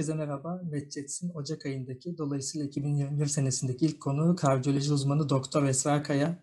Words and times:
Herkese 0.00 0.14
merhaba. 0.14 0.62
Medcets'in 0.70 1.30
Ocak 1.34 1.66
ayındaki 1.66 2.18
dolayısıyla 2.18 2.66
2021 2.66 3.26
senesindeki 3.26 3.86
ilk 3.86 4.00
konu 4.00 4.36
kardiyoloji 4.36 4.92
uzmanı 4.92 5.28
Doktor 5.28 5.64
Esra 5.64 6.02
Kaya. 6.02 6.42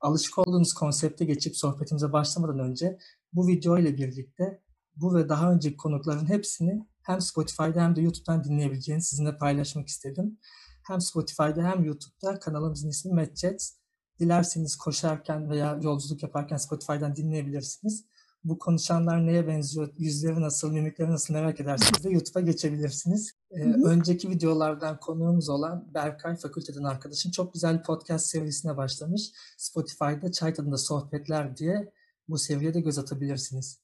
Alışık 0.00 0.38
olduğunuz 0.38 0.74
konsepte 0.74 1.24
geçip 1.24 1.56
sohbetimize 1.56 2.12
başlamadan 2.12 2.58
önce 2.58 2.98
bu 3.32 3.48
video 3.48 3.78
ile 3.78 3.96
birlikte 3.96 4.62
bu 4.96 5.14
ve 5.14 5.28
daha 5.28 5.52
önceki 5.52 5.76
konukların 5.76 6.28
hepsini 6.28 6.86
hem 7.02 7.20
Spotify'da 7.20 7.82
hem 7.82 7.96
de 7.96 8.00
YouTube'dan 8.00 8.44
dinleyebileceğinizi 8.44 9.08
sizinle 9.08 9.36
paylaşmak 9.38 9.88
istedim. 9.88 10.38
Hem 10.86 11.00
Spotify'da 11.00 11.62
hem 11.62 11.84
YouTube'da 11.84 12.38
kanalımızın 12.38 12.88
ismi 12.88 13.12
Medcets. 13.12 13.72
Dilerseniz 14.20 14.76
koşarken 14.76 15.50
veya 15.50 15.78
yolculuk 15.82 16.22
yaparken 16.22 16.56
Spotify'dan 16.56 17.16
dinleyebilirsiniz 17.16 18.04
bu 18.48 18.58
konuşanlar 18.58 19.26
neye 19.26 19.46
benziyor, 19.46 19.94
yüzleri 19.98 20.40
nasıl, 20.40 20.72
mimikleri 20.72 21.10
nasıl 21.10 21.34
merak 21.34 21.60
edersiniz 21.60 22.04
de 22.04 22.10
YouTube'a 22.10 22.42
geçebilirsiniz. 22.42 23.32
Ee, 23.50 23.62
önceki 23.62 24.30
videolardan 24.30 25.00
konuğumuz 25.00 25.48
olan 25.48 25.94
Berkay 25.94 26.36
Fakülteden 26.36 26.84
arkadaşım 26.84 27.32
çok 27.32 27.54
güzel 27.54 27.78
bir 27.78 27.82
podcast 27.82 28.26
serisine 28.26 28.76
başlamış. 28.76 29.32
Spotify'da 29.58 30.32
Çay 30.32 30.54
Tadında 30.54 30.78
Sohbetler 30.78 31.56
diye 31.56 31.92
bu 32.28 32.38
seviyede 32.38 32.74
de 32.74 32.80
göz 32.80 32.98
atabilirsiniz. 32.98 33.80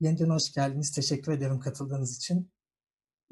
Yeniden 0.00 0.30
hoş 0.30 0.52
geldiniz. 0.52 0.90
Teşekkür 0.90 1.32
ederim 1.32 1.60
katıldığınız 1.60 2.16
için. 2.16 2.50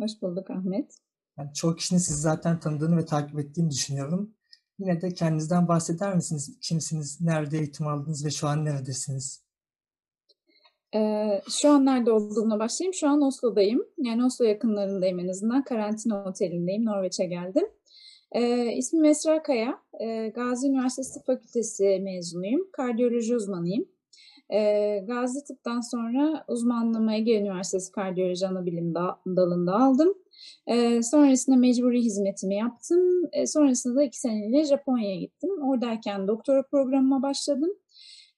Hoş 0.00 0.10
bulduk 0.22 0.50
Ahmet. 0.50 0.94
Yani 1.38 1.54
çoğu 1.54 1.76
kişinin 1.76 2.00
sizi 2.00 2.20
zaten 2.20 2.60
tanıdığını 2.60 2.96
ve 2.96 3.04
takip 3.04 3.38
ettiğini 3.38 3.70
düşünüyorum. 3.70 4.34
Yine 4.78 5.00
de 5.00 5.14
kendinizden 5.14 5.68
bahseder 5.68 6.14
misiniz? 6.14 6.58
Kimsiniz, 6.60 7.20
nerede 7.20 7.58
eğitim 7.58 7.86
aldınız 7.86 8.24
ve 8.24 8.30
şu 8.30 8.48
an 8.48 8.64
neredesiniz? 8.64 9.49
Ee, 10.94 11.42
şu 11.60 11.70
an 11.70 11.86
nerede 11.86 12.12
olduğumla 12.12 12.58
başlayayım. 12.58 12.94
Şu 12.94 13.08
an 13.08 13.22
Oslo'dayım. 13.22 13.86
Yani 13.98 14.24
Oslo 14.24 14.44
yakınlarındayım 14.44 15.18
en 15.18 15.28
azından. 15.28 15.64
Karantina 15.64 16.24
otelindeyim. 16.24 16.84
Norveç'e 16.84 17.24
geldim. 17.24 17.66
Ee, 18.32 18.72
ismim 18.76 19.04
Esra 19.04 19.42
Kaya. 19.42 19.78
Ee, 20.00 20.32
Gazi 20.34 20.68
Üniversitesi 20.68 21.24
Fakültesi 21.24 22.00
mezunuyum. 22.02 22.68
Kardiyoloji 22.72 23.36
uzmanıyım. 23.36 23.84
Ee, 24.52 25.04
Gazi 25.06 25.44
Tıp'tan 25.44 25.80
sonra 25.80 26.44
uzmanlığımı 26.48 27.14
Ege 27.14 27.40
Üniversitesi 27.40 27.92
Kardiyoloji 27.92 28.46
Anabilim 28.46 28.94
dalında 29.26 29.74
aldım. 29.74 30.14
Ee, 30.66 31.02
sonrasında 31.02 31.56
mecburi 31.56 32.02
hizmetimi 32.02 32.54
yaptım. 32.54 33.00
Ee, 33.32 33.46
sonrasında 33.46 33.96
da 33.96 34.02
iki 34.02 34.20
seneyle 34.20 34.64
Japonya'ya 34.64 35.16
gittim. 35.16 35.50
Oradayken 35.62 36.28
doktora 36.28 36.62
programıma 36.62 37.22
başladım. 37.22 37.70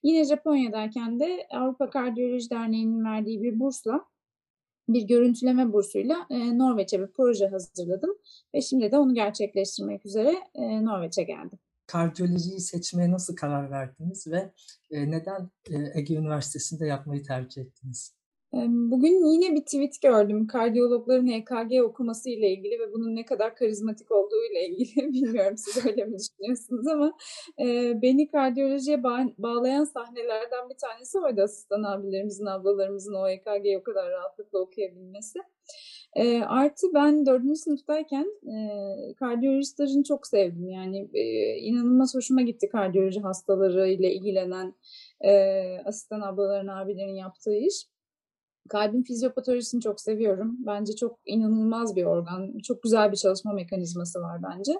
Yine 0.03 0.25
Japonya'dayken 0.25 1.19
de 1.19 1.47
Avrupa 1.51 1.89
Kardiyoloji 1.89 2.49
Derneği'nin 2.49 3.05
verdiği 3.05 3.43
bir 3.43 3.59
bursla 3.59 4.05
bir 4.89 5.01
görüntüleme 5.01 5.73
bursuyla 5.73 6.27
e, 6.29 6.57
Norveç'e 6.57 7.01
bir 7.01 7.07
proje 7.07 7.47
hazırladım 7.47 8.17
ve 8.55 8.61
şimdi 8.61 8.91
de 8.91 8.97
onu 8.97 9.13
gerçekleştirmek 9.13 10.05
üzere 10.05 10.35
e, 10.55 10.85
Norveç'e 10.85 11.23
geldim. 11.23 11.59
Kardiyolojiyi 11.87 12.59
seçmeye 12.59 13.11
nasıl 13.11 13.35
karar 13.35 13.71
verdiniz 13.71 14.27
ve 14.27 14.53
e, 14.91 15.11
neden 15.11 15.49
e, 15.69 15.99
Ege 15.99 16.15
Üniversitesi'nde 16.15 16.85
yapmayı 16.87 17.23
tercih 17.23 17.61
ettiniz? 17.61 18.15
Bugün 18.53 19.25
yine 19.25 19.55
bir 19.55 19.61
tweet 19.61 20.01
gördüm. 20.01 20.47
Kardiyologların 20.47 21.27
EKG 21.27 21.83
okuması 21.83 22.29
ile 22.29 22.49
ilgili 22.49 22.79
ve 22.79 22.93
bunun 22.93 23.15
ne 23.15 23.25
kadar 23.25 23.55
karizmatik 23.55 24.11
olduğu 24.11 24.43
ile 24.51 24.67
ilgili. 24.67 24.95
Bilmiyorum 25.13 25.57
siz 25.57 25.85
öyle 25.85 26.05
mi 26.05 26.17
düşünüyorsunuz 26.19 26.87
ama 26.87 27.13
e, 27.59 27.93
beni 28.01 28.27
kardiyolojiye 28.31 28.97
ba- 28.97 29.33
bağlayan 29.37 29.83
sahnelerden 29.83 30.69
bir 30.69 30.77
tanesi 30.77 31.19
oydu 31.19 31.41
asistan 31.41 31.83
abilerimizin, 31.83 32.45
ablalarımızın 32.45 33.13
o 33.13 33.27
EKG'yi 33.29 33.77
o 33.77 33.83
kadar 33.83 34.11
rahatlıkla 34.11 34.59
okuyabilmesi. 34.59 35.39
E, 36.15 36.41
artı 36.41 36.87
ben 36.93 37.25
dördüncü 37.25 37.55
sınıftayken 37.55 38.25
e, 38.43 38.55
kardiyoloji 39.13 39.65
stajını 39.65 40.03
çok 40.03 40.27
sevdim. 40.27 40.69
Yani 40.69 41.09
e, 41.13 41.55
inanılmaz 41.57 42.15
hoşuma 42.15 42.41
gitti 42.41 42.69
kardiyoloji 42.69 43.19
hastaları 43.19 43.87
ile 43.87 44.13
ilgilenen 44.13 44.73
e, 45.21 45.31
asistan 45.85 46.21
ablaların, 46.21 46.67
abilerin 46.67 47.15
yaptığı 47.15 47.55
iş. 47.55 47.92
Kalbin 48.69 49.03
fizyopatolojisini 49.03 49.81
çok 49.81 50.01
seviyorum. 50.01 50.57
Bence 50.65 50.95
çok 50.95 51.19
inanılmaz 51.25 51.95
bir 51.95 52.03
organ. 52.03 52.57
Çok 52.63 52.83
güzel 52.83 53.11
bir 53.11 53.17
çalışma 53.17 53.53
mekanizması 53.53 54.21
var 54.21 54.41
bence. 54.43 54.73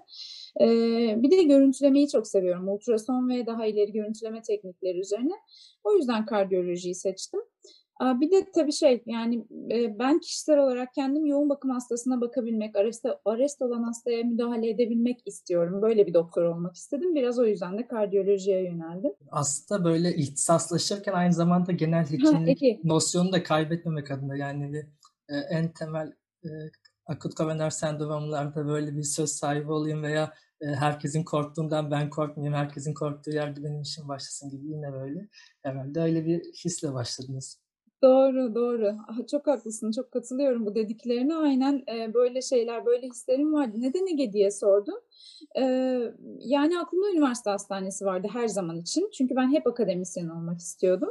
Ee, 0.62 1.24
bir 1.24 1.32
de 1.32 1.44
görüntülemeyi 1.44 2.10
çok 2.10 2.28
seviyorum. 2.28 2.68
Ultrason 2.70 3.30
ve 3.30 3.46
daha 3.46 3.66
ileri 3.66 3.92
görüntüleme 3.92 4.42
teknikleri 4.42 5.00
üzerine. 5.00 5.34
O 5.84 5.96
yüzden 5.96 6.26
kardiyolojiyi 6.26 6.96
seçtim. 6.96 7.40
Bir 8.04 8.32
de 8.32 8.52
tabii 8.56 8.72
şey 8.72 9.04
yani 9.06 9.46
ben 10.00 10.20
kişisel 10.20 10.58
olarak 10.58 10.94
kendim 10.94 11.26
yoğun 11.26 11.50
bakım 11.50 11.72
hastasına 11.72 12.22
bakabilmek, 12.22 12.76
arrest, 12.76 13.06
arrest 13.26 13.62
olan 13.62 13.84
hastaya 13.84 14.24
müdahale 14.24 14.70
edebilmek 14.70 15.22
istiyorum. 15.26 15.82
Böyle 15.82 16.08
bir 16.08 16.14
doktor 16.14 16.44
olmak 16.44 16.76
istedim. 16.76 17.16
Biraz 17.16 17.40
o 17.40 17.46
yüzden 17.46 17.78
de 17.78 17.88
kardiyolojiye 17.88 18.64
yöneldim. 18.64 19.12
Aslında 19.32 19.86
böyle 19.86 20.16
ihtisaslaşırken 20.16 21.14
aynı 21.14 21.34
zamanda 21.34 21.72
genel 21.72 22.06
hekimlik 22.12 22.84
nosyonu 22.84 23.32
da 23.32 23.44
kaybetmemek 23.44 24.12
adına 24.12 24.36
yani 24.36 24.74
bir, 24.74 24.86
en 25.50 25.74
temel 25.74 26.14
akut 27.06 27.36
koroner 27.36 27.70
sendromlarda 27.70 28.68
böyle 28.68 28.96
bir 28.98 29.04
söz 29.04 29.30
sahibi 29.30 29.72
olayım 29.72 30.04
veya 30.04 30.34
herkesin 30.62 31.24
korktuğundan 31.24 31.92
ben 31.92 32.10
korkmayayım, 32.10 32.58
herkesin 32.58 32.94
korktuğu 32.94 33.32
yerde 33.32 33.64
benim 33.64 33.82
işim 33.82 34.08
başlasın 34.08 34.50
gibi 34.50 34.68
yine 34.68 34.94
böyle. 34.94 35.28
Herhalde 35.62 36.02
öyle 36.02 36.26
bir 36.26 36.40
hisle 36.66 36.94
başladınız. 36.94 37.63
Doğru, 38.04 38.56
doğru. 38.56 38.96
Çok 39.32 39.48
haklısın, 39.48 39.92
çok 39.92 40.12
katılıyorum 40.12 40.66
bu 40.66 40.76
dediklerine. 40.76 41.36
Aynen 41.36 41.84
e, 41.96 42.14
böyle 42.14 42.42
şeyler, 42.42 42.86
böyle 42.86 43.08
hislerim 43.08 43.54
vardı. 43.54 43.78
Neden 43.78 44.08
Ege 44.08 44.34
diye 44.34 44.52
sordum. 44.52 45.00
E, 45.56 45.64
yani 46.40 46.80
aklımda 46.80 47.12
üniversite 47.12 47.50
hastanesi 47.50 48.06
vardı 48.06 48.28
her 48.34 48.48
zaman 48.48 48.80
için. 48.80 49.10
Çünkü 49.18 49.36
ben 49.36 49.52
hep 49.52 49.68
akademisyen 49.68 50.30
olmak 50.30 50.60
istiyordum. 50.60 51.10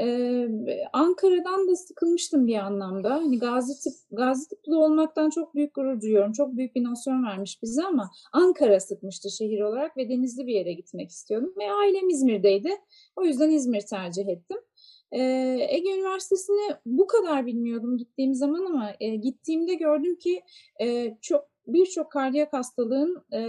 Ee, 0.00 0.48
Ankara'dan 0.92 1.68
da 1.68 1.76
sıkılmıştım 1.76 2.46
bir 2.46 2.56
anlamda. 2.56 3.14
Hani 3.14 3.38
Gazi, 3.38 3.82
tıp, 3.84 3.92
Gazi 4.10 4.48
tıplı 4.48 4.78
olmaktan 4.78 5.30
çok 5.30 5.54
büyük 5.54 5.74
gurur 5.74 6.00
duyuyorum. 6.00 6.32
Çok 6.32 6.56
büyük 6.56 6.74
bir 6.76 6.84
nosyon 6.84 7.24
vermiş 7.24 7.62
bize 7.62 7.82
ama 7.82 8.10
Ankara 8.32 8.80
sıkmıştı 8.80 9.30
şehir 9.30 9.60
olarak 9.60 9.96
ve 9.96 10.08
denizli 10.08 10.46
bir 10.46 10.54
yere 10.54 10.72
gitmek 10.72 11.10
istiyordum. 11.10 11.52
Ve 11.58 11.72
ailem 11.72 12.08
İzmir'deydi. 12.08 12.70
O 13.16 13.24
yüzden 13.24 13.50
İzmir 13.50 13.80
tercih 13.80 14.28
ettim. 14.28 14.58
Ege 15.12 15.90
Üniversitesi'ni 15.94 16.76
bu 16.86 17.06
kadar 17.06 17.46
bilmiyordum 17.46 17.96
gittiğim 17.96 18.34
zaman 18.34 18.66
ama 18.66 18.92
e, 19.00 19.16
gittiğimde 19.16 19.74
gördüm 19.74 20.16
ki 20.16 20.42
e, 20.82 21.16
çok 21.20 21.48
birçok 21.66 22.12
kardiyak 22.12 22.52
hastalığın 22.52 23.24
e, 23.32 23.40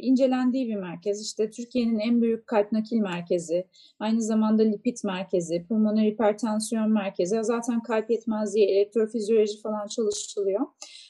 incelendiği 0.00 0.68
bir 0.68 0.76
merkez. 0.76 1.22
İşte 1.22 1.50
Türkiye'nin 1.50 1.98
en 1.98 2.22
büyük 2.22 2.46
kalp 2.46 2.72
nakil 2.72 2.96
merkezi, 2.96 3.66
aynı 3.98 4.22
zamanda 4.22 4.62
lipid 4.62 4.96
merkezi, 5.04 5.66
pulmoner 5.68 6.04
hipertansiyon 6.04 6.92
merkezi. 6.92 7.38
Zaten 7.42 7.82
kalp 7.82 8.10
yetmezliği, 8.10 8.66
elektrofizyoloji 8.66 9.60
falan 9.62 9.86
çalışılıyor. 9.86 10.60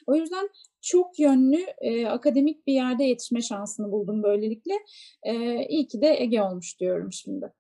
O 0.07 0.15
yüzden 0.15 0.49
çok 0.81 1.19
yönlü 1.19 1.61
e, 1.81 2.07
akademik 2.07 2.67
bir 2.67 2.73
yerde 2.73 3.05
yetişme 3.05 3.41
şansını 3.41 3.93
buldum 3.93 4.23
böylelikle. 4.23 4.75
E, 5.23 5.65
iyi 5.67 5.87
ki 5.87 6.03
de 6.03 6.17
Ege 6.23 6.43
olmuş 6.43 6.81
diyorum 6.81 7.13
şimdi. 7.13 7.53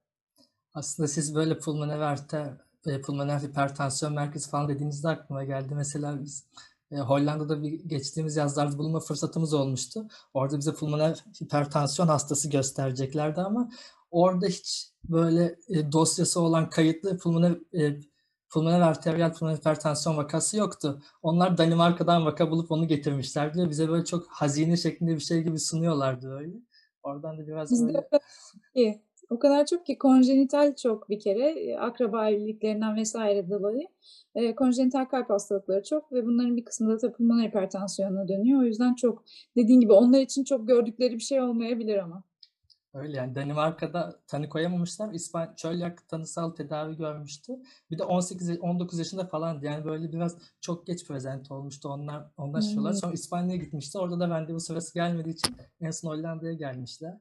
Aslında 0.77 1.09
siz 1.09 1.35
böyle 1.35 1.59
pulmoner 1.59 1.99
arter, 1.99 2.53
e, 2.87 3.01
pulmoner 3.01 3.41
hipertansiyon 3.41 4.15
merkezi 4.15 4.51
falan 4.51 4.69
dediğinizde 4.69 5.09
aklıma 5.09 5.45
geldi. 5.45 5.75
Mesela 5.75 6.23
biz 6.23 6.47
e, 6.91 6.97
Hollanda'da 6.97 7.63
bir 7.63 7.73
geçtiğimiz 7.73 8.37
yazlarda 8.37 8.79
bulunma 8.79 9.01
fırsatımız 9.01 9.55
olmuştu. 9.55 10.09
Orada 10.35 10.59
bize 10.59 10.75
pulmoner 10.75 11.25
hipertansiyon 11.43 12.09
hastası 12.09 12.51
göstereceklerdi 12.51 13.41
ama 13.41 13.71
orada 14.11 14.47
hiç 14.47 14.91
böyle 15.05 15.57
e, 15.69 15.93
dosyası 15.93 16.41
olan 16.41 16.71
kayıtlı 16.71 17.19
pulmoner 17.19 17.59
e, 17.75 18.01
pulmoner 18.49 18.81
arteriyel 18.81 19.33
pulmoner 19.33 19.57
hipertansiyon 19.57 20.17
vakası 20.17 20.57
yoktu. 20.57 21.03
Onlar 21.23 21.59
Danimarka'dan 21.59 22.27
vaka 22.27 22.51
bulup 22.51 22.73
onu 22.73 22.89
getirmişlerdi 22.89 23.71
bize 23.71 23.89
böyle 23.89 24.05
çok 24.05 24.27
hazine 24.29 24.77
şeklinde 24.77 25.15
bir 25.15 25.21
şey 25.21 25.43
gibi 25.43 25.59
sunuyorlardı 25.59 26.33
öyle. 26.33 26.55
Oradan 27.03 27.39
da 27.39 27.47
biraz 27.47 27.87
böyle... 27.87 28.09
O 29.31 29.39
kadar 29.39 29.67
çok 29.67 29.87
ki 29.87 29.99
konjenital 29.99 30.75
çok 30.77 31.11
bir 31.11 31.21
kere 31.21 31.79
akraba 31.79 32.31
evliliklerinden 32.31 32.97
vesaire 32.97 33.51
dolayı 33.51 33.89
e, 34.35 34.55
konjenital 34.55 35.05
kalp 35.05 35.31
hastalıkları 35.31 35.83
çok 35.83 36.13
ve 36.13 36.27
bunların 36.27 36.57
bir 36.57 36.65
kısmı 36.65 36.89
da 36.91 36.99
tabii 36.99 37.13
pulmoner 37.13 37.49
hipertansiyona 37.49 38.29
dönüyor. 38.29 38.61
O 38.61 38.65
yüzden 38.65 38.95
çok 38.95 39.25
dediğin 39.57 39.81
gibi 39.81 39.93
onlar 39.93 40.21
için 40.21 40.45
çok 40.45 40.69
gördükleri 40.69 41.15
bir 41.15 41.21
şey 41.21 41.41
olmayabilir 41.41 41.99
ama. 41.99 42.23
Öyle 42.97 43.17
yani 43.17 43.35
Danimarka'da 43.35 44.21
tanı 44.27 44.49
koyamamışlar. 44.49 45.13
İspanya 45.13 45.57
çölyak 45.57 46.09
tanısal 46.09 46.51
tedavi 46.51 46.97
görmüştü. 46.97 47.53
Bir 47.91 47.99
de 47.99 48.05
18 48.05 48.59
19 48.61 48.99
yaşında 48.99 49.27
falan 49.27 49.61
yani 49.63 49.85
böyle 49.85 50.13
biraz 50.13 50.37
çok 50.61 50.87
geç 50.87 51.07
prezent 51.07 51.51
olmuştu 51.51 51.89
onlar 51.89 52.25
onlar. 52.37 52.63
Hmm. 52.63 52.95
Sonra 52.95 53.13
İspanya'ya 53.13 53.57
gitmişti. 53.57 53.99
Orada 53.99 54.21
da 54.21 54.29
randevu 54.29 54.61
sırası 54.61 54.95
gelmediği 54.95 55.35
için 55.35 55.57
en 55.81 55.91
son 55.91 56.11
Hollanda'ya 56.11 56.53
gelmişler. 56.53 57.19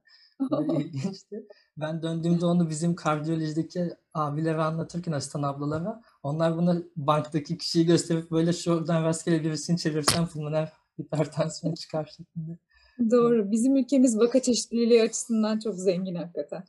Böyle 0.52 0.84
ilginçti. 0.84 1.48
Ben 1.78 2.04
döndüğümde 2.04 2.46
onu 2.46 2.70
bizim 2.70 2.96
kardiyolojideki 2.96 3.90
abilere 4.14 4.62
anlatırken 4.62 5.12
asistan 5.12 5.44
ablalara 5.44 6.02
onlar 6.24 6.58
buna 6.58 6.78
banktaki 6.96 7.58
kişiyi 7.58 7.86
gösterip 7.86 8.32
böyle 8.32 8.54
şuradan 8.54 9.04
rastgele 9.04 9.44
birisini 9.44 9.78
çevirsen 9.78 10.28
pulmoner 10.28 10.74
hipertansiyon 11.02 11.74
çıkar 11.74 12.06
şeklinde. 12.18 12.58
Doğru. 13.12 13.52
Bizim 13.52 13.76
ülkemiz 13.76 14.20
vaka 14.20 14.42
çeşitliliği 14.42 15.02
açısından 15.04 15.60
çok 15.60 15.76
zengin 15.76 16.16
hakikaten. 16.16 16.64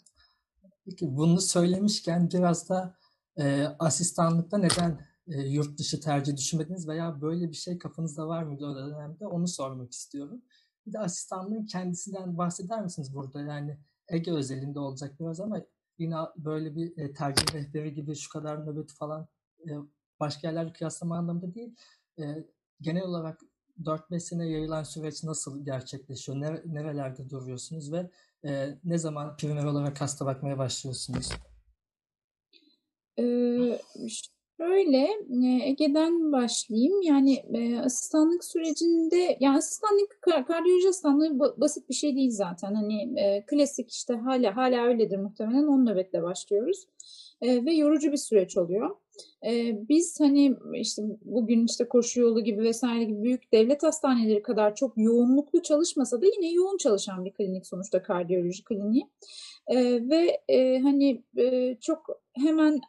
Peki 0.85 1.17
bunu 1.17 1.41
söylemişken 1.41 2.31
biraz 2.31 2.69
da 2.69 2.95
e, 3.39 3.65
asistanlıkta 3.79 4.59
neden 4.59 5.07
e, 5.29 5.41
yurt 5.41 5.79
dışı 5.79 6.01
tercih 6.01 6.37
düşünmediniz 6.37 6.89
veya 6.89 7.21
böyle 7.21 7.51
bir 7.51 7.57
şey 7.57 7.79
kafanızda 7.79 8.29
var 8.29 8.43
mıydı 8.43 8.67
o 8.67 8.77
dönemde 8.77 9.27
onu 9.27 9.49
sormak 9.49 9.93
istiyorum. 9.93 10.43
Bir 10.87 10.93
de 10.93 10.99
asistanlığın 10.99 11.67
kendisinden 11.67 12.39
bahseder 12.39 12.83
misiniz 12.83 13.15
burada? 13.15 13.41
Yani 13.41 13.79
Ege 14.09 14.33
özelinde 14.33 14.79
olacak 14.79 15.21
biraz 15.21 15.41
ama 15.41 15.63
yine 15.99 16.17
böyle 16.37 16.77
bir 16.77 16.99
e, 16.99 17.13
tercih 17.13 17.55
rehberi 17.55 17.95
gibi 17.95 18.15
şu 18.15 18.31
kadar 18.31 18.67
nöbet 18.67 18.93
falan 18.93 19.29
e, 19.69 19.71
başka 20.21 20.49
yerlerle 20.49 20.73
kıyaslama 20.73 21.17
anlamında 21.17 21.55
değil. 21.55 21.75
E, 22.19 22.45
genel 22.81 23.03
olarak 23.03 23.41
4-5 23.83 24.21
sene 24.21 24.49
yayılan 24.49 24.83
süreç 24.83 25.25
nasıl 25.25 25.65
gerçekleşiyor? 25.65 26.41
Nere, 26.41 26.63
nerelerde 26.67 27.31
duruyorsunuz 27.31 27.93
ve 27.93 28.11
e, 28.45 28.79
ne 28.85 28.99
zaman 28.99 29.37
primer 29.37 29.65
olarak 29.65 30.01
hasta 30.01 30.27
bakmaya 30.27 30.59
başlıyorsunuz? 30.59 31.31
Ee, 33.19 33.81
şöyle 34.57 34.99
e, 35.45 35.69
Ege'den 35.69 36.33
başlayayım. 36.33 37.03
Yani 37.03 37.35
e, 37.35 37.79
asistanlık 37.81 38.45
sürecinde, 38.45 39.37
yani 39.41 39.57
asistanlık 39.57 40.19
kar- 40.21 40.47
kardiyoloji 40.47 40.89
asistanlığı 40.89 41.27
ba- 41.27 41.61
basit 41.61 41.89
bir 41.89 41.95
şey 41.95 42.17
değil 42.17 42.31
zaten. 42.31 42.75
Hani 42.75 43.21
e, 43.21 43.45
klasik 43.47 43.91
işte 43.93 44.15
hala 44.15 44.57
hala 44.57 44.87
öyledir 44.87 45.19
muhtemelen. 45.19 45.67
10 45.67 45.87
nöbetle 45.87 46.23
başlıyoruz. 46.23 46.87
E, 47.43 47.65
ve 47.65 47.73
yorucu 47.73 48.13
bir 48.13 48.17
süreç 48.17 48.57
oluyor. 48.57 48.97
E, 49.47 49.77
biz 49.89 50.21
hani 50.21 50.57
işte 50.75 51.03
bugün 51.25 51.67
işte 51.67 51.89
koşu 51.89 52.21
yolu 52.21 52.45
gibi 52.45 52.63
vesaire 52.63 53.05
gibi 53.05 53.23
büyük 53.23 53.53
devlet 53.53 53.83
hastaneleri 53.83 54.43
kadar 54.43 54.75
çok 54.75 54.93
yoğunluklu 54.97 55.63
çalışmasa 55.63 56.23
da 56.23 56.27
yine 56.27 56.53
yoğun 56.53 56.77
çalışan 56.77 57.25
bir 57.25 57.33
klinik 57.33 57.67
sonuçta 57.67 58.03
kardiyoloji 58.03 58.65
kliniği. 58.65 59.07
E, 59.69 59.77
ve 60.09 60.41
e, 60.49 60.79
hani 60.79 61.23
e, 61.37 61.77
çok 61.81 62.21
hemen 62.33 62.81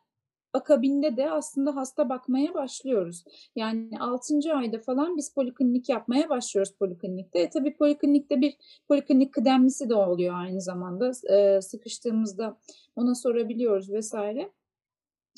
akabinde 0.58 1.18
de 1.18 1.32
aslında 1.32 1.76
hasta 1.76 2.10
bakmaya 2.10 2.54
başlıyoruz. 2.54 3.24
Yani 3.56 3.90
6. 4.00 4.36
ayda 4.54 4.80
falan 4.80 5.18
biz 5.18 5.34
poliklinik 5.34 5.90
yapmaya 5.90 6.30
başlıyoruz 6.30 6.74
poliklinikte. 6.74 7.40
E, 7.40 7.50
tabii 7.50 7.76
poliklinikte 7.78 8.42
bir 8.42 8.58
poliklinik 8.88 9.34
kıdemlisi 9.34 9.90
de 9.90 9.96
oluyor 9.96 10.36
aynı 10.36 10.62
zamanda. 10.62 11.12
E, 11.30 11.62
sıkıştığımızda 11.62 12.58
ona 12.96 13.16
sorabiliyoruz 13.16 13.92
vesaire. 13.92 14.52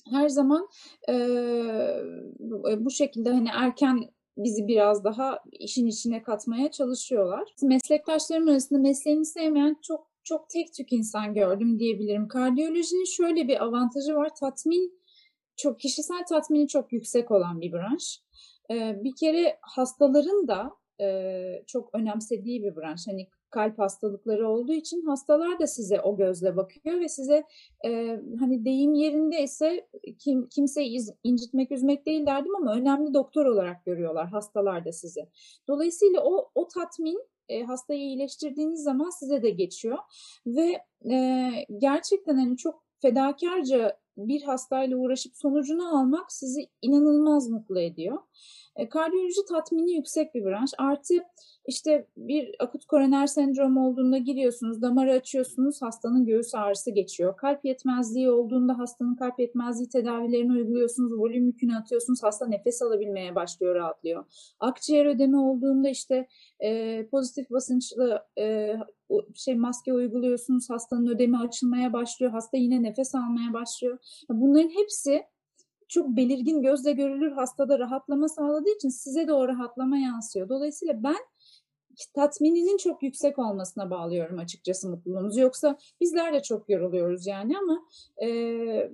Her 0.09 0.29
zaman 0.29 0.67
e, 1.09 1.15
bu 2.77 2.91
şekilde 2.91 3.29
hani 3.29 3.49
erken 3.53 4.09
bizi 4.37 4.67
biraz 4.67 5.03
daha 5.03 5.39
işin 5.51 5.87
içine 5.87 6.23
katmaya 6.23 6.71
çalışıyorlar. 6.71 7.53
Meslektaşlarım 7.63 8.47
arasında 8.47 8.79
mesleğini 8.79 9.25
sevmeyen 9.25 9.77
çok 9.81 10.09
çok 10.23 10.49
tek 10.49 10.73
tük 10.73 10.93
insan 10.93 11.33
gördüm 11.33 11.79
diyebilirim. 11.79 12.27
Kardiyolojinin 12.27 13.15
şöyle 13.15 13.47
bir 13.47 13.63
avantajı 13.63 14.15
var. 14.15 14.35
Tatmin 14.39 14.98
çok 15.59 15.79
kişisel 15.79 16.25
tatmini 16.29 16.67
çok 16.67 16.93
yüksek 16.93 17.31
olan 17.31 17.61
bir 17.61 17.71
branş. 17.71 18.19
Bir 18.71 19.15
kere 19.15 19.57
hastaların 19.61 20.47
da 20.47 20.71
çok 21.67 21.95
önemsediği 21.95 22.63
bir 22.63 22.75
branş. 22.75 23.07
Hani 23.07 23.27
kalp 23.49 23.79
hastalıkları 23.79 24.49
olduğu 24.49 24.73
için 24.73 25.01
hastalar 25.01 25.59
da 25.59 25.67
size 25.67 26.01
o 26.01 26.17
gözle 26.17 26.57
bakıyor 26.57 26.99
ve 26.99 27.09
size 27.09 27.43
hani 28.39 28.65
deyim 28.65 28.93
yerinde 28.93 29.43
ise 29.43 29.87
kim, 30.19 30.47
kimseyi 30.49 30.99
incitmek, 31.23 31.71
üzmek 31.71 32.05
değil 32.05 32.25
derdim 32.25 32.55
ama 32.55 32.73
önemli 32.73 33.13
doktor 33.13 33.45
olarak 33.45 33.85
görüyorlar 33.85 34.27
hastalar 34.27 34.85
da 34.85 34.91
sizi. 34.91 35.29
Dolayısıyla 35.67 36.21
o, 36.23 36.51
o 36.55 36.67
tatmin 36.67 37.27
hastayı 37.67 38.01
iyileştirdiğiniz 38.01 38.83
zaman 38.83 39.09
size 39.09 39.43
de 39.43 39.49
geçiyor 39.49 39.97
ve 40.45 40.85
gerçekten 41.77 42.35
hani 42.35 42.57
çok 42.57 42.83
fedakarca 43.01 43.99
bir 44.27 44.41
hastayla 44.41 44.97
uğraşıp 44.97 45.37
sonucunu 45.37 45.99
almak 45.99 46.31
sizi 46.31 46.67
inanılmaz 46.81 47.49
mutlu 47.49 47.79
ediyor. 47.79 48.17
E, 48.75 48.89
kardiyoloji 48.89 49.45
tatmini 49.49 49.91
yüksek 49.91 50.35
bir 50.35 50.45
branş. 50.45 50.71
Artı 50.77 51.13
işte 51.69 52.07
bir 52.17 52.55
akut 52.59 52.85
koroner 52.85 53.27
sendrom 53.27 53.77
olduğunda 53.77 54.17
giriyorsunuz, 54.17 54.81
damarı 54.81 55.11
açıyorsunuz, 55.11 55.81
hastanın 55.81 56.25
göğüs 56.25 56.55
ağrısı 56.55 56.91
geçiyor. 56.91 57.37
Kalp 57.37 57.65
yetmezliği 57.65 58.31
olduğunda 58.31 58.77
hastanın 58.77 59.15
kalp 59.15 59.39
yetmezliği 59.39 59.89
tedavilerini 59.89 60.51
uyguluyorsunuz, 60.51 61.13
volüm 61.19 61.45
yükünü 61.45 61.75
atıyorsunuz, 61.75 62.23
hasta 62.23 62.47
nefes 62.47 62.81
alabilmeye 62.81 63.35
başlıyor, 63.35 63.75
rahatlıyor. 63.75 64.25
Akciğer 64.59 65.05
ödemi 65.05 65.37
olduğunda 65.37 65.89
işte 65.89 66.27
e, 66.59 67.05
pozitif 67.07 67.51
basınçlı 67.51 68.23
e, 68.39 68.75
şey 69.35 69.55
maske 69.55 69.93
uyguluyorsunuz, 69.93 70.69
hastanın 70.69 71.07
ödemi 71.07 71.37
açılmaya 71.37 71.93
başlıyor, 71.93 72.31
hasta 72.31 72.57
yine 72.57 72.83
nefes 72.83 73.15
almaya 73.15 73.53
başlıyor. 73.53 73.97
Bunların 74.29 74.69
hepsi 74.69 75.23
çok 75.89 76.07
belirgin 76.07 76.61
gözle 76.61 76.91
görülür 76.91 77.31
hastada 77.31 77.79
rahatlama 77.79 78.27
sağladığı 78.27 78.69
için 78.75 78.89
size 78.89 79.27
de 79.27 79.33
o 79.33 79.47
rahatlama 79.47 79.97
yansıyor. 79.97 80.49
Dolayısıyla 80.49 81.03
ben 81.03 81.15
tatmininin 82.13 82.77
çok 82.77 83.03
yüksek 83.03 83.39
olmasına 83.39 83.89
bağlıyorum 83.89 84.39
açıkçası 84.39 84.89
mutluluğumuzu. 84.89 85.39
Yoksa 85.39 85.77
bizler 86.01 86.33
de 86.33 86.41
çok 86.41 86.69
yoruluyoruz 86.69 87.27
yani 87.27 87.57
ama 87.57 87.81
e, 88.17 88.27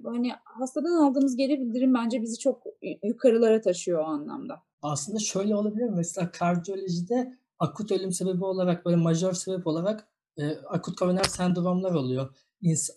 hani 0.03 0.31
hastadan 0.43 0.91
aldığımız 0.91 1.35
geri 1.35 1.61
bildirim 1.61 1.93
bence 1.93 2.21
bizi 2.21 2.39
çok 2.39 2.63
yukarılara 3.03 3.61
taşıyor 3.61 3.99
o 3.99 4.05
anlamda. 4.05 4.61
Aslında 4.81 5.19
şöyle 5.19 5.55
olabilir 5.55 5.89
mesela 5.89 6.31
kardiyolojide 6.31 7.37
akut 7.59 7.91
ölüm 7.91 8.11
sebebi 8.11 8.45
olarak 8.45 8.85
böyle 8.85 8.95
majör 8.95 9.33
sebep 9.33 9.67
olarak 9.67 10.07
e, 10.37 10.49
akut 10.49 10.99
koroner 10.99 11.23
sendromlar 11.23 11.91
oluyor 11.91 12.35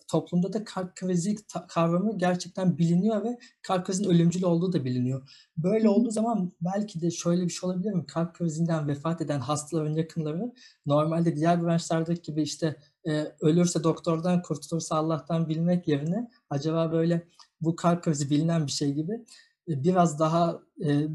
toplumda 0.08 0.52
da 0.52 0.64
kalp 0.64 0.96
krizi 0.96 1.36
kavramı 1.68 2.18
gerçekten 2.18 2.78
biliniyor 2.78 3.24
ve 3.24 3.38
kalp 3.62 3.86
krizinin 3.86 4.08
ölümcül 4.08 4.42
olduğu 4.42 4.72
da 4.72 4.84
biliniyor. 4.84 5.28
Böyle 5.56 5.88
olduğu 5.88 6.10
zaman 6.10 6.52
belki 6.60 7.00
de 7.00 7.10
şöyle 7.10 7.44
bir 7.44 7.50
şey 7.50 7.70
olabilir 7.70 7.92
mi? 7.92 8.06
Kalp 8.06 8.34
krizinden 8.34 8.88
vefat 8.88 9.20
eden 9.20 9.40
hastaların 9.40 9.94
yakınları 9.94 10.52
normalde 10.86 11.36
diğer 11.36 11.62
branşlardaki 11.62 12.22
gibi 12.22 12.42
işte 12.42 12.76
e, 13.08 13.32
ölürse 13.40 13.84
doktordan 13.84 14.42
kurtulursa 14.42 14.96
Allah'tan 14.96 15.48
bilmek 15.48 15.88
yerine 15.88 16.30
acaba 16.50 16.92
böyle 16.92 17.28
bu 17.60 17.76
kalp 17.76 18.02
krizi 18.02 18.30
bilinen 18.30 18.66
bir 18.66 18.72
şey 18.72 18.92
gibi 18.92 19.24
e, 19.68 19.84
biraz 19.84 20.18
daha 20.18 20.62
e, 20.84 21.08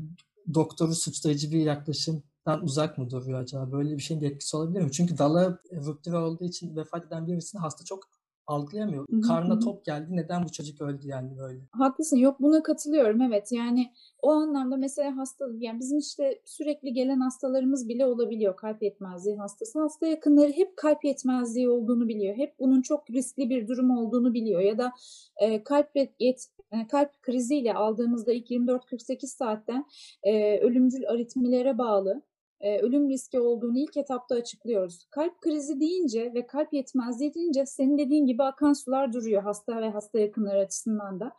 doktoru 0.54 0.96
suçlayıcı 0.96 1.52
bir 1.52 1.62
yaklaşımdan 1.62 2.64
uzak 2.64 2.98
mı 2.98 3.10
duruyor 3.10 3.40
acaba? 3.40 3.72
Böyle 3.72 3.98
bir 3.98 4.02
şeyin 4.02 4.22
de 4.22 4.28
etkisi 4.28 4.58
olabilir 4.58 4.82
mi? 4.82 4.92
Çünkü 4.92 5.18
dalı 5.18 5.62
rüptüre 5.72 6.18
olduğu 6.18 6.46
için 6.46 6.76
vefat 6.76 7.06
eden 7.06 7.28
birisini 7.28 7.62
hasta 7.62 7.86
çok 7.86 8.04
algılayamıyor. 8.48 9.08
Karnına 9.28 9.60
top 9.60 9.86
geldi. 9.86 10.08
Neden 10.10 10.44
bu 10.44 10.52
çocuk 10.52 10.82
öldü 10.82 11.08
yani 11.08 11.38
böyle? 11.38 11.60
Haklısın. 11.72 12.18
Yok 12.18 12.42
buna 12.42 12.64
katılıyorum. 12.64 13.22
Evet 13.22 13.52
yani 13.52 13.92
o 14.22 14.32
anlamda 14.32 14.78
mesela 14.78 15.18
hasta 15.18 15.46
yani 15.58 15.80
bizim 15.80 15.98
işte 15.98 16.42
sürekli 16.46 16.94
gelen 16.94 17.20
hastalarımız 17.20 17.90
bile 17.90 18.06
olabiliyor. 18.06 18.56
Kalp 18.56 18.84
yetmezliği 18.84 19.38
hastası. 19.38 19.80
Hasta 19.80 20.08
yakınları 20.08 20.52
hep 20.52 20.78
kalp 20.78 21.06
yetmezliği 21.06 21.70
olduğunu 21.70 22.08
biliyor. 22.08 22.38
Hep 22.38 22.60
bunun 22.60 22.82
çok 22.82 23.10
riskli 23.10 23.50
bir 23.50 23.68
durum 23.68 23.98
olduğunu 23.98 24.34
biliyor. 24.34 24.62
Ya 24.62 24.78
da 24.78 24.92
e, 25.38 25.64
kalp 25.64 25.90
yet, 26.20 26.48
e, 26.72 26.88
kalp 26.88 27.22
kriziyle 27.22 27.74
aldığımızda 27.74 28.34
ilk 28.34 28.52
24-48 28.52 29.28
saatten 29.28 29.86
e, 30.24 30.60
ölümcül 30.60 31.10
aritmilere 31.10 31.78
bağlı 31.78 32.22
e, 32.64 32.80
ölüm 32.80 33.10
riski 33.10 33.40
olduğunu 33.40 33.80
ilk 33.80 33.98
etapta 33.98 34.36
açıklıyoruz. 34.36 35.06
Kalp 35.10 35.42
krizi 35.42 35.80
deyince 35.80 36.32
ve 36.34 36.48
kalp 36.48 36.74
yetmezliği 36.74 37.34
deyince 37.34 37.66
senin 37.66 37.98
dediğin 37.98 38.26
gibi 38.26 38.44
akan 38.44 38.74
sular 38.74 39.14
duruyor 39.14 39.44
hasta 39.44 39.82
ve 39.82 39.90
hasta 39.90 40.20
yakınları 40.20 40.60
açısından 40.60 41.20
da. 41.20 41.32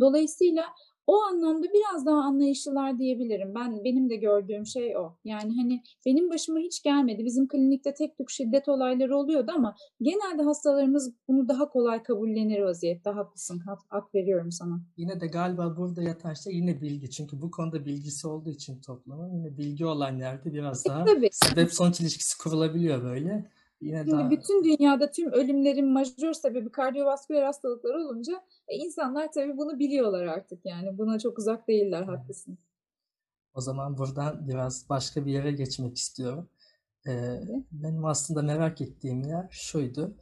Dolayısıyla 0.00 0.64
o 1.06 1.22
anlamda 1.22 1.66
biraz 1.72 2.06
daha 2.06 2.16
anlayışlılar 2.16 2.98
diyebilirim. 2.98 3.54
Ben 3.54 3.84
benim 3.84 4.10
de 4.10 4.16
gördüğüm 4.16 4.66
şey 4.66 4.96
o. 4.96 5.16
Yani 5.24 5.56
hani 5.56 5.82
benim 6.06 6.30
başıma 6.30 6.58
hiç 6.58 6.82
gelmedi. 6.82 7.24
Bizim 7.24 7.48
klinikte 7.48 7.94
tek 7.94 8.16
tük 8.18 8.30
şiddet 8.30 8.68
olayları 8.68 9.16
oluyordu 9.16 9.52
ama 9.54 9.74
genelde 10.00 10.42
hastalarımız 10.42 11.12
bunu 11.28 11.48
daha 11.48 11.68
kolay 11.68 12.02
kabullenir 12.02 12.62
vaziyette. 12.62 13.10
Haklısın. 13.10 13.58
Hak, 13.58 13.78
hak 13.88 14.14
veriyorum 14.14 14.52
sana. 14.52 14.80
Yine 14.96 15.20
de 15.20 15.26
galiba 15.26 15.76
burada 15.76 16.02
yatan 16.02 16.34
şey 16.34 16.54
yine 16.54 16.80
bilgi. 16.80 17.10
Çünkü 17.10 17.42
bu 17.42 17.50
konuda 17.50 17.84
bilgisi 17.84 18.28
olduğu 18.28 18.50
için 18.50 18.80
toplumun 18.80 19.36
yine 19.36 19.56
bilgi 19.58 19.86
olan 19.86 20.16
yerde 20.16 20.52
biraz 20.52 20.86
e, 20.86 20.88
daha 20.88 21.04
e, 21.10 21.28
sebep 21.32 21.74
sonuç 21.74 22.00
ilişkisi 22.00 22.38
kurulabiliyor 22.38 23.02
böyle. 23.02 23.50
Yine 23.82 23.98
Şimdi 23.98 24.10
daha 24.10 24.30
bütün 24.30 24.64
dünyada 24.64 25.10
tüm 25.10 25.32
ölümlerin 25.32 25.92
majör 25.92 26.32
sebebi 26.32 26.72
kardiyovasküler 26.72 27.42
hastalıklar 27.42 27.94
olunca 27.94 28.44
e, 28.68 28.76
insanlar 28.76 29.32
tabii 29.32 29.56
bunu 29.56 29.78
biliyorlar 29.78 30.26
artık 30.26 30.66
yani 30.66 30.98
buna 30.98 31.18
çok 31.18 31.38
uzak 31.38 31.68
değiller 31.68 32.02
haklısın. 32.02 32.58
O 33.54 33.60
zaman 33.60 33.98
buradan 33.98 34.48
biraz 34.48 34.88
başka 34.88 35.26
bir 35.26 35.32
yere 35.32 35.52
geçmek 35.52 35.96
istiyorum. 35.96 36.48
Ee, 37.06 37.40
benim 37.72 38.04
aslında 38.04 38.42
merak 38.42 38.80
ettiğim 38.80 39.22
yer 39.22 39.48
şuydu. 39.50 40.16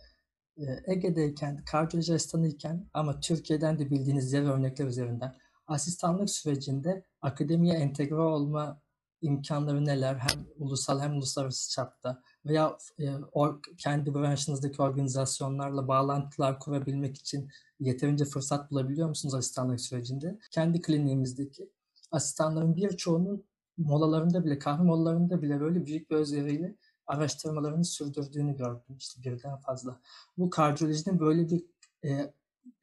Ee, 0.59 0.63
Ege'deyken, 0.87 1.65
kardiyoloji 1.71 2.15
asistanıyken 2.15 2.87
ama 2.95 3.21
Türkiye'den 3.21 3.79
de 3.79 3.91
bildiğiniz 3.91 4.33
diğer 4.33 4.43
örnekler 4.43 4.87
üzerinden 4.87 5.35
asistanlık 5.67 6.31
sürecinde 6.31 7.05
akademiye 7.23 7.75
entegre 7.75 8.21
olma 8.21 8.81
imkanları 9.23 9.85
neler? 9.85 10.15
Hem 10.15 10.47
ulusal 10.59 11.01
hem 11.01 11.13
uluslararası 11.13 11.71
çapta 11.71 12.23
veya 12.47 12.79
e, 12.99 13.11
or, 13.33 13.61
kendi 13.79 14.15
branşınızdaki 14.15 14.83
organizasyonlarla 14.83 15.89
bağlantılar 15.89 16.59
kurabilmek 16.59 17.17
için 17.17 17.49
yeterince 17.81 18.25
fırsat 18.25 18.71
bulabiliyor 18.71 19.09
musunuz 19.09 19.35
asistanlık 19.35 19.81
sürecinde? 19.81 20.39
Kendi 20.51 20.81
kliniğimizdeki 20.83 21.71
asistanların 22.11 22.77
birçoğunun 22.77 23.45
molalarında 23.79 24.45
bile, 24.45 24.59
kahve 24.59 24.83
molalarında 24.83 25.43
bile 25.43 25.61
böyle 25.61 25.87
büyük 25.87 26.11
bir 26.11 26.17
özveriyle 26.17 26.77
araştırmalarını 27.07 27.85
sürdürdüğünü 27.85 28.57
gördüm 28.57 28.97
işte 28.99 29.23
birden 29.23 29.57
fazla. 29.57 30.01
Bu 30.39 30.51
kardiyolojinin 30.51 31.21
böyle 31.21 31.49
bir 31.49 31.65
e, 32.05 32.33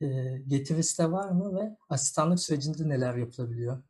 e, 0.01 0.37
getirisi 0.47 1.03
de 1.03 1.11
var 1.11 1.29
mı 1.31 1.55
ve 1.55 1.77
asistanlık 1.89 2.39
sürecinde 2.39 2.89
neler 2.89 3.15
yapılabiliyor? 3.15 3.83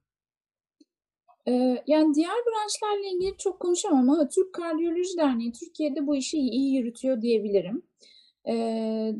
Yani 1.88 2.14
diğer 2.16 2.36
branşlarla 2.48 3.08
ilgili 3.16 3.38
çok 3.38 3.60
konuşamam 3.60 4.10
ama 4.10 4.30
Türk 4.30 4.54
Kardiyoloji 4.54 5.18
Derneği 5.18 5.52
Türkiye'de 5.52 6.08
bu 6.08 6.16
işi 6.16 6.38
iyi 6.38 6.76
yürütüyor 6.76 7.22
diyebilirim. 7.22 7.84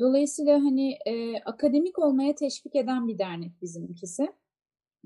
Dolayısıyla 0.00 0.54
hani 0.54 0.98
akademik 1.44 1.98
olmaya 1.98 2.34
teşvik 2.34 2.76
eden 2.76 3.08
bir 3.08 3.18
dernek 3.18 3.52
bizimkisi. 3.62 4.28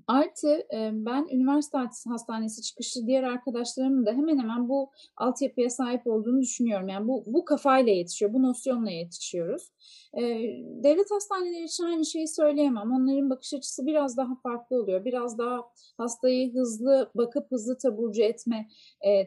Artı 0.06 0.66
ben 0.92 1.26
üniversite 1.30 1.78
hastanesi 2.08 2.62
çıkışlı 2.62 3.06
diğer 3.06 3.22
arkadaşlarımın 3.22 4.06
da 4.06 4.12
hemen 4.12 4.38
hemen 4.38 4.68
bu 4.68 4.90
altyapıya 5.16 5.70
sahip 5.70 6.06
olduğunu 6.06 6.40
düşünüyorum. 6.40 6.88
Yani 6.88 7.08
bu, 7.08 7.24
bu 7.26 7.44
kafayla 7.44 7.92
yetişiyor, 7.92 8.32
bu 8.32 8.42
nosyonla 8.42 8.90
yetişiyoruz. 8.90 9.68
Devlet 10.84 11.10
hastaneleri 11.10 11.64
için 11.64 11.84
aynı 11.84 12.04
şeyi 12.06 12.28
söyleyemem. 12.28 12.92
Onların 12.92 13.30
bakış 13.30 13.54
açısı 13.54 13.86
biraz 13.86 14.16
daha 14.16 14.34
farklı 14.42 14.76
oluyor. 14.76 15.04
Biraz 15.04 15.38
daha 15.38 15.60
hastayı 15.96 16.54
hızlı 16.54 17.10
bakıp 17.14 17.50
hızlı 17.50 17.78
taburcu 17.78 18.22
etme 18.22 18.68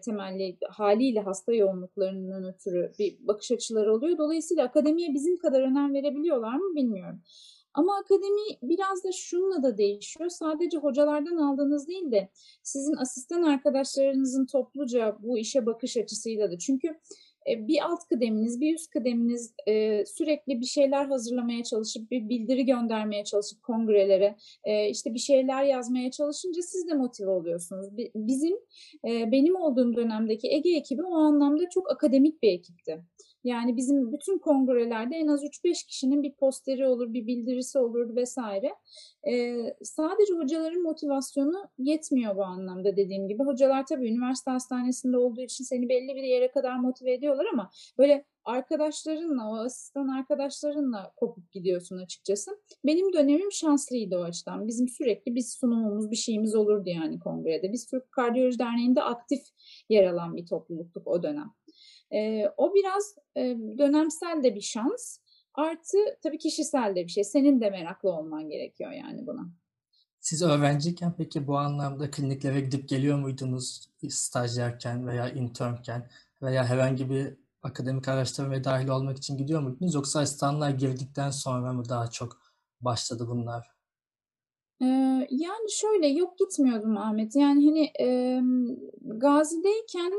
temelli 0.06 0.58
haliyle 0.70 1.20
hasta 1.20 1.54
yoğunluklarının 1.54 2.54
ötürü 2.54 2.92
bir 3.00 3.18
bakış 3.28 3.52
açıları 3.52 3.94
oluyor. 3.94 4.18
Dolayısıyla 4.18 4.66
akademiye 4.66 5.14
bizim 5.14 5.38
kadar 5.38 5.62
önem 5.62 5.94
verebiliyorlar 5.94 6.56
mı 6.56 6.76
bilmiyorum. 6.76 7.22
Ama 7.76 7.98
akademi 7.98 8.42
biraz 8.62 9.04
da 9.04 9.12
şununla 9.12 9.64
da 9.64 9.78
değişiyor. 9.78 10.30
Sadece 10.30 10.78
hocalardan 10.78 11.38
aldığınız 11.38 11.88
değil 11.88 12.12
de 12.12 12.30
sizin 12.64 12.96
asistan 12.96 13.44
arkadaşlarınızın 13.44 14.46
topluca 14.46 15.18
bu 15.20 15.38
işe 15.38 15.66
bakış 15.66 15.98
açısıyla 15.98 16.52
da. 16.52 16.58
Çünkü 16.58 17.00
bir 17.48 17.86
alt 17.86 18.08
kıdeminiz, 18.10 18.62
bir 18.62 18.76
üst 18.76 18.90
kıdeminiz 18.90 19.54
e, 19.68 20.06
sürekli 20.06 20.62
bir 20.62 20.66
şeyler 20.66 21.06
hazırlamaya 21.06 21.64
çalışıp 21.64 22.12
bir 22.12 22.30
bildiri 22.30 22.66
göndermeye 22.66 23.24
çalışıp 23.24 23.64
kongrelere 23.64 24.36
e, 24.64 24.90
işte 24.90 25.14
bir 25.14 25.20
şeyler 25.20 25.64
yazmaya 25.64 26.12
çalışınca 26.12 26.62
siz 26.62 26.88
de 26.88 26.94
motive 26.94 27.30
oluyorsunuz. 27.30 27.88
Bizim 28.16 28.54
e, 29.08 29.32
benim 29.32 29.56
olduğum 29.56 29.96
dönemdeki 29.96 30.48
Ege 30.52 30.76
ekibi 30.76 31.04
o 31.04 31.16
anlamda 31.16 31.70
çok 31.70 31.92
akademik 31.92 32.44
bir 32.44 32.52
ekipti. 32.52 33.04
Yani 33.46 33.78
bizim 33.78 34.12
bütün 34.12 34.40
kongrelerde 34.40 35.16
en 35.16 35.28
az 35.28 35.44
3-5 35.44 35.86
kişinin 35.88 36.24
bir 36.24 36.34
posteri 36.34 36.88
olur, 36.88 37.14
bir 37.14 37.28
bildirisi 37.28 37.80
olur 37.80 38.16
vesaire. 38.16 38.72
Ee, 39.28 39.76
sadece 39.84 40.34
hocaların 40.34 40.82
motivasyonu 40.82 41.70
yetmiyor 41.78 42.36
bu 42.36 42.44
anlamda 42.44 42.96
dediğim 42.96 43.28
gibi. 43.28 43.44
Hocalar 43.44 43.86
tabii 43.86 44.10
üniversite 44.10 44.52
hastanesinde 44.52 45.18
olduğu 45.18 45.42
için 45.42 45.64
seni 45.64 45.90
belli 45.90 46.16
bir 46.16 46.24
yere 46.24 46.52
kadar 46.52 46.80
motive 46.80 47.14
ediyorlar 47.14 47.46
ama 47.54 47.70
böyle 47.98 48.26
arkadaşlarınla, 48.46 49.50
o 49.50 49.56
asistan 49.56 50.08
arkadaşlarınla 50.08 51.14
kopup 51.16 51.52
gidiyorsun 51.52 51.98
açıkçası. 51.98 52.52
Benim 52.86 53.14
dönemim 53.14 53.52
şanslıydı 53.52 54.18
o 54.18 54.22
açıdan. 54.22 54.68
Bizim 54.68 54.88
sürekli 54.88 55.36
bir 55.36 55.42
sunumumuz, 55.42 56.12
bir 56.12 56.16
şeyimiz 56.16 56.56
olurdu 56.56 56.90
yani 56.90 57.20
kongrede. 57.20 57.74
Biz 57.74 57.86
Türk 57.86 58.12
Kardiyoloji 58.12 58.60
Derneği'nde 58.60 59.02
aktif 59.02 59.42
yer 59.90 60.08
alan 60.08 60.36
bir 60.36 60.46
topluluktuk 60.46 61.08
o 61.08 61.24
dönem. 61.24 61.54
E, 62.14 62.50
o 62.58 62.74
biraz 62.74 63.16
e, 63.38 63.42
dönemsel 63.78 64.44
de 64.44 64.56
bir 64.56 64.62
şans. 64.62 65.18
Artı 65.54 65.98
tabii 66.24 66.38
kişisel 66.38 66.96
de 66.96 67.04
bir 67.04 67.12
şey. 67.12 67.24
Senin 67.24 67.62
de 67.62 67.70
meraklı 67.70 68.12
olman 68.12 68.50
gerekiyor 68.50 68.92
yani 68.92 69.28
buna. 69.28 69.50
Siz 70.20 70.42
öğrenciyken 70.44 71.14
peki 71.18 71.48
bu 71.48 71.58
anlamda 71.58 72.12
kliniklere 72.12 72.62
gidip 72.62 72.90
geliyor 72.90 73.18
muydunuz 73.20 73.90
stajyerken 74.10 75.08
veya 75.08 75.30
internken 75.30 76.10
veya 76.42 76.66
herhangi 76.66 77.10
bir 77.10 77.34
akademik 77.64 78.08
araştırmaya 78.08 78.64
dahil 78.64 78.88
olmak 78.88 79.18
için 79.18 79.38
gidiyor 79.38 79.62
muydunuz 79.62 79.96
yoksa 79.96 80.20
asistanlar 80.20 80.70
girdikten 80.70 81.30
sonra 81.30 81.74
mı 81.74 81.90
daha 81.90 82.10
çok 82.10 82.42
başladı 82.82 83.28
bunlar? 83.28 83.76
Ee, 84.82 84.86
yani 85.30 85.72
şöyle 85.72 86.08
yok 86.08 86.38
gitmiyordum 86.38 86.98
Ahmet. 86.98 87.36
Yani 87.36 87.66
hani 87.66 87.92
e, 88.00 88.40
Gazi'deyken 89.02 90.12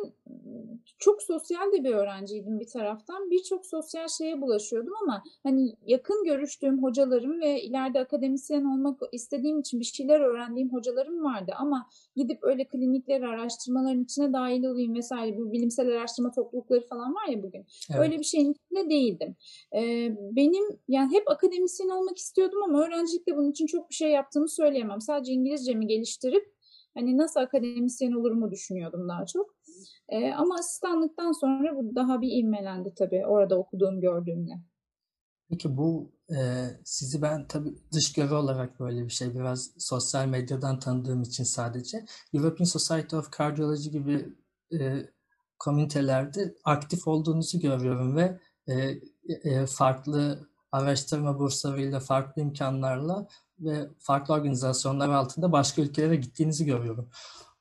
çok 0.99 1.23
sosyal 1.23 1.73
de 1.73 1.85
bir 1.85 1.90
öğrenciydim 1.90 2.61
bir 2.61 2.66
taraftan. 2.66 3.30
Birçok 3.30 3.66
sosyal 3.66 4.09
şeye 4.09 4.40
bulaşıyordum 4.40 4.92
ama 5.02 5.23
hani 5.42 5.76
yakın 5.87 6.25
görüştüğüm 6.25 6.83
hocalarım 6.83 7.40
ve 7.40 7.62
ileride 7.62 8.00
akademisyen 8.00 8.64
olmak 8.64 9.00
istediğim 9.12 9.61
için 9.61 9.80
bir 9.80 9.85
şeyler 9.85 10.21
öğrendiğim 10.21 10.73
hocalarım 10.73 11.25
vardı. 11.25 11.52
Ama 11.59 11.88
gidip 12.16 12.38
öyle 12.42 12.64
klinikler 12.64 13.21
araştırmaların 13.21 14.04
içine 14.04 14.33
dahil 14.33 14.64
olayım 14.64 14.95
vesaire 14.95 15.38
bu 15.38 15.52
bilimsel 15.52 15.88
araştırma 15.88 16.30
toplulukları 16.30 16.87
falan 16.87 17.14
var 17.14 17.28
ya 17.28 17.42
bugün. 17.42 17.66
Evet. 17.90 18.00
Öyle 18.00 18.18
bir 18.18 18.25
şeyin 18.25 18.52
içinde 18.52 18.90
değildim. 18.90 19.37
Ee, 19.75 20.16
benim 20.37 20.64
yani 20.88 21.12
hep 21.12 21.30
akademisyen 21.30 21.88
olmak 21.88 22.18
istiyordum 22.18 22.62
ama 22.62 22.87
öğrencilikte 22.87 23.37
bunun 23.37 23.50
için 23.50 23.66
çok 23.66 23.90
bir 23.90 23.95
şey 23.95 24.11
yaptığımı 24.11 24.49
söyleyemem. 24.49 25.00
Sadece 25.00 25.33
İngilizcemi 25.33 25.87
geliştirip 25.87 26.55
hani 26.96 27.16
nasıl 27.16 27.40
akademisyen 27.40 28.12
olurumu 28.12 28.50
düşünüyordum 28.50 29.08
daha 29.08 29.26
çok. 29.26 29.54
E, 30.08 30.32
ama 30.32 30.54
asistanlıktan 30.54 31.32
sonra 31.32 31.76
bu 31.76 31.94
daha 31.94 32.20
bir 32.20 32.28
ivmelendi 32.32 32.94
tabii 32.94 33.26
orada 33.26 33.58
okuduğum 33.58 34.00
gördüğümle. 34.00 34.54
Peki 35.50 35.76
bu 35.76 36.12
e, 36.30 36.36
sizi 36.84 37.22
ben 37.22 37.48
tabii 37.48 37.74
dış 37.92 38.12
görü 38.12 38.34
olarak 38.34 38.80
böyle 38.80 39.04
bir 39.04 39.10
şey 39.10 39.34
biraz 39.34 39.70
sosyal 39.78 40.26
medyadan 40.26 40.78
tanıdığım 40.78 41.22
için 41.22 41.44
sadece 41.44 42.04
European 42.34 42.64
Society 42.64 43.16
of 43.16 43.38
Cardiology 43.38 43.90
gibi 43.90 44.28
e, 44.72 45.06
komünitelerde 45.58 46.54
aktif 46.64 47.08
olduğunuzu 47.08 47.60
görüyorum 47.60 48.16
ve 48.16 48.38
e, 48.66 49.00
e, 49.44 49.66
farklı 49.66 50.48
araştırma 50.72 51.38
burslarıyla, 51.38 52.00
farklı 52.00 52.42
imkanlarla 52.42 53.28
ve 53.60 53.88
farklı 53.98 54.34
organizasyonlar 54.34 55.08
altında 55.08 55.52
başka 55.52 55.82
ülkelere 55.82 56.16
gittiğinizi 56.16 56.64
görüyorum. 56.64 57.08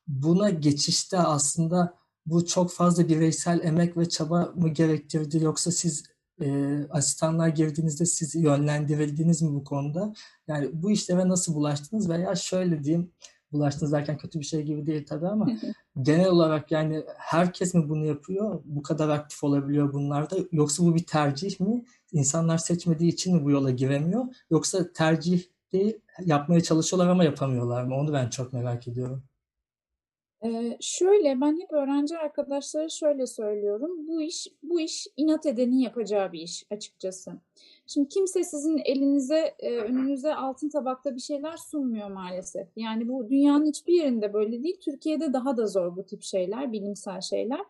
Buna 0.08 0.50
geçişte 0.50 1.18
aslında 1.18 1.94
bu 2.26 2.46
çok 2.46 2.72
fazla 2.72 3.08
bireysel 3.08 3.60
emek 3.64 3.96
ve 3.96 4.08
çaba 4.08 4.52
mı 4.56 4.68
gerektirdi 4.68 5.44
yoksa 5.44 5.70
siz 5.70 6.04
e, 6.40 6.78
asistanlar 6.90 7.48
girdiğinizde 7.48 8.06
siz 8.06 8.34
yönlendirildiniz 8.34 9.42
mi 9.42 9.54
bu 9.54 9.64
konuda? 9.64 10.12
Yani 10.48 10.70
bu 10.72 10.90
işlere 10.90 11.28
nasıl 11.28 11.54
bulaştınız 11.54 12.08
veya 12.08 12.34
şöyle 12.34 12.84
diyeyim 12.84 13.12
bulaştınız 13.52 13.92
derken 13.92 14.18
kötü 14.18 14.40
bir 14.40 14.44
şey 14.44 14.62
gibi 14.62 14.86
değil 14.86 15.06
tabii 15.06 15.28
ama 15.28 15.48
genel 16.02 16.28
olarak 16.28 16.70
yani 16.70 17.04
herkes 17.16 17.74
mi 17.74 17.88
bunu 17.88 18.04
yapıyor? 18.04 18.60
Bu 18.64 18.82
kadar 18.82 19.08
aktif 19.08 19.44
olabiliyor 19.44 19.92
bunlarda 19.92 20.36
yoksa 20.52 20.84
bu 20.84 20.94
bir 20.94 21.06
tercih 21.06 21.60
mi? 21.60 21.84
İnsanlar 22.12 22.58
seçmediği 22.58 23.12
için 23.12 23.36
mi 23.36 23.44
bu 23.44 23.50
yola 23.50 23.70
giremiyor? 23.70 24.24
Yoksa 24.50 24.92
tercih 24.92 25.42
değil 25.72 26.00
yapmaya 26.24 26.60
çalışıyorlar 26.62 27.10
ama 27.10 27.24
yapamıyorlar 27.24 27.84
mı? 27.84 27.94
Onu 27.94 28.12
ben 28.12 28.30
çok 28.30 28.52
merak 28.52 28.88
ediyorum. 28.88 29.22
Eee, 30.44 30.76
şöyle, 30.80 31.40
ben 31.40 31.60
hep 31.60 31.72
öğrenci 31.72 32.18
arkadaşlara 32.18 32.88
şöyle 32.88 33.26
söylüyorum. 33.26 34.08
Bu 34.08 34.22
iş 34.22 34.46
bu 34.62 34.80
iş 34.80 35.06
inat 35.16 35.46
edenin 35.46 35.78
yapacağı 35.78 36.32
bir 36.32 36.40
iş 36.40 36.64
açıkçası. 36.70 37.32
Şimdi 37.86 38.08
kimse 38.08 38.44
sizin 38.44 38.78
elinize, 38.84 39.54
önünüze 39.62 40.34
altın 40.34 40.68
tabakta 40.68 41.14
bir 41.14 41.20
şeyler 41.20 41.56
sunmuyor 41.56 42.10
maalesef. 42.10 42.68
Yani 42.76 43.08
bu 43.08 43.30
dünyanın 43.30 43.66
hiçbir 43.66 43.92
yerinde 43.92 44.32
böyle 44.32 44.62
değil. 44.62 44.80
Türkiye'de 44.80 45.32
daha 45.32 45.56
da 45.56 45.66
zor 45.66 45.96
bu 45.96 46.06
tip 46.06 46.22
şeyler, 46.22 46.72
bilimsel 46.72 47.20
şeyler. 47.20 47.60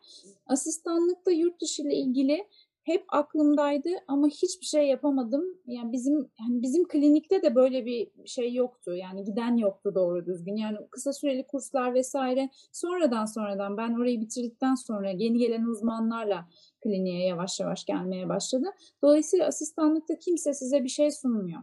Asistanlıkta 0.47 1.31
yurt 1.31 1.61
dışı 1.61 1.83
ile 1.83 1.95
ilgili 1.95 2.47
hep 2.87 3.05
aklımdaydı 3.09 3.89
ama 4.09 4.27
hiçbir 4.27 4.67
şey 4.67 4.89
yapamadım. 4.89 5.45
Yani 5.67 5.93
bizim 5.93 6.15
yani 6.15 6.63
bizim 6.63 6.89
klinikte 6.89 7.43
de 7.43 7.55
böyle 7.55 7.87
bir 7.87 8.11
şey 8.27 8.55
yoktu. 8.55 8.95
Yani 8.95 9.25
giden 9.25 9.57
yoktu 9.57 9.95
doğru 9.95 10.27
düzgün. 10.27 10.57
Yani 10.57 10.79
kısa 10.91 11.13
süreli 11.13 11.47
kurslar 11.47 11.95
vesaire 11.95 12.51
sonradan 12.73 13.25
sonradan 13.25 13.77
ben 13.77 13.95
orayı 13.95 14.21
bitirdikten 14.21 14.75
sonra 14.75 15.11
yeni 15.11 15.39
gelen 15.39 15.65
uzmanlarla 15.65 16.49
kliniğe 16.83 17.27
yavaş 17.27 17.61
yavaş 17.61 17.85
gelmeye 17.85 18.29
başladı. 18.29 18.67
Dolayısıyla 19.03 19.47
asistanlıkta 19.47 20.19
kimse 20.19 20.55
size 20.55 20.85
bir 20.85 20.89
şey 20.89 21.11
sunmuyor. 21.11 21.61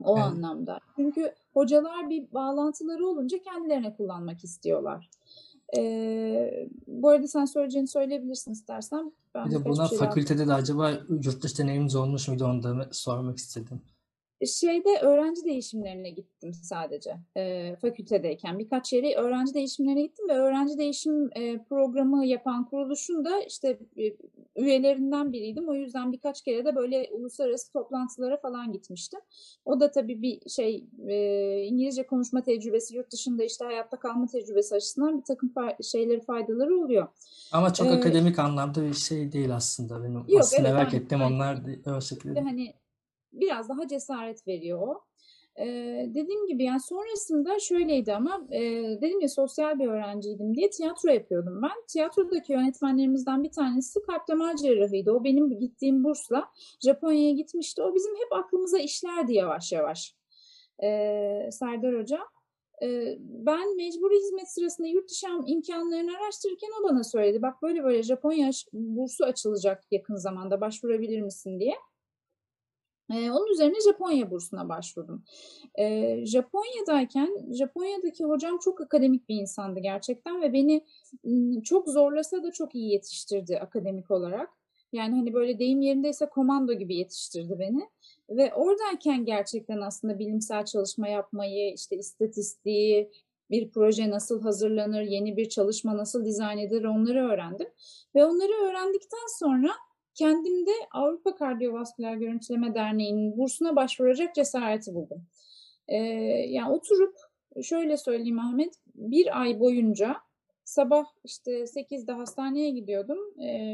O 0.00 0.16
Evet. 0.16 0.26
anlamda. 0.26 0.78
Çünkü 0.96 1.34
hocalar 1.54 2.10
bir 2.10 2.32
bağlantıları 2.32 3.06
olunca 3.06 3.38
kendilerine 3.38 3.96
kullanmak 3.96 4.44
istiyorlar. 4.44 5.10
Ee, 5.76 6.68
bu 6.86 7.08
arada 7.08 7.28
sen 7.28 7.44
söyleyeceğini 7.44 7.88
söyleyebilirsin 7.88 8.52
istersen. 8.52 9.12
Ben 9.34 9.46
Bir 9.46 9.50
de 9.50 9.64
buna 9.64 9.88
şey 9.88 9.98
fakültede 9.98 10.46
de 10.46 10.52
acaba 10.52 10.90
yurt 11.08 11.42
dışı 11.42 11.58
deneyiminiz 11.58 11.96
olmuş 11.96 12.28
muydu 12.28 12.44
onu 12.44 12.62
da 12.62 12.88
sormak 12.92 13.38
istedim. 13.38 13.82
Şeyde 14.46 14.98
öğrenci 15.02 15.44
değişimlerine 15.44 16.10
gittim 16.10 16.52
sadece 16.54 17.16
e, 17.36 17.76
fakültedeyken. 17.76 18.58
Birkaç 18.58 18.92
yere 18.92 19.14
öğrenci 19.14 19.54
değişimlerine 19.54 20.02
gittim 20.02 20.28
ve 20.28 20.32
öğrenci 20.32 20.78
değişim 20.78 21.30
e, 21.36 21.58
programı 21.58 22.26
yapan 22.26 22.64
kuruluşun 22.64 23.24
da 23.24 23.40
işte 23.42 23.78
e, 23.98 24.04
üyelerinden 24.56 25.32
biriydim. 25.32 25.68
O 25.68 25.74
yüzden 25.74 26.12
birkaç 26.12 26.42
kere 26.42 26.64
de 26.64 26.76
böyle 26.76 27.08
uluslararası 27.12 27.72
toplantılara 27.72 28.36
falan 28.36 28.72
gitmiştim. 28.72 29.20
O 29.64 29.80
da 29.80 29.90
tabii 29.90 30.22
bir 30.22 30.50
şey 30.50 30.84
e, 31.08 31.62
İngilizce 31.64 32.06
konuşma 32.06 32.42
tecrübesi, 32.42 32.96
yurt 32.96 33.12
dışında 33.12 33.44
işte 33.44 33.64
hayatta 33.64 33.98
kalma 33.98 34.26
tecrübesi 34.26 34.74
açısından 34.74 35.18
bir 35.18 35.24
takım 35.24 35.48
fa- 35.56 35.84
şeyleri 35.90 36.20
faydaları 36.20 36.76
oluyor. 36.78 37.08
Ama 37.52 37.72
çok 37.72 37.86
Ee, 37.86 37.90
akademik 37.90 38.38
anlamda 38.38 38.82
bir 38.82 38.94
şey 38.94 39.32
değil 39.32 39.54
aslında 39.56 40.02
benim. 40.04 40.24
Yok, 40.28 40.40
Asıl 40.40 40.56
evet, 40.56 40.72
merak 40.72 40.94
ettiğim 40.94 41.22
aynen. 41.22 41.34
onlar 41.34 41.58
o 41.96 42.00
şekilde. 42.00 42.40
hani 42.40 42.74
biraz 43.32 43.68
daha 43.68 43.88
cesaret 43.88 44.48
veriyor 44.48 44.78
o. 44.88 45.04
Ee, 45.58 46.06
dediğim 46.14 46.46
gibi 46.46 46.64
yani 46.64 46.80
sonrasında 46.80 47.58
şöyleydi 47.58 48.14
ama 48.14 48.46
e, 48.50 48.60
dedim 49.00 49.20
ya 49.20 49.28
sosyal 49.28 49.78
bir 49.78 49.86
öğrenciydim 49.86 50.54
diye 50.54 50.70
tiyatro 50.70 51.10
yapıyordum 51.10 51.62
ben. 51.62 51.84
Tiyatrodaki 51.88 52.52
yönetmenlerimizden 52.52 53.44
bir 53.44 53.50
tanesi 53.50 54.02
kalp 54.02 54.28
damar 54.28 54.56
cerrahıydı. 54.56 55.12
O 55.12 55.24
benim 55.24 55.58
gittiğim 55.58 56.04
bursla 56.04 56.44
Japonya'ya 56.80 57.30
gitmişti. 57.30 57.82
O 57.82 57.94
bizim 57.94 58.14
hep 58.14 58.32
aklımıza 58.32 58.78
işlerdi 58.78 59.34
yavaş 59.34 59.72
yavaş. 59.72 60.14
Ee, 60.82 61.48
Serdar 61.52 62.00
Hoca. 62.00 62.18
Ee, 62.82 63.18
ben 63.20 63.76
mecburi 63.76 64.16
hizmet 64.16 64.48
sırasında 64.48 64.88
yurt 64.88 65.10
dışı 65.10 65.26
imkanlarını 65.46 66.10
araştırırken 66.16 66.70
o 66.80 66.88
bana 66.88 67.04
söyledi. 67.04 67.42
Bak 67.42 67.62
böyle 67.62 67.84
böyle 67.84 68.02
Japonya 68.02 68.50
bursu 68.72 69.24
açılacak 69.24 69.84
yakın 69.90 70.16
zamanda 70.16 70.60
başvurabilir 70.60 71.20
misin 71.20 71.60
diye. 71.60 71.74
Ee, 73.10 73.30
onun 73.30 73.52
üzerine 73.52 73.80
Japonya 73.84 74.30
bursuna 74.30 74.68
başvurdum. 74.68 75.24
Ee, 75.78 76.26
Japonya'dayken 76.26 77.52
Japonya'daki 77.52 78.24
hocam 78.24 78.58
çok 78.58 78.80
akademik 78.80 79.28
bir 79.28 79.36
insandı 79.36 79.80
gerçekten 79.80 80.42
ve 80.42 80.52
beni 80.52 80.84
m, 81.24 81.62
çok 81.62 81.88
zorlasa 81.88 82.42
da 82.42 82.52
çok 82.52 82.74
iyi 82.74 82.92
yetiştirdi 82.92 83.58
akademik 83.58 84.10
olarak. 84.10 84.50
Yani 84.92 85.14
hani 85.14 85.34
böyle 85.34 85.58
deyim 85.58 85.80
yerindeyse 85.80 86.26
komando 86.26 86.72
gibi 86.72 86.96
yetiştirdi 86.96 87.58
beni. 87.58 87.88
Ve 88.30 88.54
oradayken 88.54 89.24
gerçekten 89.24 89.80
aslında 89.80 90.18
bilimsel 90.18 90.64
çalışma 90.64 91.08
yapmayı, 91.08 91.74
işte 91.74 91.96
istatistiği, 91.96 93.10
bir 93.50 93.70
proje 93.70 94.10
nasıl 94.10 94.42
hazırlanır, 94.42 95.02
yeni 95.02 95.36
bir 95.36 95.48
çalışma 95.48 95.96
nasıl 95.96 96.24
dizayn 96.24 96.58
edilir 96.58 96.84
onları 96.84 97.28
öğrendim. 97.28 97.68
Ve 98.14 98.24
onları 98.24 98.52
öğrendikten 98.52 99.38
sonra 99.38 99.70
kendimde 100.14 100.70
Avrupa 100.90 101.34
Kardiyovasküler 101.34 102.16
Görüntüleme 102.16 102.74
Derneği'nin 102.74 103.38
bursuna 103.38 103.76
başvuracak 103.76 104.34
cesareti 104.34 104.94
buldum. 104.94 105.26
Ee, 105.88 105.96
yani 106.48 106.72
oturup 106.72 107.16
şöyle 107.62 107.96
söyleyeyim 107.96 108.38
Ahmet, 108.38 108.74
bir 108.94 109.40
ay 109.40 109.60
boyunca 109.60 110.16
sabah 110.64 111.04
işte 111.24 111.66
8'de 111.66 112.12
hastaneye 112.12 112.70
gidiyordum. 112.70 113.18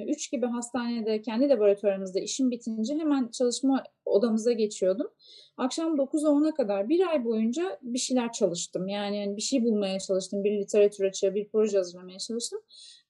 3 0.07 0.33
gibi 0.33 0.47
hastanede 0.47 1.23
kendi 1.23 1.49
laboratuvarımızda 1.49 2.21
işim 2.21 2.51
bitince 2.51 2.95
hemen 2.95 3.29
çalışma 3.29 3.85
odamıza 4.05 4.53
geçiyordum. 4.53 5.11
Akşam 5.57 5.97
9'a 5.97 6.29
10'a 6.29 6.55
kadar 6.55 6.89
bir 6.89 7.09
ay 7.09 7.25
boyunca 7.25 7.79
bir 7.83 7.99
şeyler 7.99 8.33
çalıştım. 8.33 8.89
Yani 8.89 9.17
yani 9.17 9.37
bir 9.37 9.43
şey 9.43 9.65
bulmaya 9.65 9.99
çalıştım. 9.99 10.45
Bir 10.45 10.53
literatür 10.53 11.05
açığı, 11.05 11.35
bir 11.35 11.49
proje 11.49 11.79
hazırlamaya 11.79 12.19
çalıştım. 12.19 12.61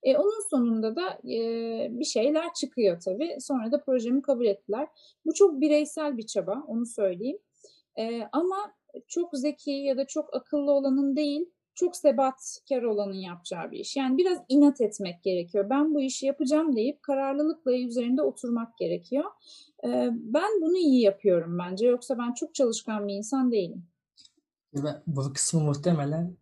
E, 0.03 0.17
onun 0.17 0.49
sonunda 0.51 0.97
da 0.97 1.19
e, 1.31 1.39
bir 1.91 2.05
şeyler 2.05 2.53
çıkıyor 2.55 3.01
tabii. 3.01 3.37
Sonra 3.41 3.73
da 3.73 3.81
projemi 3.81 4.23
kabul 4.23 4.47
ettiler. 4.47 4.89
Bu 5.27 5.35
çok 5.35 5.61
bireysel 5.61 6.17
bir 6.17 6.27
çaba, 6.27 6.65
onu 6.67 6.87
söyleyeyim. 6.87 7.39
E, 7.99 8.23
ama 8.33 8.57
çok 9.09 9.31
zeki 9.33 9.71
ya 9.71 9.97
da 9.97 10.07
çok 10.07 10.35
akıllı 10.37 10.73
olanın 10.73 11.17
değil, 11.17 11.51
çok 11.75 11.97
sebatkar 11.97 12.83
olanın 12.83 13.15
yapacağı 13.15 13.71
bir 13.71 13.79
iş. 13.79 13.97
Yani 13.97 14.19
biraz 14.19 14.39
inat 14.49 14.81
etmek 14.81 15.23
gerekiyor. 15.23 15.71
Ben 15.71 15.95
bu 15.95 16.01
işi 16.01 16.27
yapacağım 16.27 16.77
deyip 16.77 17.03
kararlılıkla 17.03 17.73
üzerinde 17.73 18.23
oturmak 18.23 18.79
gerekiyor. 18.79 19.25
E, 19.85 20.09
ben 20.13 20.61
bunu 20.61 20.77
iyi 20.77 21.03
yapıyorum 21.03 21.59
bence. 21.59 21.87
Yoksa 21.87 22.19
ben 22.19 22.35
çok 22.35 22.55
çalışkan 22.55 23.09
bir 23.09 23.15
insan 23.15 23.53
değilim. 23.53 23.85
Bu 25.07 25.33
kısmı 25.33 25.61
muhtemelen 25.61 26.37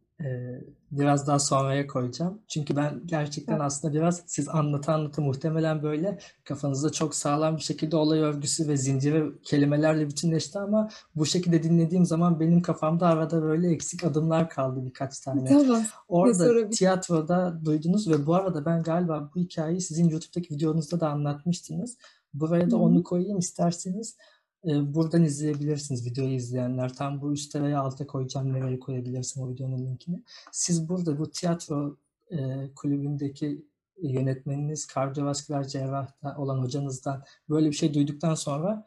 biraz 0.90 1.26
daha 1.26 1.38
sonraya 1.38 1.86
koyacağım. 1.86 2.38
Çünkü 2.48 2.76
ben 2.76 3.00
gerçekten 3.06 3.60
aslında 3.60 3.94
biraz 3.94 4.22
siz 4.26 4.48
anlata 4.48 4.94
anlata 4.94 5.22
muhtemelen 5.22 5.82
böyle 5.82 6.18
kafanızda 6.44 6.92
çok 6.92 7.14
sağlam 7.14 7.56
bir 7.56 7.62
şekilde 7.62 7.96
olay 7.96 8.20
örgüsü 8.20 8.68
ve 8.68 8.76
zinciri 8.76 9.42
kelimelerle 9.42 10.08
bütünleşti 10.08 10.58
ama 10.58 10.88
bu 11.16 11.26
şekilde 11.26 11.62
dinlediğim 11.62 12.04
zaman 12.06 12.40
benim 12.40 12.62
kafamda 12.62 13.06
arada 13.06 13.42
böyle 13.42 13.70
eksik 13.70 14.04
adımlar 14.04 14.50
kaldı 14.50 14.86
birkaç 14.86 15.20
tane. 15.20 15.44
Tamam. 15.44 15.82
Orada 16.08 16.70
tiyatroda 16.70 17.60
duydunuz 17.64 18.10
ve 18.10 18.26
bu 18.26 18.34
arada 18.34 18.64
ben 18.64 18.82
galiba 18.82 19.30
bu 19.34 19.40
hikayeyi 19.40 19.80
sizin 19.80 20.08
YouTube'daki 20.08 20.54
videonuzda 20.54 21.00
da 21.00 21.08
anlatmıştınız. 21.08 21.96
Buraya 22.34 22.70
da 22.70 22.76
Hı 22.76 22.80
hı. 22.80 22.82
onu 22.82 23.02
koyayım 23.02 23.38
isterseniz. 23.38 24.16
E, 24.64 24.94
buradan 24.94 25.24
izleyebilirsiniz 25.24 26.06
videoyu 26.06 26.34
izleyenler. 26.34 26.94
Tam 26.94 27.20
bu 27.20 27.32
üstte 27.32 27.62
veya 27.62 27.80
alta 27.80 28.06
koyacağım 28.06 28.52
nereye 28.52 28.80
koyabilirsin 28.80 29.42
o 29.42 29.50
videonun 29.50 29.78
linkini. 29.78 30.22
Siz 30.52 30.88
burada 30.88 31.18
bu 31.18 31.30
tiyatro 31.30 31.96
e, 32.30 32.36
kulübündeki 32.74 33.64
yönetmeniniz, 34.02 34.86
kardiyovasküler 34.86 35.68
cerrahta 35.68 36.36
olan 36.38 36.58
hocanızdan 36.58 37.24
böyle 37.48 37.70
bir 37.70 37.76
şey 37.76 37.94
duyduktan 37.94 38.34
sonra 38.34 38.86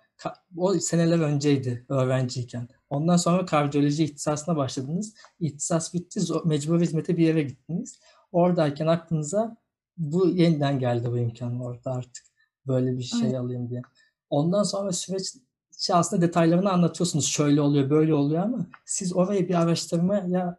o 0.57 0.73
seneler 0.73 1.19
önceydi 1.19 1.85
öğrenciyken. 1.89 2.67
Ondan 2.89 3.17
sonra 3.17 3.45
kardiyoloji 3.45 4.03
ihtisasına 4.03 4.55
başladınız. 4.55 5.13
İhtisas 5.39 5.93
bitti, 5.93 6.19
mecbur 6.45 6.81
hizmete 6.81 7.17
bir 7.17 7.27
yere 7.27 7.43
gittiniz. 7.43 7.99
Oradayken 8.31 8.87
aklınıza 8.87 9.57
bu 9.97 10.27
yeniden 10.27 10.79
geldi 10.79 11.11
bu 11.11 11.17
imkan 11.17 11.59
orada 11.59 11.91
artık. 11.91 12.25
Böyle 12.67 12.97
bir 12.97 13.03
şey 13.03 13.27
Aynen. 13.27 13.39
alayım 13.39 13.69
diye. 13.69 13.81
Ondan 14.29 14.63
sonra 14.63 14.91
süreç 14.91 15.33
şey 15.81 15.95
aslında 15.95 16.21
detaylarını 16.21 16.71
anlatıyorsunuz. 16.71 17.25
Şöyle 17.25 17.61
oluyor, 17.61 17.89
böyle 17.89 18.13
oluyor 18.13 18.43
ama 18.43 18.65
siz 18.85 19.15
oraya 19.15 19.49
bir 19.49 19.61
araştırmaya 19.61 20.57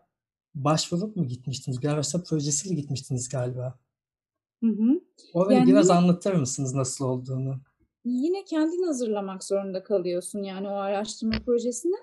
başvurup 0.54 1.16
mu 1.16 1.28
gitmiştiniz? 1.28 1.82
Bir 1.82 1.88
araştırma 1.88 2.24
projesiyle 2.24 2.74
gitmiştiniz 2.74 3.28
galiba. 3.28 3.78
Hı 4.62 4.66
hı. 4.66 5.00
Orayı 5.34 5.58
Yani 5.58 5.70
biraz 5.70 5.90
anlatır 5.90 6.34
mısınız 6.34 6.74
nasıl 6.74 7.04
olduğunu? 7.04 7.60
Yine 8.04 8.44
kendin 8.44 8.82
hazırlamak 8.82 9.44
zorunda 9.44 9.82
kalıyorsun 9.82 10.42
yani 10.42 10.68
o 10.68 10.72
araştırma 10.72 11.34
projesini. 11.46 11.96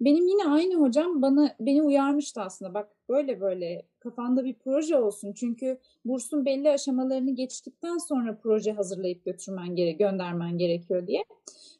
Benim 0.00 0.26
yine 0.26 0.44
aynı 0.44 0.74
hocam 0.74 1.22
bana 1.22 1.56
beni 1.60 1.82
uyarmıştı 1.82 2.40
aslında. 2.40 2.74
Bak 2.74 2.88
böyle 3.08 3.40
böyle 3.40 3.82
kafanda 4.00 4.44
bir 4.44 4.54
proje 4.54 4.96
olsun. 4.96 5.32
Çünkü 5.32 5.78
bursun 6.04 6.44
belli 6.44 6.70
aşamalarını 6.70 7.30
geçtikten 7.30 7.98
sonra 7.98 8.38
proje 8.42 8.72
hazırlayıp 8.72 9.24
götürmen 9.24 9.76
gere 9.76 9.92
göndermen 9.92 10.58
gerekiyor 10.58 11.06
diye. 11.06 11.24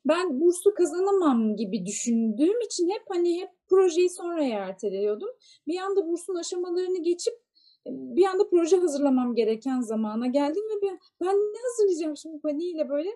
Ben 0.06 0.40
bursu 0.40 0.74
kazanamam 0.74 1.56
gibi 1.56 1.86
düşündüğüm 1.86 2.60
için 2.60 2.88
hep 2.90 3.02
hani 3.08 3.40
hep 3.40 3.50
projeyi 3.68 4.10
sonraya 4.10 4.58
erteliyordum. 4.58 5.28
Bir 5.66 5.78
anda 5.78 6.06
bursun 6.06 6.34
aşamalarını 6.34 7.02
geçip 7.02 7.43
bir 7.86 8.26
anda 8.26 8.48
proje 8.48 8.76
hazırlamam 8.76 9.34
gereken 9.34 9.80
zamana 9.80 10.26
geldim 10.26 10.62
ve 10.64 10.86
ben, 10.86 10.98
ben 11.20 11.36
ne 11.36 11.58
hazırlayacağım 11.68 12.16
şimdi 12.16 12.40
paniğiyle 12.40 12.88
böyle 12.88 13.08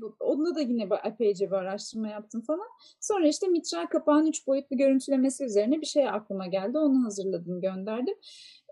bu- 0.00 0.16
onda 0.20 0.54
da 0.54 0.60
yine 0.60 0.88
epeyce 1.04 1.46
bir 1.46 1.56
araştırma 1.56 2.08
yaptım 2.08 2.40
falan. 2.40 2.68
Sonra 3.00 3.28
işte 3.28 3.48
mitral 3.48 3.86
kapağın 3.86 4.26
üç 4.26 4.46
boyutlu 4.46 4.76
görüntülemesi 4.76 5.44
üzerine 5.44 5.80
bir 5.80 5.86
şey 5.86 6.08
aklıma 6.08 6.46
geldi. 6.46 6.78
Onu 6.78 7.04
hazırladım, 7.04 7.60
gönderdim. 7.60 8.14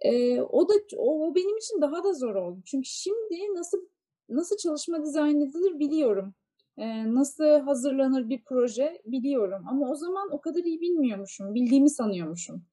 Ee, 0.02 0.40
o 0.40 0.68
da 0.68 0.74
o, 0.96 1.26
o 1.26 1.34
benim 1.34 1.56
için 1.56 1.80
daha 1.80 2.04
da 2.04 2.12
zor 2.14 2.34
oldu. 2.34 2.60
Çünkü 2.64 2.88
şimdi 2.88 3.54
nasıl 3.54 3.78
nasıl 4.28 4.56
çalışma 4.56 5.04
dizayn 5.04 5.40
edilir 5.40 5.78
biliyorum. 5.78 6.34
Ee, 6.78 7.14
nasıl 7.14 7.60
hazırlanır 7.60 8.28
bir 8.28 8.44
proje 8.44 9.02
biliyorum. 9.04 9.64
Ama 9.68 9.90
o 9.90 9.94
zaman 9.94 10.28
o 10.32 10.40
kadar 10.40 10.64
iyi 10.64 10.80
bilmiyormuşum. 10.80 11.54
Bildiğimi 11.54 11.90
sanıyormuşum. 11.90 12.64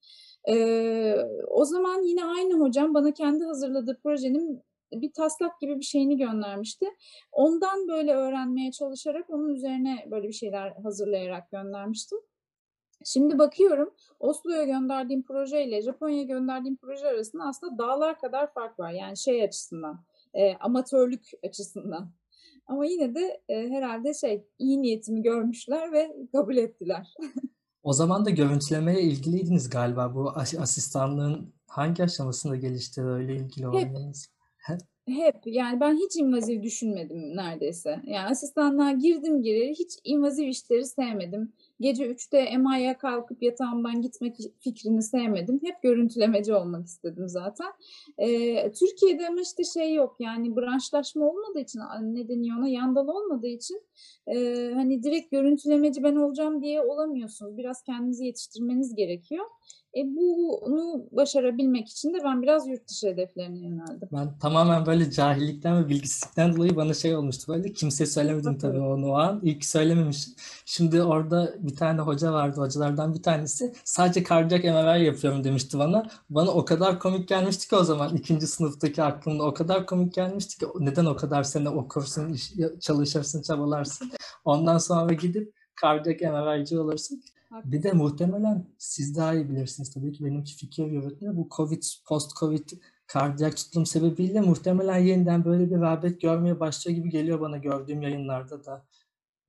Ee, 0.49 1.15
o 1.47 1.65
zaman 1.65 2.01
yine 2.01 2.25
aynı 2.25 2.53
hocam 2.53 2.93
bana 2.93 3.11
kendi 3.11 3.43
hazırladığı 3.43 3.99
projenin 4.03 4.63
bir 4.91 5.13
taslak 5.13 5.59
gibi 5.61 5.79
bir 5.79 5.85
şeyini 5.85 6.17
göndermişti. 6.17 6.85
Ondan 7.31 7.87
böyle 7.87 8.13
öğrenmeye 8.13 8.71
çalışarak 8.71 9.29
onun 9.29 9.49
üzerine 9.49 10.07
böyle 10.11 10.27
bir 10.27 10.33
şeyler 10.33 10.71
hazırlayarak 10.71 11.51
göndermiştim. 11.51 12.19
Şimdi 13.05 13.39
bakıyorum 13.39 13.93
Oslo'ya 14.19 14.63
gönderdiğim 14.63 15.23
proje 15.23 15.65
ile 15.65 15.81
Japonya'ya 15.81 16.23
gönderdiğim 16.23 16.77
proje 16.77 17.07
arasında 17.07 17.43
aslında 17.43 17.77
dağlar 17.77 18.19
kadar 18.19 18.53
fark 18.53 18.79
var. 18.79 18.91
Yani 18.91 19.17
şey 19.17 19.43
açısından, 19.43 20.03
e, 20.33 20.55
amatörlük 20.55 21.31
açısından. 21.45 22.11
Ama 22.67 22.85
yine 22.85 23.15
de 23.15 23.41
e, 23.49 23.69
herhalde 23.69 24.13
şey 24.13 24.47
iyi 24.59 24.81
niyetimi 24.81 25.21
görmüşler 25.21 25.91
ve 25.91 26.15
kabul 26.31 26.57
ettiler. 26.57 27.13
O 27.83 27.93
zaman 27.93 28.25
da 28.25 28.29
görüntülemeye 28.29 29.01
ilgiliydiniz 29.01 29.69
galiba. 29.69 30.15
Bu 30.15 30.29
asistanlığın 30.35 31.53
hangi 31.67 32.03
aşamasında 32.03 32.55
gelişti 32.55 33.01
öyle 33.01 33.35
ilgili 33.35 33.67
olmanız? 33.67 34.29
Hep, 34.57 34.79
hep 35.07 35.35
yani 35.45 35.79
ben 35.79 35.95
hiç 35.95 36.15
invaziv 36.15 36.63
düşünmedim 36.63 37.35
neredeyse. 37.35 38.01
Yani 38.05 38.29
asistanlığa 38.29 38.91
girdim 38.91 39.41
gireli 39.41 39.71
hiç 39.71 39.91
invaziv 40.03 40.47
işleri 40.47 40.85
sevmedim 40.85 41.53
gece 41.83 42.11
3'te 42.11 42.57
MI'ye 42.57 42.97
kalkıp 42.97 43.43
yatağımdan 43.43 44.01
gitmek 44.01 44.37
fikrini 44.59 45.03
sevmedim. 45.03 45.59
Hep 45.63 45.81
görüntülemeci 45.81 46.53
olmak 46.53 46.85
istedim 46.85 47.27
zaten. 47.27 47.67
Ee, 48.17 48.71
Türkiye'de 48.71 49.27
ama 49.27 49.41
işte 49.41 49.63
şey 49.63 49.93
yok 49.93 50.15
yani 50.19 50.55
branşlaşma 50.55 51.25
olmadığı 51.25 51.59
için 51.59 51.79
ne 52.01 52.27
deniyor 52.27 52.57
ona 52.57 52.67
yandal 52.67 53.07
olmadığı 53.07 53.47
için 53.47 53.81
e, 54.27 54.35
hani 54.73 55.03
direkt 55.03 55.31
görüntülemeci 55.31 56.03
ben 56.03 56.15
olacağım 56.15 56.61
diye 56.61 56.81
olamıyorsunuz. 56.81 57.57
Biraz 57.57 57.81
kendinizi 57.83 58.25
yetiştirmeniz 58.25 58.95
gerekiyor. 58.95 59.45
E, 59.97 60.01
bunu 60.15 61.05
başarabilmek 61.11 61.89
için 61.89 62.13
de 62.13 62.17
ben 62.23 62.41
biraz 62.41 62.67
yurt 62.67 62.87
dışı 62.87 63.07
hedeflerine 63.07 63.59
yöneldim. 63.59 64.09
Ben 64.11 64.37
tamamen 64.39 64.85
böyle 64.85 65.11
cahillikten 65.11 65.83
ve 65.83 65.89
bilgisizlikten 65.89 66.55
dolayı 66.55 66.75
bana 66.75 66.93
şey 66.93 67.15
olmuştu 67.15 67.53
böyle. 67.53 67.73
Kimseye 67.73 68.05
söylemedim 68.05 68.57
tabii 68.57 68.79
onu 68.79 69.07
o 69.07 69.13
an. 69.13 69.39
İlk 69.43 69.65
söylememişim. 69.65 70.33
Şimdi 70.65 71.03
orada 71.03 71.53
bir 71.59 71.75
tane 71.75 72.01
hoca 72.01 72.33
vardı. 72.33 72.61
Hocalardan 72.61 73.13
bir 73.13 73.23
tanesi 73.23 73.73
sadece 73.83 74.23
kardiyak 74.23 74.63
MRI 74.63 75.05
yapıyorum 75.05 75.43
demişti 75.43 75.79
bana. 75.79 76.07
Bana 76.29 76.51
o 76.51 76.65
kadar 76.65 76.99
komik 76.99 77.27
gelmişti 77.27 77.69
ki 77.69 77.75
o 77.75 77.83
zaman 77.83 78.15
ikinci 78.15 78.47
sınıftaki 78.47 79.03
aklımda 79.03 79.43
o 79.43 79.53
kadar 79.53 79.85
komik 79.85 80.13
gelmişti 80.13 80.57
ki 80.57 80.65
neden 80.79 81.05
o 81.05 81.15
kadar 81.15 81.43
sene 81.43 81.69
okursun, 81.69 82.37
çalışırsın, 82.79 83.41
çabalarsın. 83.41 84.11
Ondan 84.45 84.77
sonra 84.77 85.13
gidip 85.13 85.53
kardiyak 85.75 86.21
MRI'ci 86.21 86.79
olursun. 86.79 87.23
Bir 87.65 87.83
de 87.83 87.91
muhtemelen 87.91 88.65
siz 88.77 89.17
daha 89.17 89.33
iyi 89.33 89.49
bilirsiniz 89.49 89.93
tabii 89.93 90.11
ki 90.11 90.25
benimki 90.25 90.55
fikir 90.55 90.85
yürütme. 90.85 91.37
Bu 91.37 91.47
Covid, 91.57 91.83
post-Covid 92.07 92.69
kardiyak 93.07 93.57
tutulum 93.57 93.85
sebebiyle 93.85 94.41
muhtemelen 94.41 94.97
yeniden 94.97 95.45
böyle 95.45 95.71
bir 95.71 95.79
rağbet 95.79 96.21
görmeye 96.21 96.59
başlıyor 96.59 96.97
gibi 96.97 97.09
geliyor 97.09 97.41
bana 97.41 97.57
gördüğüm 97.57 98.01
yayınlarda 98.01 98.65
da. 98.65 98.85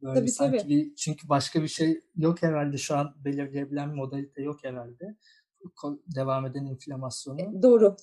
Böyle 0.02 0.20
tabii, 0.20 0.30
sanki 0.30 0.58
tabii. 0.58 0.68
bir 0.68 0.94
çünkü 0.94 1.28
başka 1.28 1.62
bir 1.62 1.68
şey 1.68 2.00
yok 2.16 2.42
herhalde 2.42 2.76
şu 2.76 2.96
an 2.96 3.14
belirleyebilen 3.24 3.90
bir 3.90 3.96
modalite 3.96 4.42
yok 4.42 4.64
herhalde. 4.64 5.16
Devam 6.14 6.46
eden 6.46 6.64
inflamasyonu. 6.64 7.40
E, 7.40 7.62
doğru. 7.62 7.96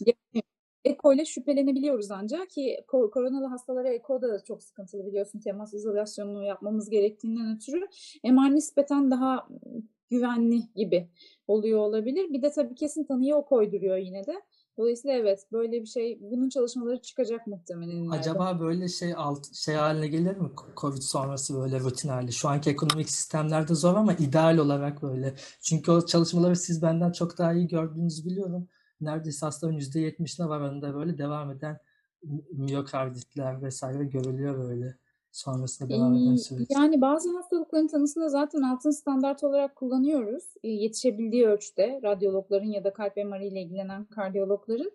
Eko 0.86 1.14
ile 1.14 1.26
şüphelenebiliyoruz 1.26 2.12
ancak 2.12 2.50
ki 2.50 2.86
koronalı 2.88 3.46
hastalara 3.46 3.90
eko 3.90 4.22
da 4.22 4.44
çok 4.44 4.64
sıkıntılı 4.64 5.06
biliyorsun 5.06 5.40
temas 5.40 5.74
izolasyonunu 5.74 6.44
yapmamız 6.44 6.90
gerektiğinden 6.90 7.56
ötürü 7.56 7.88
MR 8.24 8.56
nispeten 8.56 9.12
daha 9.12 9.48
güvenli 10.10 10.62
gibi 10.76 11.10
oluyor 11.48 11.80
olabilir. 11.80 12.34
Bir 12.34 12.42
de 12.42 12.52
tabii 12.52 12.76
kesin 12.76 13.04
tanıyı 13.04 13.36
o 13.36 13.46
koyduruyor 13.46 13.98
yine 13.98 14.26
de. 14.26 14.42
Dolayısıyla 14.78 15.18
evet 15.18 15.48
böyle 15.52 15.82
bir 15.82 15.86
şey 15.86 16.18
bunun 16.22 16.50
çalışmaları 16.50 17.02
çıkacak 17.02 17.48
muhtemelen. 17.48 18.10
Acaba 18.10 18.60
böyle 18.60 18.88
şey 18.88 19.14
alt 19.18 19.56
şey 19.56 19.76
haline 19.76 20.08
gelir 20.08 20.38
mi 20.38 20.50
Covid 20.78 21.02
sonrası 21.02 21.56
böyle 21.56 21.80
rutin 21.80 22.10
hali? 22.10 22.34
Şu 22.34 22.50
anki 22.50 22.70
ekonomik 22.70 23.10
sistemlerde 23.10 23.76
zor 23.76 23.96
ama 23.96 24.14
ideal 24.14 24.58
olarak 24.58 25.02
böyle. 25.02 25.36
Çünkü 25.62 25.92
o 25.92 26.06
çalışmaları 26.06 26.56
siz 26.56 26.82
benden 26.82 27.12
çok 27.12 27.38
daha 27.38 27.54
iyi 27.54 27.68
gördüğünüzü 27.68 28.26
biliyorum 28.26 28.68
neredeyse 29.02 29.46
hastaların 29.46 29.80
%70'ine 29.80 30.50
varanında 30.50 30.96
böyle 30.96 31.18
devam 31.18 31.52
eden 31.52 31.80
miyokarditler 32.52 33.62
vesaire 33.62 34.06
görülüyor 34.06 34.58
böyle 34.58 34.96
sonrasında 35.32 35.90
devam 35.90 36.16
eden 36.16 36.36
süreç. 36.36 36.68
Yani 36.70 37.02
bazı 37.02 37.36
hastalıkların 37.36 37.88
tanısında 37.88 38.30
zaten 38.30 38.62
altın 38.62 38.92
standart 38.92 39.44
olarak 39.44 39.76
kullanıyoruz. 39.76 40.44
Yetişebildiği 40.64 41.48
ölçüde 41.48 42.00
radyologların 42.04 42.68
ya 42.68 42.84
da 42.84 42.94
kalp 42.94 43.18
MR 43.18 43.42
ile 43.42 43.62
ilgilenen 43.62 44.06
kardiyologların. 44.06 44.92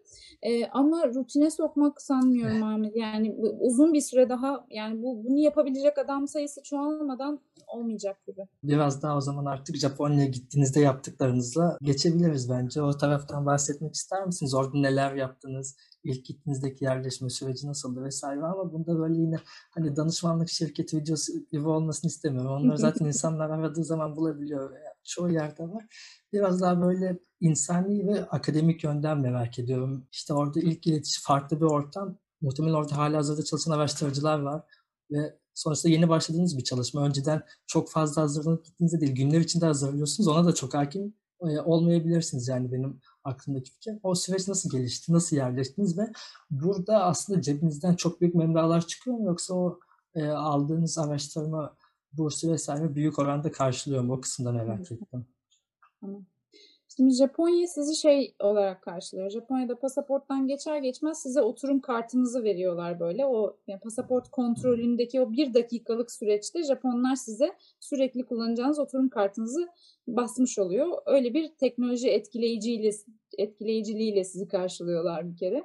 Ama 0.72 1.08
rutine 1.14 1.50
sokmak 1.50 2.02
sanmıyorum 2.02 2.62
Ahmet. 2.62 2.96
Yani 2.96 3.34
uzun 3.60 3.92
bir 3.92 4.00
süre 4.00 4.28
daha 4.28 4.66
yani 4.70 5.02
bu 5.02 5.24
bunu 5.24 5.38
yapabilecek 5.38 5.98
adam 5.98 6.28
sayısı 6.28 6.62
çoğalmadan 6.62 7.40
olmayacak 7.66 8.26
gibi. 8.26 8.40
Biraz 8.62 9.02
daha 9.02 9.16
o 9.16 9.20
zaman 9.20 9.44
artık 9.44 9.76
Japonya'ya 9.76 10.26
gittiğinizde 10.26 10.80
yaptıklarınızla 10.80 11.78
geçebiliriz 11.82 12.50
bence. 12.50 12.82
O 12.82 12.96
taraftan 12.96 13.46
bahsetmek 13.46 13.94
ister 13.94 14.26
misiniz? 14.26 14.54
Orada 14.54 14.78
neler 14.78 15.14
yaptınız? 15.14 15.76
ilk 16.06 16.24
gittiğinizdeki 16.24 16.84
yerleşme 16.84 17.30
süreci 17.30 17.66
nasıldı 17.66 18.04
vesaire 18.04 18.44
ama 18.44 18.72
bunda 18.72 18.98
böyle 18.98 19.14
yine 19.20 19.36
hani 19.70 19.96
danışmanlık 19.96 20.48
şirketi 20.48 20.96
videosu 20.96 21.32
gibi 21.52 21.68
olmasını 21.68 22.08
istemiyorum. 22.08 22.50
Onları 22.50 22.78
zaten 22.78 23.06
insanlar 23.06 23.50
aradığı 23.50 23.84
zaman 23.84 24.16
bulabiliyor. 24.16 24.70
Yani 24.70 24.94
çoğu 25.04 25.30
yerde 25.30 25.62
var. 25.62 25.84
Biraz 26.32 26.60
daha 26.60 26.82
böyle 26.82 27.18
insani 27.40 28.06
ve 28.06 28.28
akademik 28.28 28.84
yönden 28.84 29.18
merak 29.18 29.58
ediyorum. 29.58 30.06
İşte 30.12 30.34
orada 30.34 30.60
ilk 30.60 30.86
iletişim 30.86 31.22
farklı 31.22 31.60
bir 31.60 31.66
ortam. 31.66 32.18
Muhtemelen 32.40 32.74
orada 32.74 32.96
hala 32.96 33.16
hazırda 33.16 33.44
çalışan 33.44 33.72
araştırıcılar 33.72 34.38
var 34.38 34.62
ve 35.10 35.38
sonuçta 35.56 35.88
yeni 35.88 36.08
başladığınız 36.08 36.58
bir 36.58 36.64
çalışma. 36.64 37.06
Önceden 37.06 37.42
çok 37.66 37.90
fazla 37.90 38.22
hazırlanıp 38.22 38.64
gittiğinizde 38.64 39.00
değil, 39.00 39.14
günler 39.14 39.40
içinde 39.40 39.66
hazırlıyorsunuz. 39.66 40.28
Ona 40.28 40.44
da 40.44 40.54
çok 40.54 40.74
hakim 40.74 41.14
olmayabilirsiniz 41.40 42.48
yani 42.48 42.72
benim 42.72 43.00
aklımdaki 43.24 43.72
fikir. 43.72 43.98
O 44.02 44.14
süreç 44.14 44.48
nasıl 44.48 44.70
gelişti, 44.70 45.12
nasıl 45.12 45.36
yerleştiniz 45.36 45.98
ve 45.98 46.12
burada 46.50 47.04
aslında 47.04 47.42
cebinizden 47.42 47.94
çok 47.94 48.20
büyük 48.20 48.34
meblağlar 48.34 48.86
çıkıyor 48.86 49.16
mu 49.16 49.24
yoksa 49.24 49.54
o 49.54 49.80
e, 50.14 50.28
aldığınız 50.28 50.98
araştırma 50.98 51.76
bursu 52.12 52.52
vesaire 52.52 52.94
büyük 52.94 53.18
oranda 53.18 53.52
karşılıyor 53.52 54.02
mu? 54.02 54.12
O 54.12 54.20
kısımda 54.20 54.52
merak 54.52 54.92
ettim. 54.92 55.26
Tamam. 56.00 56.26
Şimdi 56.96 57.14
Japonya 57.14 57.66
sizi 57.66 57.96
şey 57.96 58.34
olarak 58.40 58.82
karşılıyor. 58.82 59.30
Japonya'da 59.30 59.78
pasaporttan 59.78 60.46
geçer 60.46 60.78
geçmez 60.78 61.22
size 61.22 61.42
oturum 61.42 61.80
kartınızı 61.80 62.44
veriyorlar 62.44 63.00
böyle. 63.00 63.26
O 63.26 63.56
yani 63.66 63.80
pasaport 63.80 64.30
kontrolündeki 64.30 65.20
o 65.20 65.32
bir 65.32 65.54
dakikalık 65.54 66.12
süreçte 66.12 66.62
Japonlar 66.62 67.16
size 67.16 67.52
sürekli 67.80 68.26
kullanacağınız 68.26 68.78
oturum 68.78 69.08
kartınızı 69.08 69.68
basmış 70.08 70.58
oluyor. 70.58 70.98
Öyle 71.06 71.34
bir 71.34 71.48
teknoloji 71.48 72.08
etkileyiciyle 72.10 72.90
etkileyiciliğiyle 73.38 74.24
sizi 74.24 74.48
karşılıyorlar 74.48 75.30
bir 75.30 75.36
kere. 75.36 75.64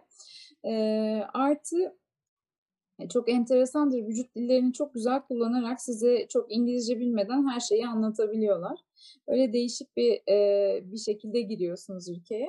E, 0.65 0.73
artı 1.33 1.95
çok 3.09 3.29
enteresandır. 3.29 4.07
Vücut 4.07 4.35
dillerini 4.35 4.73
çok 4.73 4.93
güzel 4.93 5.21
kullanarak 5.21 5.81
size 5.81 6.27
çok 6.27 6.51
İngilizce 6.51 6.99
bilmeden 6.99 7.47
her 7.47 7.59
şeyi 7.59 7.87
anlatabiliyorlar. 7.87 8.79
Öyle 9.27 9.53
değişik 9.53 9.97
bir 9.97 10.31
e, 10.31 10.79
bir 10.91 10.97
şekilde 10.97 11.41
giriyorsunuz 11.41 12.09
ülkeye. 12.09 12.47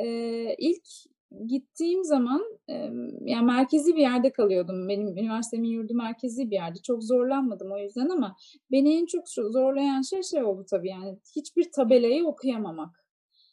E, 0.00 0.06
ilk 0.58 0.86
gittiğim 1.46 2.04
zaman 2.04 2.42
e, 2.68 2.74
yani 3.20 3.46
merkezi 3.46 3.96
bir 3.96 4.00
yerde 4.00 4.32
kalıyordum. 4.32 4.88
Benim 4.88 5.08
üniversitemin 5.08 5.68
yurdu 5.68 5.94
merkezi 5.94 6.50
bir 6.50 6.56
yerde. 6.56 6.78
Çok 6.82 7.04
zorlanmadım 7.04 7.72
o 7.72 7.78
yüzden 7.78 8.08
ama 8.08 8.36
beni 8.70 8.96
en 8.96 9.06
çok 9.06 9.28
zorlayan 9.28 10.02
şey 10.02 10.22
şey 10.22 10.44
oldu 10.44 10.66
tabii 10.70 10.88
yani 10.88 11.18
hiçbir 11.36 11.72
tabelayı 11.72 12.26
okuyamamak. 12.26 13.06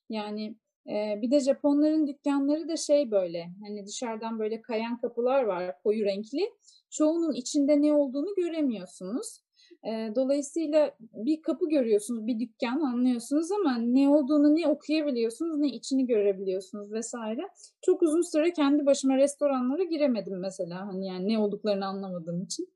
Yani 0.10 0.56
e, 0.90 1.22
bir 1.22 1.32
de 1.32 1.40
Japonların 1.40 2.08
dükkanları 2.08 2.68
da 2.68 2.78
şey 2.78 3.12
böyle 3.12 3.50
hani 3.64 3.86
dışarıdan 3.86 4.40
böyle 4.40 4.62
kayan 4.62 4.98
kapılar 4.98 5.44
var 5.44 5.76
koyu 5.84 6.06
renkli. 6.06 6.52
Çoğunun 6.90 7.34
içinde 7.34 7.82
ne 7.82 7.94
olduğunu 7.94 8.36
göremiyorsunuz. 8.36 9.42
E, 9.86 10.16
dolayısıyla 10.16 10.96
bir 11.00 11.42
kapı 11.42 11.70
görüyorsunuz, 11.70 12.28
bir 12.28 12.40
dükkan 12.40 12.80
anlıyorsunuz 12.80 13.52
ama 13.52 13.78
ne 13.78 14.10
olduğunu 14.10 14.56
ne 14.56 14.68
okuyabiliyorsunuz 14.68 15.58
ne 15.58 15.68
içini 15.68 16.06
görebiliyorsunuz 16.08 16.92
vesaire. 16.92 17.42
Çok 17.82 18.02
uzun 18.02 18.32
süre 18.32 18.54
kendi 18.54 18.86
başıma 18.86 19.18
restoranlara 19.18 19.84
giremedim 19.84 20.40
mesela 20.40 20.88
hani 20.88 21.08
yani 21.08 21.28
ne 21.28 21.40
olduklarını 21.40 21.86
anlamadığım 21.86 22.44
için. 22.44 22.68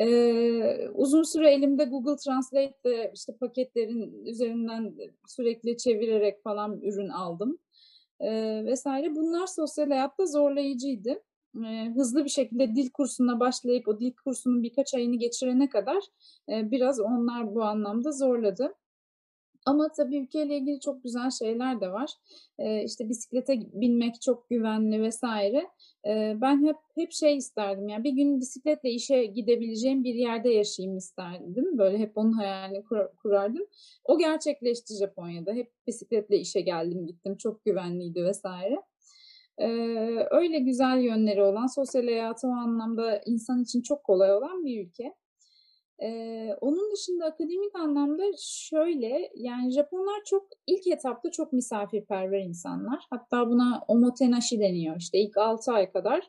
Ee, 0.00 0.88
uzun 0.88 1.22
süre 1.22 1.52
elimde 1.52 1.84
Google 1.84 2.16
Translate'de 2.16 3.12
işte 3.14 3.36
paketlerin 3.40 4.24
üzerinden 4.24 4.94
sürekli 5.28 5.76
çevirerek 5.76 6.42
falan 6.42 6.80
ürün 6.80 7.08
aldım 7.08 7.58
ee, 8.20 8.62
vesaire. 8.64 9.14
Bunlar 9.14 9.46
sosyal 9.46 9.90
hayatta 9.90 10.26
zorlayıcıydı 10.26 11.22
hızlı 11.94 12.24
bir 12.24 12.30
şekilde 12.30 12.74
dil 12.76 12.90
kursuna 12.90 13.40
başlayıp 13.40 13.88
o 13.88 14.00
dil 14.00 14.12
kursunun 14.24 14.62
birkaç 14.62 14.94
ayını 14.94 15.16
geçirene 15.16 15.68
kadar 15.68 16.02
biraz 16.48 17.00
onlar 17.00 17.54
bu 17.54 17.62
anlamda 17.64 18.12
zorladı. 18.12 18.74
Ama 19.66 19.88
tabii 19.96 20.16
ülkeyle 20.18 20.56
ilgili 20.58 20.80
çok 20.80 21.02
güzel 21.04 21.30
şeyler 21.30 21.80
de 21.80 21.92
var. 21.92 22.10
Eee, 22.58 22.82
işte 22.86 23.08
bisiklete 23.08 23.60
binmek 23.72 24.22
çok 24.22 24.50
güvenli 24.50 25.08
vs. 25.10 25.22
Eee, 26.06 26.38
ben 26.40 26.64
hep 26.66 26.76
hep 26.94 27.12
şey 27.12 27.36
isterdim, 27.36 27.88
yani 27.88 28.04
bir 28.04 28.12
gün 28.12 28.40
bisikletle 28.40 28.90
işe 28.90 29.24
gidebileceğim 29.24 30.04
bir 30.04 30.14
yerde 30.14 30.50
yaşayayım 30.50 30.96
isterdim. 30.96 31.78
Böyle 31.78 31.98
hep 31.98 32.18
onun 32.18 32.32
hayalini 32.32 32.84
kura 32.84 33.12
kurardım. 33.22 33.66
O 34.04 34.18
gerçekleşti 34.18 34.94
Japonya'da. 34.94 35.52
Hep 35.52 35.70
bisikletle 35.86 36.38
işe 36.38 36.60
geldim 36.60 37.06
gittim. 37.06 37.36
Çok 37.36 37.64
güvenliydi 37.64 38.30
vs. 38.30 38.44
Eee, 39.60 40.28
öyle 40.30 40.58
güzel 40.58 41.00
yönleri 41.00 41.42
olan, 41.42 41.66
sosyal 41.66 42.04
hayatı 42.04 42.48
o 42.48 42.50
anlamda 42.50 43.20
insan 43.26 43.62
için 43.62 43.82
çok 43.82 44.04
kolay 44.04 44.34
olan 44.34 44.64
bir 44.64 44.86
ülke. 44.86 45.14
Eee, 46.02 46.56
onun 46.60 46.92
dışında 46.92 47.26
akademik 47.26 47.76
anlamda 47.76 48.22
şöyle, 48.40 49.32
yani 49.36 49.70
Japonlar 49.72 50.22
çok 50.26 50.48
ilk 50.66 50.86
etapta 50.88 51.30
çok 51.30 51.52
misafirperver 51.52 52.40
insanlar. 52.42 53.00
Hatta 53.10 53.50
buna 53.50 53.84
omotenashi 53.88 54.60
deniyor. 54.60 54.96
İşte 54.98 55.18
ilk 55.18 55.38
6 55.38 55.72
ay 55.72 55.92
kadar, 55.92 56.22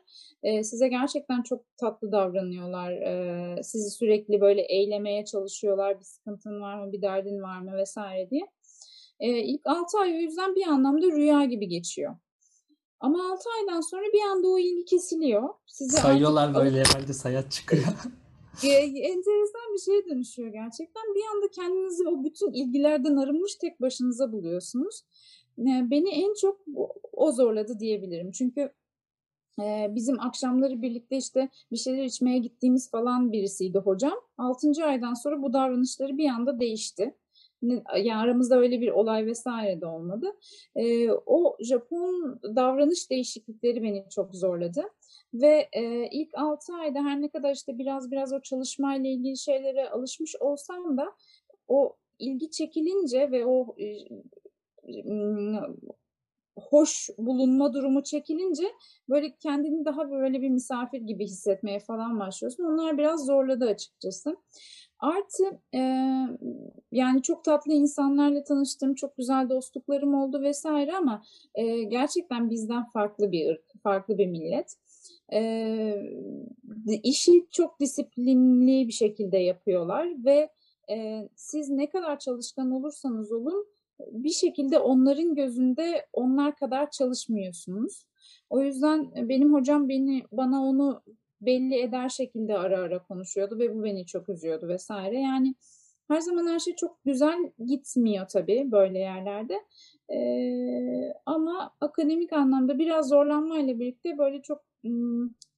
eee, 0.44 0.64
size 0.64 0.88
gerçekten 0.88 1.42
çok 1.42 1.64
tatlı 1.78 2.12
davranıyorlar. 2.12 2.92
Eee, 2.92 3.62
sizi 3.62 3.90
sürekli 3.90 4.40
böyle 4.40 4.62
eylemeye 4.62 5.24
çalışıyorlar. 5.24 6.00
Bir 6.00 6.04
sıkıntın 6.04 6.60
var 6.60 6.84
mı, 6.86 6.92
bir 6.92 7.02
derdin 7.02 7.42
var 7.42 7.60
mı 7.60 7.84
vs. 7.84 7.96
diye. 8.30 8.42
Eee, 9.20 9.42
ilk 9.44 9.62
6 9.66 9.98
ay 9.98 10.12
o 10.16 10.20
yüzden 10.20 10.54
bir 10.56 10.66
anlamda 10.68 11.06
rüya 11.06 11.44
gibi 11.44 11.68
geçiyor. 11.68 12.16
Ama 13.00 13.32
6 13.32 13.48
aydan 13.60 13.80
sonra 13.80 14.02
bir 14.14 14.22
anda 14.22 14.48
o 14.48 14.58
ilgi 14.58 14.84
kesiliyor. 14.84 15.48
Size 15.66 15.96
artık 15.96 16.10
Sayıyorlar 16.10 16.48
alış 16.48 16.58
böyle 16.58 16.80
herhâlde 16.80 17.12
sayaç 17.12 17.52
çıkıyor. 17.52 17.82
Eee, 18.62 18.78
enteresan 18.96 19.74
bir 19.74 19.78
şeye 19.78 20.06
dönüşüyor 20.06 20.48
gerçekten. 20.48 21.02
Bir 21.14 21.36
anda 21.36 21.50
kendinizi 21.50 22.08
o 22.08 22.24
bütün 22.24 22.52
ilgilerden 22.52 23.16
arınmış 23.16 23.54
tek 23.54 23.80
başınıza 23.80 24.32
buluyorsunuz. 24.32 25.02
Eee, 25.58 25.86
beni 25.90 26.08
en 26.10 26.34
çok 26.40 26.60
o 27.12 27.32
zorladı 27.32 27.80
diyebilirim. 27.80 28.30
Çünkü, 28.30 28.72
eee, 29.60 29.92
bizim 29.94 30.20
akşamları 30.20 30.82
birlikte, 30.82 31.16
işte, 31.16 31.48
bir 31.72 31.76
şeyler 31.76 32.04
içmeye 32.04 32.38
gittiğimiz 32.38 32.90
falan 32.90 33.32
birisiydi 33.32 33.78
hocam. 33.78 34.20
6. 34.38 34.84
aydan 34.84 35.14
sonra 35.14 35.42
bu 35.42 35.52
davranışları 35.52 36.18
bir 36.18 36.28
anda 36.28 36.60
değişti. 36.60 37.14
N 37.62 37.82
ya, 38.02 38.18
aramızda 38.18 38.58
öyle 38.58 38.80
bir 38.80 38.88
olay 38.88 39.32
vs. 39.32 39.46
de 39.80 39.86
olmadı. 39.86 40.26
Eee, 40.76 41.10
o 41.26 41.56
Japon 41.60 42.40
davranış 42.56 43.10
değişiklikleri 43.10 43.82
beni 43.82 44.04
çok 44.10 44.34
zorladı 44.34 44.82
ve, 45.34 45.68
eee, 45.76 46.08
ilk 46.12 46.30
6 46.38 46.72
ayda 46.74 46.98
her 47.04 47.20
ne 47.22 47.28
kadar, 47.28 47.54
işte, 47.54 47.78
biraz 47.78 48.10
biraz 48.10 48.32
o 48.32 48.40
çalışmayla 48.40 49.10
ilgili 49.10 49.36
şeylere 49.38 49.88
alışmış 49.90 50.36
olsam 50.40 50.96
da 50.96 51.12
o 51.68 51.96
ilgi 52.18 52.50
çekilince 52.50 53.30
ve 53.30 53.46
o, 53.46 53.76
hoş 56.70 57.10
bulunma 57.18 57.72
durumu 57.74 58.02
çekilince, 58.02 58.64
böyle, 59.08 59.34
kendini 59.40 59.84
daha 59.84 60.10
böyle 60.10 60.42
bir 60.42 60.50
misafir 60.50 61.00
gibi 61.00 61.24
hissetmeye 61.24 61.80
falan 61.80 62.20
başlıyorsun. 62.20 62.64
Onlar 62.64 62.98
biraz 62.98 63.26
zorladı 63.26 63.64
açıkçası. 63.66 64.36
Artı, 64.98 65.44
eee, 65.72 66.28
yani 66.92 67.22
çok 67.22 67.44
tatlı 67.44 67.72
insanlarla 67.72 68.44
tanıştım, 68.44 68.94
çok 68.94 69.16
güzel 69.16 69.48
dostluklarım 69.50 70.14
oldu 70.14 70.40
vs. 70.50 70.66
ama, 70.66 71.22
eee, 71.56 71.84
gerçekten 71.84 72.50
bizden 72.50 72.84
farklı 72.84 73.32
bir 73.32 73.50
ırk, 73.50 73.64
farklı 73.82 74.18
bir 74.18 74.26
millet. 74.26 74.74
Di 76.86 76.94
işi 77.02 77.46
çok 77.50 77.80
disiplinli 77.80 78.88
bir 78.88 78.92
şekilde 78.92 79.38
yapıyorlar 79.38 80.24
ve, 80.24 80.48
eee, 80.88 81.28
siz 81.36 81.68
ne 81.70 81.90
kadar 81.90 82.18
çalışkan 82.18 82.70
olursanız 82.70 83.32
olun, 83.32 83.66
bir 84.06 84.30
şekilde 84.30 84.78
onların 84.78 85.34
gözünde 85.34 86.06
onlar 86.12 86.56
kadar 86.56 86.90
çalışmıyorsunuz. 86.90 88.04
O 88.50 88.60
yüzden, 88.62 89.12
eee, 89.16 89.28
benim 89.28 89.54
hocam 89.54 89.88
beni 89.88 90.22
bana 90.32 90.64
onu 90.64 91.02
belli 91.40 91.80
eder 91.80 92.08
şekilde 92.08 92.58
ara 92.58 92.78
ara 92.78 93.02
konuşuyordu 93.02 93.58
ve 93.58 93.74
bu 93.74 93.84
beni 93.84 94.06
çok 94.06 94.28
üzüyordu 94.28 94.76
vs. 94.76 94.90
Yani 95.12 95.54
her 96.08 96.20
zaman 96.20 96.46
her 96.46 96.58
şey 96.58 96.74
çok 96.74 97.04
güzel 97.04 97.52
gitmiyor 97.66 98.26
tabii 98.28 98.68
böyle 98.72 98.98
yerlerde. 98.98 99.60
Eee, 100.10 101.14
ama 101.26 101.70
akademik 101.80 102.32
anlamda 102.32 102.78
biraz 102.78 103.08
zorlanmayla 103.08 103.78
birlikte 103.78 104.18
böyle 104.18 104.42
çok, 104.42 104.64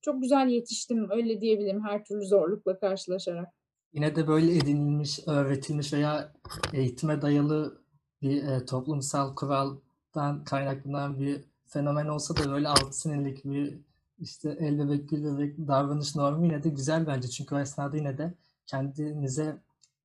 çok 0.03 0.23
güzel 0.23 0.49
yetiştim, 0.49 1.11
öyle 1.11 1.41
diyebilirim 1.41 1.85
her 1.85 2.05
türlü 2.05 2.27
zorlukla 2.27 2.79
karşılaşarak. 2.79 3.49
Yine 3.93 4.17
de 4.17 4.29
böyle 4.29 4.57
edinilmiş, 4.57 5.21
öğretilmiş 5.29 5.93
veya 5.93 6.33
eğitime 6.75 7.23
dayalı 7.23 7.80
bir, 8.23 8.43
eee, 8.43 8.65
toplumsal 8.65 9.35
kuraldan 9.35 10.45
kaynaklanan 10.45 11.21
bir 11.21 11.45
fenomen 11.67 12.07
olsa 12.07 12.37
da 12.37 12.51
böyle 12.53 12.69
6 12.69 13.01
senelik 13.01 13.45
bir, 13.45 13.79
işte, 14.19 14.57
el 14.61 14.79
bebek, 14.79 15.09
gül 15.09 15.25
bebek 15.25 15.59
davranış 15.59 16.17
normu 16.17 16.45
yine 16.45 16.63
de 16.63 16.69
güzel 16.69 17.07
bence. 17.07 17.29
Çünkü 17.29 17.55
o 17.55 17.59
esnada 17.59 17.97
yine 17.97 18.19
de 18.19 18.35
kendinize, 18.67 19.57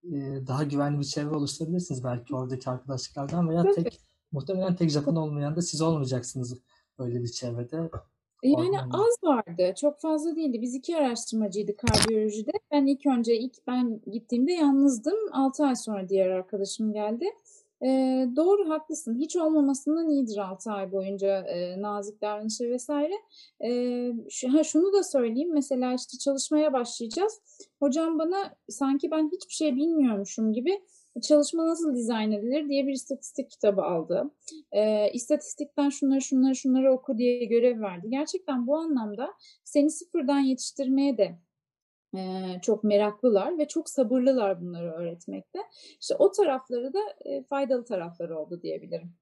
eee, 0.04 0.48
daha 0.48 0.64
güvenli 0.64 1.00
bir 1.00 1.04
çevre 1.06 1.36
oluşturabilirsiniz 1.36 2.04
belki 2.04 2.36
oradaki 2.36 2.70
arkadaşlıklardan 2.70 3.50
veya 3.50 3.64
tek 3.72 4.00
muhtemelen 4.32 4.76
tek 4.76 4.90
Japon 4.90 5.16
olmayan 5.16 5.56
da 5.56 5.62
siz 5.62 5.82
olmayacaksınız 5.82 6.58
öyle 7.00 7.24
bir 7.24 7.28
çevrede. 7.28 7.90
Yani 8.44 8.56
Oradan 8.70 8.90
az 8.94 9.16
vardı, 9.24 9.74
çok 9.82 10.02
fazla 10.02 10.36
değildi. 10.36 10.62
Biz 10.62 10.76
2 10.76 10.98
araştırmacıydık 10.98 11.80
kardiyolojide. 11.80 12.52
Ben 12.72 12.86
ilk 12.86 13.06
önce 13.06 13.38
ilk 13.40 13.68
ben 13.68 14.02
gittiğimde 14.12 14.54
yalnızdım. 14.54 15.16
6 15.34 15.66
ay 15.66 15.76
sonra 15.76 16.10
diğer 16.10 16.30
arkadaşım 16.30 16.94
geldi. 16.94 17.26
Eee, 17.82 18.30
doğru, 18.36 18.70
haklısın. 18.70 19.16
Hiç 19.20 19.36
olmamasından 19.36 20.10
iyidir 20.10 20.38
6 20.38 20.72
ay 20.72 20.92
boyunca, 20.92 21.46
eee, 21.48 21.82
nazik 21.82 22.22
davranışları 22.22 22.76
vs. 22.78 22.90
Eee, 23.62 24.14
ş 24.30 24.48
ha, 24.48 24.64
şunu 24.64 24.94
da 24.94 25.04
söyleyeyim, 25.04 25.54
mesela, 25.54 25.94
işte, 25.94 26.18
çalışmaya 26.18 26.74
başlayacağız. 26.74 27.42
Hocam 27.80 28.20
bana 28.20 28.56
sanki 28.70 29.12
ben 29.12 29.30
hiçbir 29.32 29.54
şey 29.54 29.76
bilmiyormuşum 29.76 30.54
gibi 30.54 30.82
çalışma 31.24 31.68
nasıl 31.68 31.96
dizayn 31.96 32.32
edilir 32.32 32.70
diye 32.70 32.88
bir 32.88 32.92
istatistik 32.94 33.50
kitabı 33.52 33.82
aldı. 33.82 34.32
Eee, 34.74 35.12
istatistikten 35.14 35.90
şunları, 35.90 36.22
şunları, 36.22 36.56
şunları 36.56 36.94
oku 36.94 37.18
diye 37.18 37.46
görev 37.46 37.82
verdi. 37.82 38.08
Gerçekten 38.10 38.68
bu 38.68 38.78
anlamda 38.78 39.28
seni 39.64 39.90
sıfırdan 39.92 40.40
yetiştirmeye 40.40 41.18
de, 41.18 41.36
çok 42.62 42.84
meraklılar 42.84 43.58
ve 43.58 43.68
çok 43.68 43.90
sabırlılar 43.90 44.62
bunları 44.62 44.92
öğretmekte. 44.92 45.60
İşte, 46.02 46.16
o 46.20 46.32
tarafları 46.32 46.94
da, 46.94 47.00
faydalı 47.50 47.86
tarafları 47.86 48.40
oldu 48.40 48.62
diyebilirim. 48.62 49.14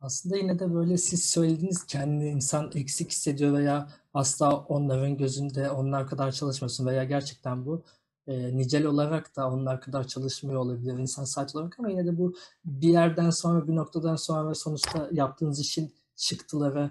Aslında 0.00 0.36
yine 0.36 0.58
de 0.58 0.74
böyle 0.74 0.96
siz 0.98 1.24
söylediniz, 1.24 1.86
kendini 1.86 2.28
insan 2.28 2.70
eksik 2.74 3.10
hissediyor 3.10 3.52
veya 3.58 3.88
asla 4.14 4.56
onların 4.56 5.16
gözünde 5.16 5.70
onlar 5.70 6.06
kadar 6.06 6.32
çalışmıyorsun 6.32 6.86
veya 6.86 7.04
gerçekten 7.04 7.66
bu, 7.66 7.82
eee, 8.26 8.56
nicel 8.56 8.86
olarak 8.86 9.36
da 9.36 9.50
onlar 9.50 9.80
kadar 9.80 10.06
çalışmıyor 10.06 10.60
olabilir 10.60 10.98
insan 10.98 11.24
saat 11.24 11.56
olarak 11.56 11.78
ama 11.78 11.88
yine 11.90 12.06
de 12.06 12.18
bu 12.18 12.34
bir 12.64 12.88
yerden 12.88 13.30
sonra, 13.30 13.68
bir 13.68 13.76
noktadan 13.76 14.16
sonra 14.16 14.54
sonuçta 14.54 15.08
yaptığınız 15.12 15.60
işin 15.60 15.92
çıktıları, 16.16 16.90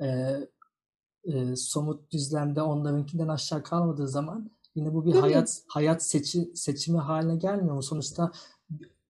eee, 0.00 0.48
eee, 1.24 1.56
somut 1.56 2.12
düzlemde 2.12 2.62
onlarınkinden 2.62 3.28
aşağı 3.28 3.62
kalmadığı 3.62 4.08
zaman 4.08 4.50
yine 4.74 4.94
bu 4.94 5.06
bir 5.06 5.12
Tabii. 5.12 5.20
hayat 5.20 5.62
hayat 5.68 6.02
seçi 6.02 6.50
seçimi 6.54 6.98
hâline 6.98 7.36
gelmiyor 7.36 7.74
mu? 7.74 7.82
Sonuçta 7.82 8.32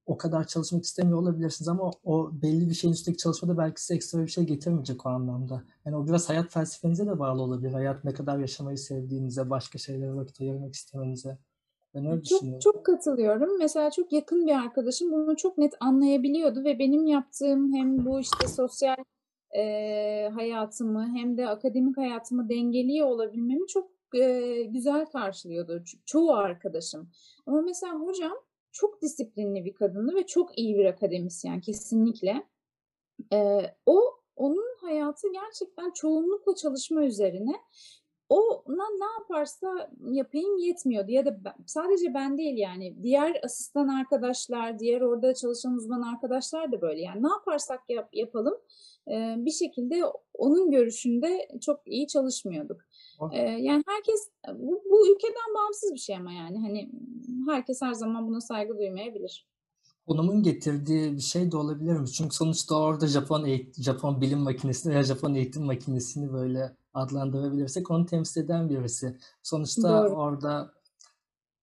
o 0.07 0.19
kadar 0.19 0.47
çalışmak 0.47 0.85
istemiyor 0.85 1.19
olabilirsiniz 1.19 1.69
ama 1.69 1.91
o 2.05 2.31
belli 2.33 2.69
bir 2.69 2.75
şeyin 2.75 2.95
üstündeki 2.95 3.23
çalışma 3.23 3.49
da 3.49 3.59
belki 3.59 3.83
size 3.83 3.95
ekstra 3.95 4.23
bir 4.23 4.29
şey 4.29 4.45
getirmeyecek 4.45 5.07
o 5.07 5.09
anlamda. 5.09 5.63
Yani 5.85 5.97
o 5.97 6.07
biraz 6.07 6.29
hayat 6.29 6.51
felsefenize 6.51 7.07
de 7.07 7.19
bağlı 7.19 7.43
olabilir. 7.43 7.73
Hayatı 7.73 8.09
ne 8.09 8.15
kadar 8.15 8.39
yaşamayı 8.39 8.79
sevdiğinize, 8.79 9.51
başka 9.51 9.79
şeylere 9.79 10.15
vakit 10.15 10.41
ayırmak 10.41 10.75
istemenize. 10.75 11.39
Ben 11.95 12.07
öyle 12.07 12.23
Çok 12.23 12.25
düşünüyorum. 12.25 12.61
çok 12.61 12.87
katılıyorum. 12.87 13.59
Mesela 13.59 13.91
çok 13.91 14.13
yakın 14.13 14.47
bir 14.47 14.53
arkadaşım 14.53 15.13
bunu 15.13 15.37
çok 15.37 15.59
net 15.59 15.73
anlayabiliyordu 15.81 16.65
ve 16.65 16.79
benim 16.79 17.07
yaptığım 17.07 17.75
hem 17.75 18.07
bu, 18.07 18.21
işte, 18.21 18.49
sosyal, 18.49 18.97
eee, 19.55 20.31
hayatımı 20.35 21.09
hem 21.17 21.37
de 21.37 21.49
akademik 21.49 21.97
hayatımı 21.97 22.49
dengeliyor 22.49 23.07
olabilmemi 23.07 23.67
çok, 23.67 23.91
eee, 24.15 24.63
güzel 24.63 25.07
karşılıyordu 25.07 25.83
çoğu 26.07 26.33
arkadaşım. 26.33 27.11
Ama 27.47 27.61
mesela 27.63 27.95
hocam 27.95 28.33
çok 28.73 29.03
disiplinli 29.03 29.65
bir 29.65 29.75
kadındı 29.75 30.15
ve 30.15 30.27
çok 30.27 30.59
iyi 30.59 30.77
bir 30.79 30.85
akademisyen 30.85 31.61
kesinlikle. 31.61 32.47
Eee, 33.33 33.77
o 33.87 34.01
onun 34.37 34.77
hayatı 34.81 35.33
gerçekten 35.33 35.91
çoğunlukla 35.91 36.55
çalışma 36.55 37.05
üzerine. 37.05 37.53
Ona 38.29 38.85
ne 38.99 39.05
yaparsa 39.21 39.91
yapayım 40.11 40.57
yetmiyordu 40.59 41.11
ya 41.11 41.27
da 41.27 41.45
ben 41.45 41.55
sadece 41.67 42.15
ben 42.15 42.39
değil 42.39 42.57
yani 42.59 43.03
diğer 43.03 43.41
asistan 43.45 43.89
arkadaşlar, 43.89 44.79
diğer 44.79 45.01
orada 45.01 45.35
çalışan 45.35 45.75
uzman 45.75 46.03
arkadaşlar 46.03 46.73
da 46.73 46.81
böyle. 46.81 47.01
Yani 47.01 47.23
ne 47.23 47.29
yaparsak 47.29 47.81
yap 47.89 48.09
yapalım, 48.13 48.55
bir 49.47 49.51
şekilde 49.51 50.03
onun 50.35 50.71
görüşünde 50.71 51.49
çok 51.61 51.81
iyi 51.87 52.07
çalışmıyorduk. 52.07 52.81
Yani 53.33 53.83
herkes 53.87 54.31
bu 54.55 54.83
bu 54.91 55.09
ülkeden 55.09 55.55
bağımsız 55.55 55.93
bir 55.93 55.99
şey 55.99 56.17
ama 56.17 56.33
yani, 56.33 56.59
hani, 56.59 56.91
herkes 57.49 57.83
her 57.83 57.93
zaman 57.93 58.29
buna 58.29 58.41
saygı 58.41 58.79
duymayabilir. 58.79 59.47
Konumun 60.07 60.43
getirdiği 60.43 61.17
bir 61.17 61.21
şey 61.21 61.53
de 61.53 61.57
olabilir 61.57 61.93
mi? 61.93 62.09
Çünkü 62.09 62.37
sonuçta 62.37 62.77
orada 62.77 63.07
Japon 63.07 63.45
eğit 63.45 63.83
Japon 63.83 64.21
bilim 64.21 64.39
makinesini 64.39 64.93
veya 64.93 65.03
Japon 65.03 65.35
eğitim 65.35 65.63
makinesini 65.63 66.33
böyle 66.33 66.77
adlandırabilirsek 66.95 67.91
onu 67.91 68.07
temsil 68.07 68.41
eden 68.45 68.69
birisi. 68.69 69.17
Sonuçta 69.43 70.05
Doğru. 70.05 70.15
orada 70.15 70.73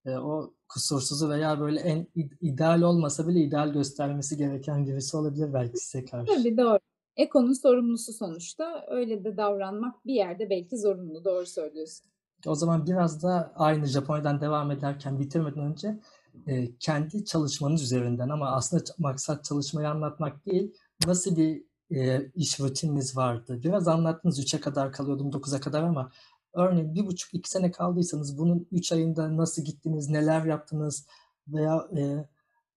e, 0.06 0.18
o 0.18 0.54
kusursuzu 0.70 1.30
veya 1.30 1.60
böyle 1.60 1.80
en 1.80 2.08
ideal 2.42 2.82
olmasa 2.82 3.28
bile 3.28 3.40
ideal 3.40 3.74
göstermesi 3.74 4.38
gereken 4.38 4.88
birisi 4.88 5.18
olabilir 5.18 5.54
belki 5.54 5.78
size 5.78 6.06
karşı. 6.06 6.34
Tabii 6.34 6.58
doğru. 6.58 6.80
Eko'nun 7.18 7.54
sorumlusu 7.54 8.14
sonuçta. 8.14 8.86
Öyle 8.88 9.24
de 9.24 9.38
davranmak 9.38 10.06
bir 10.06 10.14
yerde 10.14 10.50
belki 10.50 10.78
zorunlu. 10.78 11.26
Doğru 11.26 11.46
söylüyorsun. 11.46 12.06
O 12.46 12.56
zaman 12.56 12.88
biraz 12.88 13.24
da 13.24 13.54
aynı 13.56 13.86
Japonya'dan 13.86 14.42
devam 14.42 14.72
ederken 14.72 15.20
bitirmeden 15.20 15.64
önce 15.64 16.00
e, 16.48 16.76
kendi 16.76 17.26
çalışmanız 17.26 17.84
üzerinden 17.84 18.30
ama 18.30 18.52
aslında 18.52 18.84
maksat 18.98 19.44
çalışmayı 19.44 19.90
anlatmak 19.90 20.46
değil, 20.46 20.74
nasıl 21.08 21.38
bir 21.38 21.64
e, 21.92 22.32
iş 22.36 22.60
rutininiz 22.60 23.18
vardı? 23.18 23.60
Biraz 23.64 23.88
anlattınız 23.88 24.40
3'e 24.40 24.60
kadar 24.60 24.92
kalıyordum 24.92 25.30
9'a 25.30 25.60
kadar 25.60 25.84
ama 25.84 26.12
örneğin 26.54 26.96
bir 26.96 27.06
buçuk 27.06 27.34
iki 27.34 27.50
sene 27.50 27.72
kaldıysanız 27.72 28.38
bunun 28.38 28.68
3 28.72 28.92
ayında 28.92 29.38
nasıl 29.38 29.62
gittiniz, 29.62 30.10
neler 30.10 30.46
yaptınız 30.46 31.08
veya 31.48 31.88
e, 31.98 32.26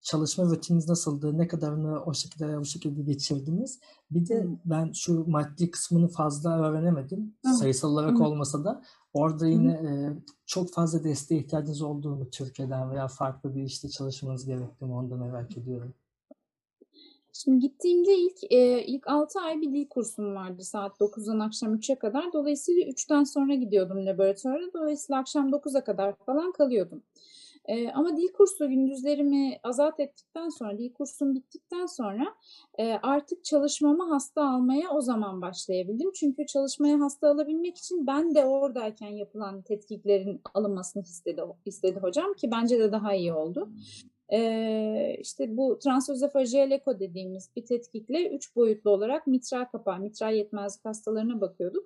çalışma 0.03 0.45
rutininiz 0.45 0.89
nasıldı, 0.89 1.39
ne 1.39 1.49
kadarını 1.49 2.01
o 2.05 2.15
şekilde 2.15 2.61
bu 2.61 2.65
şekilde 2.65 3.03
geçirdiniz? 3.03 3.81
Bir 4.11 4.29
de 4.29 4.47
ben 4.65 4.93
şu 4.93 5.25
maddi 5.31 5.71
kısmını 5.71 6.09
fazla 6.09 6.61
öğrenemedim. 6.61 7.35
Hı. 7.47 7.55
Sayısal 7.55 7.93
olarak 7.93 8.19
Hı. 8.19 8.25
olmasa 8.25 8.65
da 8.65 8.83
orada 9.15 9.47
yine 9.47 9.73
e, 9.73 10.13
çok 10.47 10.73
fazla 10.73 11.05
desteğe 11.05 11.41
ihtiyacınız 11.41 11.83
olduğunu 11.83 12.31
Türkiye'den 12.31 12.91
veya 12.91 13.09
farklı 13.09 13.55
bir 13.55 13.63
işte 13.63 13.89
çalışmanız 13.89 14.47
gerekti 14.47 14.85
mi 14.85 14.93
onu 14.93 15.11
da 15.11 15.17
merak 15.17 15.59
ediyorum. 15.59 15.95
Şimdi 17.33 17.59
gittiğimde 17.59 18.15
ilk 18.15 18.53
e, 18.53 18.85
ilk 18.87 19.09
6 19.09 19.41
ay 19.41 19.61
bir 19.61 19.73
dil 19.73 19.89
kursum 19.89 20.35
vardı 20.35 20.65
saat 20.65 21.01
9'dan 21.01 21.39
akşam 21.39 21.75
3'e 21.75 21.99
kadar. 21.99 22.33
Dolayısıyla 22.33 22.83
3'ten 22.83 23.25
sonra 23.25 23.55
gidiyordum 23.55 24.07
laboratuvara. 24.07 24.73
Dolayısıyla 24.75 25.21
akşam 25.21 25.51
9'a 25.51 25.85
kadar 25.85 26.15
falan 26.27 26.53
kalıyordum. 26.53 27.03
E, 27.69 27.91
ama 27.91 28.17
dil 28.17 28.33
kursu 28.33 28.69
gündüzlerimi 28.69 29.59
azat 29.63 30.01
ettikten 30.01 30.49
sonra, 30.49 30.79
dil 30.79 30.93
kursum 30.93 31.35
bittikten 31.35 31.87
sonra 31.87 32.35
e, 32.79 32.93
artık 33.03 33.45
çalışmama 33.45 34.11
hasta 34.11 34.51
almaya 34.51 34.91
o 34.91 35.01
zaman 35.01 35.43
başlayabildim. 35.43 36.13
Çünkü 36.13 36.47
çalışmaya 36.47 37.01
hasta 37.01 37.31
alabilmek 37.31 37.77
için 37.77 38.07
ben 38.07 38.35
de 38.35 38.45
oradayken 38.45 39.09
yapılan 39.09 39.63
tetkiklerin 39.63 40.41
alınmasını 40.55 41.03
istedi, 41.03 41.43
istedi 41.67 42.01
hocam 42.01 42.35
ki 42.35 42.51
bence 42.51 42.79
de 42.79 42.93
daha 42.93 43.15
iyi 43.15 43.33
oldu. 43.33 43.69
Ee, 44.33 45.17
işte 45.21 45.57
bu 45.57 45.79
transözofajiyel 45.79 46.71
eko 46.71 47.01
dediğimiz 47.01 47.51
bir 47.57 47.67
tetkikle 47.67 48.29
üç 48.29 48.57
boyutlu 48.57 48.91
olarak 48.91 49.27
mitral 49.27 49.65
kapağı, 49.65 49.99
mitral 49.99 50.35
yetmezlik 50.35 50.85
hastalarına 50.85 51.41
bakıyorduk. 51.41 51.85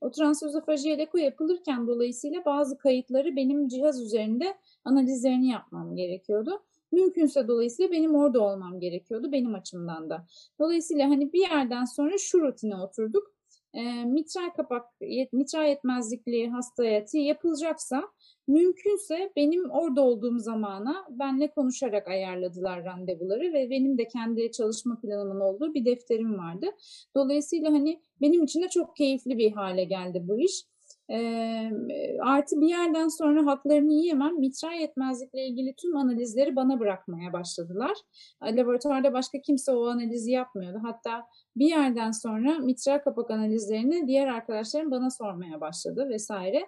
O 0.00 0.10
transözofajiyel 0.10 0.98
eko 0.98 1.18
yapılırken 1.18 1.86
dolayısıyla 1.86 2.44
bazı 2.44 2.78
kayıtları 2.78 3.36
benim 3.36 3.68
cihaz 3.68 4.02
üzerinde 4.02 4.54
analizlerini 4.84 5.48
yapmam 5.48 5.96
gerekiyordu. 5.96 6.62
Mümkünse 6.92 7.48
dolayısıyla 7.48 7.92
benim 7.92 8.14
orada 8.14 8.40
olmam 8.40 8.80
gerekiyordu 8.80 9.32
benim 9.32 9.54
açımdan 9.54 10.10
da. 10.10 10.26
Dolayısıyla 10.60 11.08
hani 11.08 11.32
bir 11.32 11.40
yerden 11.40 11.84
sonra 11.84 12.18
şu 12.18 12.40
rutine 12.40 12.76
oturduk. 12.76 13.34
E, 13.74 14.04
mitral 14.04 14.50
kapak, 14.56 14.84
yet, 15.00 15.32
mitral 15.32 15.68
yetmezlikli 15.68 16.48
hastaya 16.48 17.04
yapılacaksa 17.12 18.02
mümkünse 18.48 19.32
benim 19.36 19.70
orada 19.70 20.02
olduğum 20.02 20.38
zamana 20.38 21.06
benle 21.10 21.50
konuşarak 21.50 22.08
ayarladılar 22.08 22.84
randevuları 22.84 23.52
ve 23.52 23.70
benim 23.70 23.98
de 23.98 24.08
kendi 24.08 24.52
çalışma 24.52 25.00
planımın 25.00 25.40
olduğu 25.40 25.74
bir 25.74 25.84
defterim 25.84 26.38
vardı. 26.38 26.66
Dolayısıyla 27.16 27.72
hani 27.72 28.00
benim 28.20 28.42
için 28.44 28.62
de 28.62 28.68
çok 28.68 28.96
keyifli 28.96 29.38
bir 29.38 29.52
hale 29.52 29.84
geldi 29.84 30.22
bu 30.22 30.38
iş. 30.38 30.64
Artı 32.20 32.60
bir 32.60 32.68
yerden 32.68 33.08
sonra 33.08 33.46
haklarını 33.46 33.92
yiyemem. 33.92 34.38
Mitral 34.38 34.80
yetmezlikle 34.80 35.46
ilgili 35.46 35.74
tüm 35.74 35.96
analizleri 35.96 36.56
bana 36.56 36.80
bırakmaya 36.80 37.32
başladılar. 37.32 37.96
Laboratuvarda 38.42 39.12
başka 39.12 39.40
kimse 39.40 39.72
o 39.72 39.86
analizi 39.86 40.30
yapmıyordu. 40.30 40.78
Hatta 40.82 41.26
bir 41.56 41.66
yerden 41.66 42.10
sonra 42.10 42.58
mitral 42.58 42.98
kapak 42.98 43.30
analizlerini 43.30 44.06
diğer 44.08 44.26
arkadaşlarım 44.26 44.90
bana 44.90 45.10
sormaya 45.10 45.60
başladı 45.60 46.08
vesaire. 46.08 46.66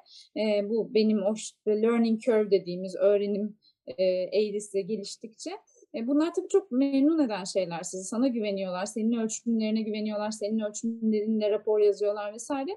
Bu 0.65 0.95
benim 0.95 1.23
o 1.23 1.35
learning 1.69 2.21
curve 2.21 2.51
dediğimiz 2.51 2.97
öğrenim 2.97 3.57
e, 3.87 4.05
eğrisi 4.33 4.87
geliştikçe 4.87 5.51
e, 5.95 6.07
bunlar 6.07 6.35
tabii 6.35 6.49
çok 6.49 6.71
memnun 6.71 7.19
eden 7.19 7.45
şeyler 7.45 7.83
sizi. 7.83 8.05
Sana 8.05 8.29
güveniyorlar, 8.29 8.87
senin 8.87 9.13
ölçümlerine 9.13 9.83
güveniyorlar, 9.83 10.31
senin 10.31 10.59
ölçümlerinle 10.59 11.51
rapor 11.51 11.81
yazıyorlar 11.81 12.35
vesaire. 12.35 12.71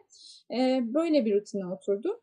E, 0.53 0.81
böyle 0.83 1.25
bir 1.25 1.35
rutine 1.35 1.67
oturdu. 1.67 2.21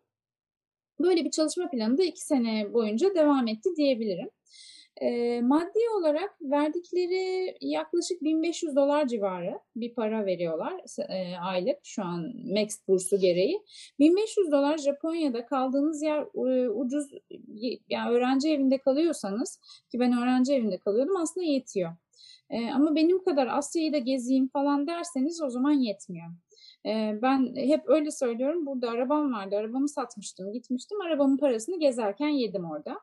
Böyle 1.00 1.24
bir 1.24 1.30
çalışma 1.30 1.70
planı 1.70 1.98
da 1.98 2.04
iki 2.04 2.20
sene 2.20 2.72
boyunca 2.72 3.14
devam 3.14 3.48
etti 3.48 3.68
diyebilirim. 3.76 4.30
E, 5.02 5.40
maddi 5.40 5.78
olarak 5.98 6.36
verdikleri 6.42 7.56
yaklaşık 7.60 8.22
1500 8.22 8.76
dolar 8.76 9.08
civarı 9.08 9.60
bir 9.76 9.94
para 9.94 10.26
veriyorlar 10.26 10.80
e, 11.08 11.36
aylık 11.38 11.78
şu 11.84 12.02
an 12.04 12.32
Max 12.44 12.78
bursu 12.88 13.18
gereği. 13.20 13.62
1500 13.98 14.52
dolar 14.52 14.78
Japonya'da 14.78 15.46
kaldığınız 15.46 16.02
yer 16.02 16.20
e, 16.20 16.70
ucuz 16.70 17.10
yani 17.88 18.10
öğrenci 18.10 18.50
evinde 18.50 18.78
kalıyorsanız 18.78 19.60
ki 19.90 20.00
ben 20.00 20.22
öğrenci 20.22 20.54
evinde 20.54 20.78
kalıyordum 20.78 21.16
aslında 21.16 21.46
yetiyor. 21.46 21.92
E, 22.50 22.70
ama 22.70 22.94
benim 22.94 23.24
kadar 23.24 23.46
Asya'yı 23.46 23.92
da 23.92 23.98
gezeyim 23.98 24.48
falan 24.48 24.86
derseniz 24.86 25.42
o 25.42 25.50
zaman 25.50 25.72
yetmiyor. 25.72 26.26
E, 26.86 27.18
ben 27.22 27.56
hep 27.56 27.82
öyle 27.86 28.10
söylüyorum 28.10 28.66
burada 28.66 28.90
arabam 28.90 29.32
vardı 29.32 29.56
arabamı 29.56 29.88
satmıştım 29.88 30.52
gitmiştim 30.52 31.00
arabamın 31.00 31.36
parasını 31.36 31.78
gezerken 31.78 32.28
yedim 32.28 32.70
orada. 32.70 33.00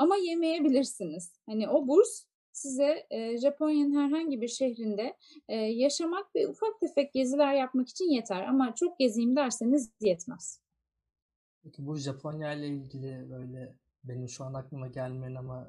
Ama 0.00 0.16
yemeyebilirsiniz. 0.16 1.32
Hani 1.46 1.68
o 1.68 1.88
burs 1.88 2.24
size 2.52 3.06
e, 3.10 3.38
Japonya'nın 3.38 4.06
herhangi 4.06 4.40
bir 4.40 4.48
şehrinde 4.48 5.16
e, 5.48 5.56
yaşamak 5.56 6.34
ve 6.34 6.48
ufak 6.48 6.80
tefek 6.80 7.12
geziler 7.12 7.54
yapmak 7.54 7.88
için 7.88 8.04
yeter. 8.04 8.42
Ama 8.42 8.74
çok 8.74 8.98
gezeyim 8.98 9.36
derseniz 9.36 9.92
yetmez. 10.00 10.60
Peki 11.62 11.86
bu 11.86 11.96
Japonya 11.96 12.52
ile 12.52 12.68
ilgili 12.68 13.30
böyle 13.30 13.74
benim 14.04 14.28
şu 14.28 14.44
an 14.44 14.54
aklıma 14.54 14.88
gelmeyen 14.88 15.34
ama 15.34 15.68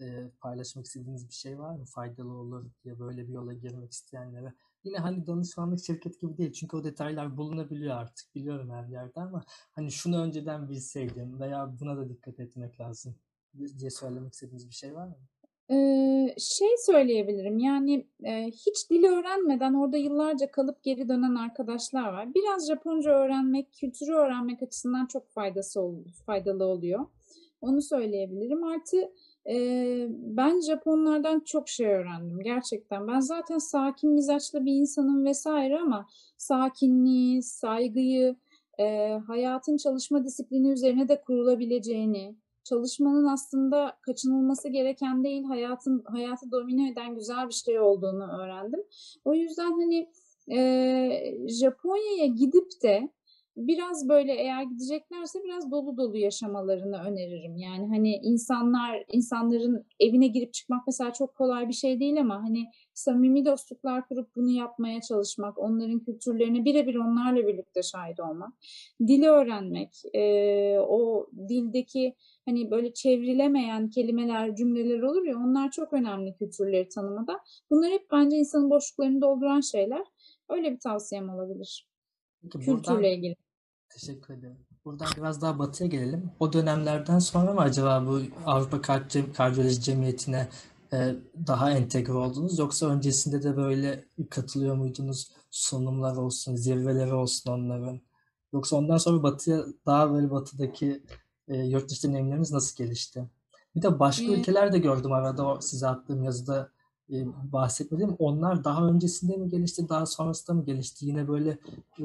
e, 0.00 0.30
paylaşmak 0.40 0.86
istediğiniz 0.86 1.28
bir 1.28 1.34
şey 1.34 1.58
var 1.58 1.76
mı? 1.76 1.84
Faydalı 1.84 2.32
olur 2.32 2.70
diye 2.84 2.98
böyle 2.98 3.28
bir 3.28 3.32
yola 3.32 3.52
girmek 3.52 3.92
isteyenlere. 3.92 4.52
Yine 4.84 4.96
hani 4.96 5.26
danışmanlık 5.26 5.84
şirket 5.84 6.20
gibi 6.20 6.36
değil. 6.38 6.52
Çünkü 6.52 6.76
o 6.76 6.84
detaylar 6.84 7.36
bulunabiliyor 7.36 7.96
artık. 7.96 8.34
Biliyorum 8.34 8.70
her 8.70 8.84
yerde 8.88 9.20
ama 9.20 9.44
hani 9.72 9.92
şunu 9.92 10.22
önceden 10.22 10.68
bilseydim 10.68 11.40
veya 11.40 11.80
buna 11.80 11.96
da 11.96 12.08
dikkat 12.08 12.40
etmek 12.40 12.80
lazım 12.80 13.16
diye 13.78 13.90
söylemek 13.90 14.32
istediğiniz 14.32 14.68
bir 14.68 14.74
şey 14.74 14.94
var 14.94 15.06
mı? 15.06 15.16
Ee, 15.70 16.34
şey 16.38 16.68
söyleyebilirim 16.86 17.58
yani 17.58 18.06
e, 18.24 18.46
hiç 18.46 18.90
dili 18.90 19.08
öğrenmeden 19.08 19.74
orada 19.74 19.96
yıllarca 19.96 20.50
kalıp 20.50 20.82
geri 20.82 21.08
dönen 21.08 21.34
arkadaşlar 21.34 22.12
var. 22.12 22.34
Biraz 22.34 22.68
Japonca 22.68 23.10
öğrenmek, 23.10 23.72
kültürü 23.72 24.12
öğrenmek 24.12 24.62
açısından 24.62 25.06
çok 25.06 25.28
faydası 25.30 25.80
ol, 25.80 25.94
faydalı 26.26 26.64
oluyor. 26.64 27.06
Onu 27.60 27.82
söyleyebilirim. 27.82 28.64
Artı 28.64 29.12
e, 29.48 29.56
ben 30.10 30.60
Japonlardan 30.60 31.40
çok 31.40 31.68
şey 31.68 31.86
öğrendim 31.86 32.40
gerçekten. 32.40 33.08
Ben 33.08 33.20
zaten 33.20 33.58
sakin 33.58 34.10
mizaçlı 34.10 34.64
bir 34.64 34.72
insanım 34.72 35.24
vesaire 35.24 35.78
ama 35.78 36.06
sakinliği, 36.36 37.42
saygıyı, 37.42 38.36
e, 38.78 39.08
hayatın 39.26 39.76
çalışma 39.76 40.24
disiplini 40.24 40.68
üzerine 40.68 41.08
de 41.08 41.20
kurulabileceğini, 41.20 42.36
çalışmanın 42.64 43.26
aslında 43.26 43.96
kaçınılması 44.02 44.68
gereken 44.68 45.24
değil, 45.24 45.44
hayatın 45.44 46.04
hayatı 46.06 46.50
domine 46.50 46.90
eden 46.90 47.14
güzel 47.14 47.48
bir 47.48 47.54
şey 47.54 47.80
olduğunu 47.80 48.42
öğrendim. 48.42 48.80
O 49.24 49.34
yüzden 49.34 49.72
hani 49.72 50.10
e, 50.50 51.48
Japonya'ya 51.48 52.26
gidip 52.26 52.82
de 52.82 53.08
biraz 53.56 54.08
böyle 54.08 54.32
eğer 54.32 54.62
gideceklerse 54.62 55.38
biraz 55.44 55.70
dolu 55.70 55.96
dolu 55.96 56.16
yaşamalarını 56.16 56.96
öneririm. 56.96 57.56
Yani 57.56 57.88
hani 57.88 58.16
insanlar 58.16 59.04
insanların 59.12 59.86
evine 60.00 60.26
girip 60.26 60.52
çıkmak 60.52 60.86
mesela 60.86 61.12
çok 61.12 61.34
kolay 61.34 61.68
bir 61.68 61.72
şey 61.72 62.00
değil 62.00 62.20
ama 62.20 62.42
hani 62.42 62.64
samimi 62.94 63.44
dostluklar 63.44 64.08
kurup 64.08 64.36
bunu 64.36 64.50
yapmaya 64.50 65.00
çalışmak, 65.00 65.58
onların 65.58 66.00
kültürlerine 66.00 66.64
birebir 66.64 66.94
onlarla 66.94 67.46
birlikte 67.46 67.82
şahit 67.82 68.20
olmak, 68.20 68.52
dili 69.06 69.28
öğrenmek, 69.28 70.02
e, 70.14 70.78
o 70.78 71.26
dildeki 71.48 72.14
hani 72.44 72.70
böyle 72.70 72.94
çevrilemeyen 72.94 73.90
kelimeler, 73.90 74.56
cümleler 74.56 75.02
olur 75.02 75.26
ya 75.26 75.36
onlar 75.36 75.70
çok 75.70 75.92
önemli 75.92 76.34
kültürleri 76.34 76.88
tanımada. 76.88 77.40
Bunlar 77.70 77.90
hep 77.90 78.06
bence 78.12 78.36
insanın 78.36 78.70
boşluklarını 78.70 79.20
dolduran 79.20 79.60
şeyler. 79.60 80.02
Öyle 80.48 80.72
bir 80.72 80.78
tavsiyem 80.78 81.28
olabilir. 81.28 81.91
Peki 82.42 82.58
Kültürle 82.58 82.94
buradan, 82.96 83.04
ilgili. 83.04 83.36
teşekkür 83.88 84.34
ederim. 84.34 84.58
Buradan 84.84 85.08
biraz 85.16 85.42
daha 85.42 85.58
batıya 85.58 85.88
gelelim. 85.88 86.30
O 86.40 86.52
dönemlerden 86.52 87.18
sonra 87.18 87.52
mı 87.52 87.60
acaba 87.60 88.06
bu 88.06 88.20
Avrupa 88.46 88.80
Kardiyoloji 89.32 89.80
Cemiyeti'ne 89.80 90.48
e, 90.92 91.14
daha 91.46 91.70
entegre 91.70 92.12
oldunuz? 92.12 92.58
Yoksa 92.58 92.86
öncesinde 92.86 93.42
de 93.42 93.56
böyle 93.56 94.04
katılıyor 94.30 94.76
muydunuz? 94.76 95.32
Sunumlar 95.50 96.16
olsun, 96.16 96.56
zirveleri 96.56 97.14
olsun 97.14 97.50
onların. 97.52 98.00
Yoksa 98.52 98.76
ondan 98.76 98.96
sonra 98.96 99.22
batıya 99.22 99.64
daha 99.86 100.12
böyle 100.12 100.30
batıdaki 100.30 101.02
e, 101.48 101.56
yurt 101.56 101.90
dışı 101.90 102.08
deneyimleriniz 102.08 102.52
nasıl 102.52 102.84
gelişti? 102.84 103.24
Bir 103.76 103.82
de 103.82 103.98
başka 103.98 104.24
Ee, 104.24 104.26
ülkeler 104.40 104.72
de 104.72 104.78
gördüm 104.78 105.12
arada 105.12 105.46
o 105.46 105.60
size 105.60 105.86
attığım 105.86 106.24
yazıda 106.24 106.70
bahsetmedim. 107.52 108.16
Onlar 108.18 108.64
daha 108.64 108.86
öncesinde 108.88 109.36
mi 109.36 109.48
gelişti, 109.48 109.88
daha 109.88 110.06
sonrasında 110.06 110.56
mı 110.56 110.64
gelişti? 110.64 111.06
Yine 111.06 111.28
böyle 111.28 111.50
e, 111.98 112.02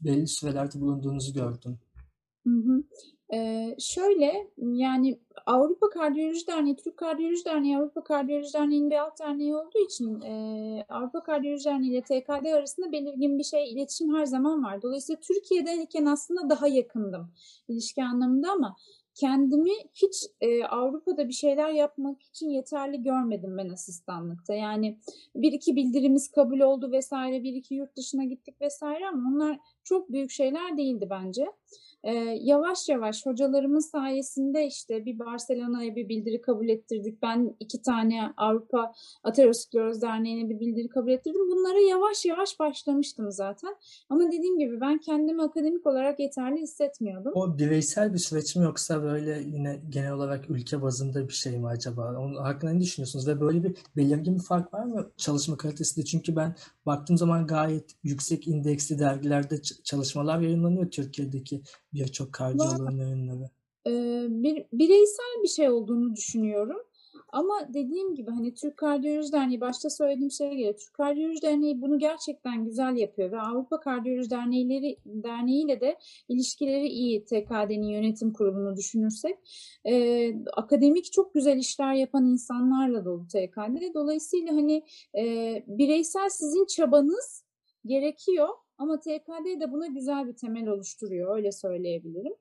belli 0.00 0.26
sürelerde 0.26 0.80
bulunduğunuzu 0.80 1.32
gördüm. 1.34 1.78
Hı 2.46 2.50
hı. 2.50 2.82
Eee, 3.32 3.76
şöyle, 3.78 4.50
yani 4.58 5.18
Avrupa 5.46 5.90
Kardiyoloji 5.90 6.46
Derneği, 6.46 6.76
Türk 6.76 6.96
Kardiyoloji 6.96 7.44
Derneği, 7.44 7.78
Avrupa 7.78 8.04
Kardiyoloji 8.04 8.54
Derneği'nin 8.54 8.90
bir 8.90 8.96
alt 8.96 9.20
derneği 9.20 9.56
olduğu 9.56 9.78
için 9.84 10.20
eee, 10.20 10.86
Avrupa 10.88 11.22
Kardiyoloji 11.22 11.64
Derneği 11.64 11.90
ile 11.90 12.02
TKD 12.02 12.54
arasında 12.54 12.92
belirgin 12.92 13.38
bir 13.38 13.44
şey, 13.44 13.72
iletişim 13.72 14.14
her 14.14 14.26
zaman 14.26 14.64
var. 14.64 14.82
Dolayısıyla 14.82 15.20
Türkiye'deyken 15.20 16.04
aslında 16.04 16.50
daha 16.50 16.66
yakındım 16.68 17.30
ilişki 17.68 18.04
anlamında 18.04 18.50
ama 18.52 18.76
kendimi 19.16 19.70
hiç 19.94 20.26
e, 20.40 20.64
Avrupa'da 20.64 21.28
bir 21.28 21.32
şeyler 21.32 21.70
yapmak 21.70 22.22
için 22.22 22.48
yeterli 22.48 23.02
görmedim 23.02 23.58
ben 23.58 23.68
asistanlıkta. 23.68 24.54
Yani 24.54 24.98
bir 25.34 25.52
iki 25.52 25.76
bildirimiz 25.76 26.30
kabul 26.30 26.60
oldu 26.60 26.92
vesaire, 26.92 27.42
bir 27.42 27.52
iki 27.52 27.74
yurt 27.74 27.96
dışına 27.96 28.24
gittik 28.24 28.60
vesaire 28.60 29.08
ama 29.08 29.30
onlar 29.34 29.58
çok 29.84 30.12
büyük 30.12 30.30
şeyler 30.30 30.76
değildi 30.76 31.06
bence. 31.10 31.46
Ee, 32.06 32.38
yavaş 32.42 32.88
yavaş 32.88 33.26
hocalarımın 33.26 33.90
sayesinde 33.90 34.66
işte 34.66 35.04
bir 35.04 35.18
Barcelona'ya 35.18 35.96
bir 35.96 36.08
bildiri 36.08 36.40
kabul 36.40 36.68
ettirdik. 36.68 37.22
Ben 37.22 37.56
iki 37.60 37.82
tane 37.82 38.32
Avrupa 38.36 38.92
Ateroskleroz 39.24 40.02
Derneği'ne 40.02 40.50
bir 40.50 40.60
bildiri 40.60 40.88
kabul 40.88 41.10
ettirdim. 41.10 41.50
Bunlara 41.50 41.78
yavaş 41.90 42.24
yavaş 42.24 42.60
başlamıştım 42.60 43.32
zaten. 43.32 43.76
Ama 44.10 44.32
dediğim 44.32 44.58
gibi 44.58 44.80
ben 44.80 44.98
kendimi 44.98 45.42
akademik 45.42 45.86
olarak 45.86 46.20
yeterli 46.20 46.60
hissetmiyordum. 46.60 47.32
O 47.34 47.58
bireysel 47.58 48.14
bir 48.14 48.18
süreç 48.18 48.56
mi 48.56 48.64
yoksa 48.64 49.02
böyle 49.02 49.42
yine 49.46 49.80
genel 49.88 50.12
olarak 50.12 50.50
ülke 50.50 50.82
bazında 50.82 51.28
bir 51.28 51.34
şey 51.34 51.58
mi 51.58 51.66
acaba? 51.66 52.16
Onun 52.18 52.34
hakkında 52.34 52.72
ne 52.72 52.80
düşünüyorsunuz? 52.80 53.28
Ve 53.28 53.40
böyle 53.40 53.64
bir 53.64 53.76
belirgin 53.96 54.34
bir 54.34 54.42
fark 54.42 54.74
var 54.74 54.84
mı 54.84 55.10
çalışma 55.16 55.56
kalitesinde? 55.56 56.04
Çünkü 56.04 56.36
ben 56.36 56.54
baktığım 56.86 57.16
zaman 57.16 57.46
gayet 57.46 57.90
yüksek 58.04 58.48
indeksli 58.48 58.98
dergilerde 58.98 59.62
çalışmalar 59.62 60.40
yayınlanıyor 60.40 60.90
Türkiye'deki 60.90 61.62
birçok 62.04 62.32
kardiyoloğun 62.32 62.96
yayınları. 62.96 63.50
Ee, 63.86 64.26
bir, 64.28 64.64
bireysel 64.72 65.42
bir 65.42 65.48
şey 65.48 65.70
olduğunu 65.70 66.16
düşünüyorum. 66.16 66.82
Ama 67.32 67.68
dediğim 67.74 68.14
gibi 68.14 68.30
hani 68.30 68.54
Türk 68.54 68.76
Kardiyoloji 68.76 69.32
Derneği 69.32 69.60
başta 69.60 69.90
söylediğim 69.90 70.30
şeye 70.30 70.54
göre 70.54 70.76
Türk 70.76 70.94
Kardiyoloji 70.94 71.42
Derneği 71.42 71.80
bunu 71.82 71.98
gerçekten 71.98 72.64
güzel 72.64 72.96
yapıyor 72.96 73.32
ve 73.32 73.40
Avrupa 73.40 73.80
Kardiyoloji 73.80 74.30
Dernekleri 74.30 74.98
Derneği 75.06 75.64
ile 75.64 75.80
de 75.80 75.98
ilişkileri 76.28 76.88
iyi 76.88 77.24
TKD'nin 77.24 77.88
yönetim 77.88 78.32
kurulunu 78.32 78.76
düşünürsek. 78.76 79.36
Ee, 79.84 80.34
akademik 80.52 81.12
çok 81.12 81.34
güzel 81.34 81.56
işler 81.56 81.94
yapan 81.94 82.24
insanlarla 82.24 83.04
dolu 83.04 83.26
TKD. 83.26 83.94
Dolayısıyla 83.94 84.52
hani 84.52 84.84
e, 85.18 85.64
bireysel 85.66 86.28
sizin 86.28 86.66
çabanız 86.66 87.44
gerekiyor 87.86 88.48
ama 88.78 89.00
TKD 89.00 89.60
de 89.60 89.72
buna 89.72 89.86
güzel 89.86 90.28
bir 90.28 90.36
temel 90.36 90.68
oluşturuyor 90.68 91.36
öyle 91.36 91.52
söyleyebilirim. 91.52 92.32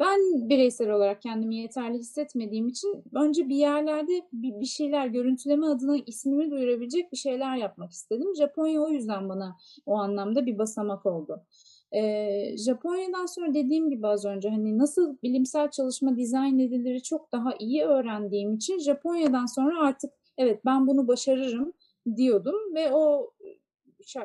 Ben 0.00 0.48
bireysel 0.48 0.90
olarak 0.90 1.22
kendimi 1.22 1.56
yeterli 1.56 1.98
hissetmediğim 1.98 2.68
için 2.68 3.04
önce 3.14 3.48
bir 3.48 3.56
yerlerde 3.56 4.22
bir, 4.32 4.66
şeyler 4.66 5.06
görüntüleme 5.06 5.66
adına 5.66 5.96
ismimi 6.06 6.50
duyurabilecek 6.50 7.12
bir 7.12 7.16
şeyler 7.16 7.56
yapmak 7.56 7.90
istedim. 7.90 8.34
Japonya 8.38 8.82
o 8.82 8.88
yüzden 8.88 9.28
bana 9.28 9.56
o 9.86 9.94
anlamda 9.94 10.46
bir 10.46 10.58
basamak 10.58 11.06
oldu. 11.06 11.44
Japonya'dan 12.56 13.26
sonra 13.26 13.54
dediğim 13.54 13.90
gibi 13.90 14.06
az 14.06 14.24
önce 14.24 14.48
hani 14.48 14.78
nasıl 14.78 15.16
bilimsel 15.22 15.70
çalışma 15.70 16.16
dizayn 16.16 16.58
edilir 16.58 17.00
çok 17.00 17.32
daha 17.32 17.54
iyi 17.58 17.84
öğrendiğim 17.84 18.54
için 18.54 18.78
Japonya'dan 18.78 19.46
sonra 19.46 19.80
artık 19.80 20.12
evet 20.38 20.60
ben 20.64 20.86
bunu 20.86 21.08
başarırım 21.08 21.72
diyordum 22.16 22.74
ve 22.74 22.92
o 22.92 23.30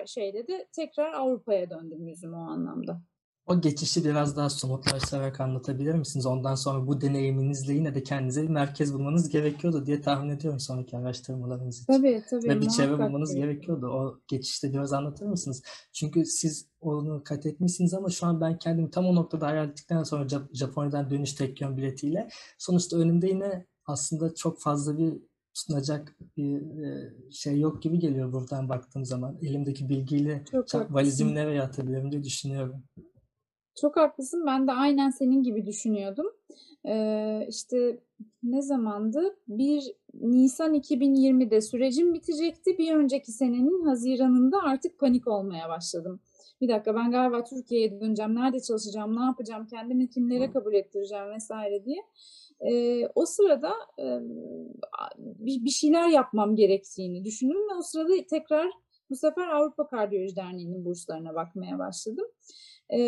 şeyde 0.06 0.48
de 0.48 0.68
tekrar 0.72 1.14
Avrupa'ya 1.14 1.70
döndüm 1.70 2.08
yüzüm 2.08 2.34
o 2.34 2.38
anlamda. 2.38 3.02
O 3.48 3.62
geçişi 3.62 4.06
biraz 4.06 4.38
daha 4.38 4.50
somutlaştırarak 4.50 5.42
anlatabilir 5.42 5.94
misiniz? 5.94 6.26
Ondan 6.26 6.56
sonra 6.56 6.88
bu 6.88 7.02
deneyiminizle 7.02 7.74
yine 7.74 7.96
de 7.96 8.04
kendinize 8.04 8.44
bir 8.44 8.50
merkez 8.50 8.94
bulmanız 8.94 9.30
gerekiyordu 9.30 9.86
diye 9.86 10.02
tahmin 10.02 10.30
ediyorum 10.30 10.60
sonraki 10.60 10.98
araştırmalarınız 10.98 11.76
için. 11.76 11.94
Tabii 11.94 12.24
tabii. 12.30 12.50
Ve 12.50 12.62
bir 12.62 12.70
çevre 12.70 13.00
bulmanız 13.00 13.36
gerekiyordu. 13.36 13.88
O 13.88 14.20
geçişte 14.28 14.74
biraz 14.74 14.94
anlatır 14.94 15.26
mısınız? 15.26 15.64
Çünkü 15.94 16.26
siz 16.26 16.68
onu 16.82 17.24
kat 17.24 17.46
etmişsiniz 17.46 17.94
ama 17.94 18.10
şu 18.10 18.26
an 18.26 18.42
ben 18.42 18.58
kendimi 18.58 18.92
tam 18.92 19.06
o 19.06 19.16
noktada 19.16 19.48
hayal 19.48 19.70
ettikten 19.70 20.04
sonra 20.04 20.28
Japonya'dan 20.54 21.10
dönüş 21.10 21.34
tek 21.34 21.62
yön 21.62 21.78
biletiyle 21.78 22.30
sonuçta 22.58 22.98
önümde 22.98 23.28
yine 23.28 23.66
aslında 23.86 24.36
çok 24.36 24.62
fazla 24.62 24.98
bir 24.98 25.14
sunacak 25.56 26.16
bir 26.38 26.62
şey 27.32 27.60
yok 27.60 27.82
gibi 27.82 28.00
geliyor 28.00 28.34
buradan 28.34 28.70
baktığım 28.70 29.06
zaman. 29.06 29.38
Elimdeki 29.42 29.90
bilgiyle 29.90 30.44
çok 30.68 30.94
valizimi 30.94 31.36
nereye 31.36 31.62
atabilirim 31.62 32.12
diye 32.12 32.24
düşünüyorum. 32.24 32.84
Çok 33.82 33.98
haklısın. 33.98 34.44
Ben 34.48 34.68
de 34.68 34.72
aynen 34.72 35.10
senin 35.10 35.44
gibi 35.44 35.66
düşünüyordum. 35.66 36.26
Ee, 36.88 37.46
işte 37.50 38.00
ne 38.44 38.62
zamandı? 38.62 39.36
1 39.48 39.96
Nisan 40.14 40.74
2020'de 40.74 41.62
sürecim 41.62 42.14
bitecekti. 42.14 42.78
Bir 42.78 42.96
önceki 42.96 43.32
senenin 43.32 43.86
Haziran'ında 43.86 44.58
artık 44.64 45.00
panik 45.00 45.28
olmaya 45.28 45.70
başladım. 45.70 46.20
Bir 46.62 46.70
dakika 46.70 46.96
ben 46.96 47.12
galiba 47.12 47.44
Türkiye'ye 47.44 48.02
döneceğim. 48.02 48.36
Nerede 48.36 48.60
çalışacağım? 48.60 49.16
Ne 49.16 49.24
yapacağım? 49.24 49.68
Kendimi 49.68 50.10
kimlere 50.10 50.52
kabul 50.52 50.74
ettireceğim 50.74 51.32
vesaire 51.34 51.86
diye. 51.86 52.02
Ee, 52.62 53.08
o 53.16 53.26
sırada 53.26 53.74
e, 54.00 54.06
bir 55.40 55.70
şeyler 55.70 56.10
yapmam 56.10 56.56
gerektiğini 56.56 57.26
düşündüm 57.26 57.58
ve 57.58 57.76
o 57.80 57.82
sırada 57.82 58.14
tekrar 58.30 58.72
bu 59.10 59.16
sefer 59.16 59.48
Avrupa 59.48 59.88
Kardiyoloji 59.88 60.36
Derneği'nin 60.36 60.86
burslarına 60.86 61.36
bakmaya 61.36 61.80
başladım. 61.80 62.26
E, 62.90 63.00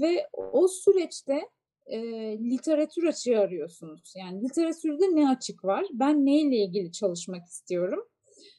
ve 0.00 0.28
o 0.32 0.68
süreçte 0.68 1.40
e, 1.86 1.98
literatür 2.38 3.04
açığı 3.04 3.38
arıyorsunuz. 3.38 4.14
Yani 4.16 4.44
literatürde 4.44 5.04
ne 5.16 5.28
açık 5.28 5.64
var? 5.64 5.86
Ben 5.92 6.26
neyle 6.26 6.56
ilgili 6.56 6.92
çalışmak 6.92 7.46
istiyorum? 7.46 8.08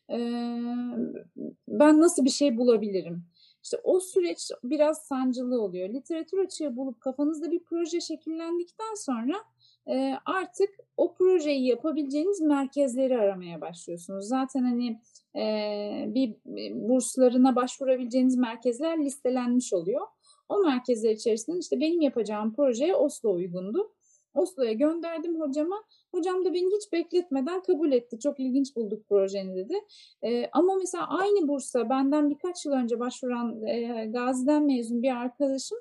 E, 0.10 0.18
ben 1.68 2.02
nasıl 2.02 2.26
bir 2.26 2.30
şey 2.30 2.58
bulabilirim? 2.58 3.24
İşte 3.68 3.78
o 3.84 4.00
süreç 4.00 4.52
biraz 4.64 4.98
sancılı 4.98 5.62
oluyor. 5.62 5.90
Literatür 5.90 6.38
açığı 6.38 6.76
bulup 6.76 7.02
kafanızda 7.02 7.52
bir 7.52 7.64
proje 7.64 8.02
şekillendikten 8.02 8.96
sonra 8.96 9.34
e, 9.90 10.14
artık 10.26 10.70
o 10.98 11.14
projeyi 11.14 11.68
yapabileceğiniz 11.68 12.42
merkezleri 12.42 13.18
aramaya 13.18 13.62
başlıyorsunuz. 13.62 14.28
Zaten 14.28 14.64
hani 14.64 15.02
e, 15.36 16.06
bir 16.08 16.36
burslarına 16.90 17.56
başvurabileceğiniz 17.56 18.38
merkezler 18.38 19.06
listelenmiş 19.06 19.74
oluyor. 19.74 20.08
O 20.50 20.64
merkezler 20.64 21.12
içerisinden 21.12 21.60
işte 21.60 21.80
benim 21.80 22.02
yapacağım 22.02 22.54
projeye 22.54 22.96
Oslo 22.96 23.34
uygundu. 23.34 23.92
Oslo'ya 24.38 24.74
gönderdim 24.74 25.40
hocama. 25.42 25.84
Hocam 26.12 26.46
da 26.46 26.54
beni 26.54 26.76
hiç 26.76 26.94
bekletmeden 26.94 27.64
kabul 27.64 27.92
etti. 27.92 28.20
Çok 28.20 28.40
ilginç 28.40 28.76
bulduk 28.76 29.10
projeni 29.10 29.56
dedi. 29.56 29.74
E, 30.24 30.50
ama 30.54 30.76
mesela 30.76 31.08
aynı 31.08 31.48
bursa 31.48 31.90
benden 31.90 32.30
birkaç 32.30 32.66
yıl 32.66 32.74
önce 32.74 33.00
başvuran 33.00 33.62
e, 33.64 34.06
Gazi'den 34.06 34.66
mezun 34.66 35.04
bir 35.04 35.16
arkadaşım 35.16 35.78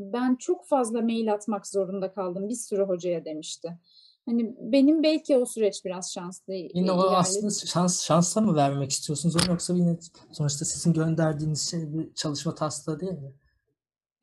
ben 0.00 0.36
çok 0.36 0.66
fazla 0.66 1.00
mail 1.00 1.32
atmak 1.32 1.66
zorunda 1.66 2.12
kaldım 2.12 2.48
bir 2.48 2.54
sürü 2.54 2.82
hocaya 2.82 3.24
demişti. 3.24 3.78
Hani 4.26 4.56
benim 4.60 5.02
belki 5.02 5.36
o 5.36 5.46
süreç 5.46 5.84
biraz 5.84 6.12
şanslı. 6.12 6.54
Yine 6.54 6.92
o 6.92 7.00
aslında 7.00 7.50
şans 7.50 8.04
şansla 8.04 8.40
mı 8.40 8.54
vermek 8.54 8.90
istiyorsunuz 8.90 9.36
onu 9.36 9.50
yoksa 9.50 9.74
yine 9.74 9.98
sonuçta 10.32 10.64
sizin 10.64 10.92
gönderdiğiniz 10.92 11.70
şey 11.70 11.92
bir 11.92 12.14
çalışma 12.14 12.54
taslağı 12.54 13.00
değil 13.00 13.12
mi? 13.12 13.32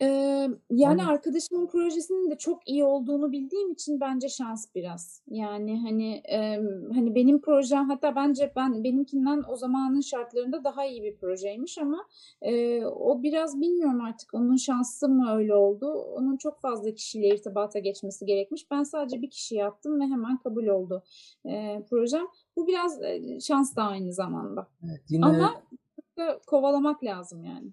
Eee, 0.01 0.49
yani 0.69 1.01
Hani 1.01 1.11
arkadaşımın 1.11 1.67
projesinin 1.67 2.31
de 2.31 2.37
çok 2.37 2.69
iyi 2.69 2.83
olduğunu 2.83 3.31
bildiğim 3.31 3.71
için 3.71 3.99
bence 4.01 4.29
şans 4.29 4.75
biraz. 4.75 5.21
Yani 5.27 5.81
hani 5.81 6.13
emm, 6.25 6.91
hani 6.93 7.15
benim 7.15 7.41
projem 7.41 7.89
hatta 7.89 8.15
bence 8.15 8.51
ben 8.55 8.83
benimkinden 8.83 9.43
o 9.49 9.55
zamanın 9.55 10.01
şartlarında 10.01 10.63
daha 10.63 10.85
iyi 10.85 11.03
bir 11.03 11.17
projeymiş 11.17 11.77
ama 11.77 12.05
eee, 12.43 12.85
o 12.85 13.23
biraz 13.23 13.61
bilmiyorum 13.61 14.01
artık 14.01 14.33
onun 14.33 14.55
şansı 14.55 15.09
mı 15.09 15.31
öyle 15.35 15.55
oldu. 15.55 15.93
Onun 15.93 16.37
çok 16.37 16.61
fazla 16.61 16.93
kişiyle 16.95 17.27
irtibata 17.27 17.79
geçmesi 17.79 18.25
gerekmiş. 18.25 18.71
Ben 18.71 18.83
sadece 18.83 19.21
bir 19.21 19.29
kişi 19.29 19.55
yaptım 19.55 19.99
ve 19.99 20.03
hemen 20.03 20.37
kabul 20.37 20.67
oldu 20.67 21.03
eee, 21.45 21.85
projem. 21.89 22.25
Bu 22.55 22.67
biraz 22.67 23.01
eee, 23.01 23.39
şans 23.41 23.75
da 23.75 23.83
aynı 23.83 24.13
zamanda. 24.13 24.67
Evet, 24.83 25.01
yine 25.09 25.25
Ama 25.25 25.53
kovalamak 26.47 27.03
lazım 27.03 27.43
yani 27.43 27.67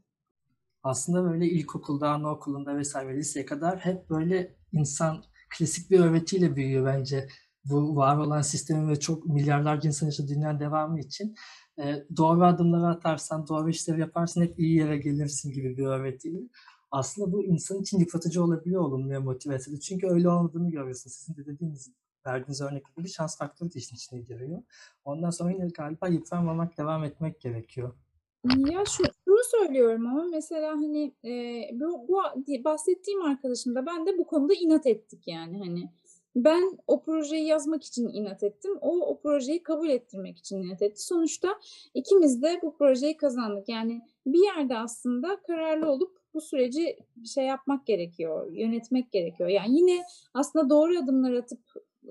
aslında 0.87 1.24
böyle 1.24 1.47
ilkokulda, 1.47 2.11
anaokulunda 2.11 2.76
vesaire 2.76 3.16
liseye 3.16 3.47
kadar 3.47 3.78
hep 3.78 4.11
böyle 4.11 4.57
insan 4.72 5.24
klasik 5.59 5.91
bir 5.91 6.01
öğretiyle 6.01 6.57
büyüyor 6.57 6.87
bence. 6.87 7.28
bu 7.64 7.97
var 7.97 8.16
olan 8.16 8.43
sistemin 8.43 8.89
ve 8.89 9.01
çok 9.01 9.26
milyarlarca 9.26 9.89
insan 9.89 10.07
yaşadığı 10.07 10.28
dünyanın 10.28 10.61
devamı 10.61 11.01
için 11.01 11.34
e, 11.78 12.07
doğru 12.16 12.45
adımları 12.45 12.87
atarsan, 12.87 13.49
doğru 13.49 13.70
işleri 13.70 14.01
yaparsan 14.01 14.43
hep 14.43 14.59
iyi 14.59 14.76
yere 14.76 14.99
gelirsin 14.99 15.53
gibi 15.53 15.76
bir 15.76 15.87
öğretiyle. 15.87 16.39
Aslında 16.91 17.32
bu 17.32 17.45
insan 17.45 17.80
için 17.80 17.99
yıpratıcı 17.99 18.45
olabiliyor 18.45 18.82
olumluya 18.82 19.20
motive 19.20 19.55
etse 19.55 19.80
Çünkü 19.80 20.07
öyle 20.07 20.28
olmadığını 20.28 20.70
görüyorsun. 20.70 21.11
Sizin 21.11 21.37
de 21.37 21.47
dediğiniz, 21.47 21.91
verdiğiniz 22.26 22.61
örnek 22.61 22.97
gibi 22.97 23.09
şans 23.09 23.39
faktörü 23.39 23.72
de 23.74 23.78
işin 23.78 23.97
içine 23.97 24.20
giriyor. 24.20 24.62
Ondan 25.05 25.30
sonra 25.30 25.51
yine 25.51 25.68
galiba 25.68 26.09
yıpranmamak, 26.09 26.78
devam 26.78 27.05
etmek 27.05 27.41
gerekiyor. 27.41 27.95
Ya 28.57 28.84
şu, 28.84 29.03
şunu 29.26 29.38
söylüyorum 29.44 30.06
ama 30.06 30.24
mesela 30.24 30.72
hani 30.72 31.12
e, 31.24 31.30
bu, 31.72 32.08
bu 32.08 32.22
bahsettiğim 32.64 33.22
arkadaşım 33.22 33.74
ben 33.74 34.06
de 34.06 34.18
bu 34.18 34.26
konuda 34.26 34.54
inat 34.54 34.86
ettik 34.86 35.22
yani 35.26 35.58
hani 35.58 35.90
ben 36.36 36.78
o 36.86 37.02
projeyi 37.02 37.46
yazmak 37.46 37.84
için 37.84 38.08
inat 38.08 38.42
ettim. 38.42 38.78
O 38.80 39.00
o 39.00 39.20
projeyi 39.20 39.62
kabul 39.62 39.88
ettirmek 39.88 40.38
için 40.38 40.62
inat 40.62 40.82
etti. 40.82 41.02
Sonuçta 41.02 41.48
ikimiz 41.94 42.42
de 42.42 42.60
bu 42.62 42.76
projeyi 42.76 43.16
kazandık. 43.16 43.68
Yani 43.68 44.02
bir 44.26 44.44
yerde 44.44 44.78
aslında 44.78 45.40
kararlı 45.46 45.90
olup 45.90 46.18
bu 46.34 46.40
süreci 46.40 46.98
şey 47.34 47.44
yapmak 47.44 47.86
gerekiyor, 47.86 48.52
yönetmek 48.52 49.12
gerekiyor. 49.12 49.48
Yani 49.48 49.78
yine 49.78 50.02
aslında 50.34 50.70
doğru 50.70 50.98
adımlar 50.98 51.32
atıp 51.32 51.60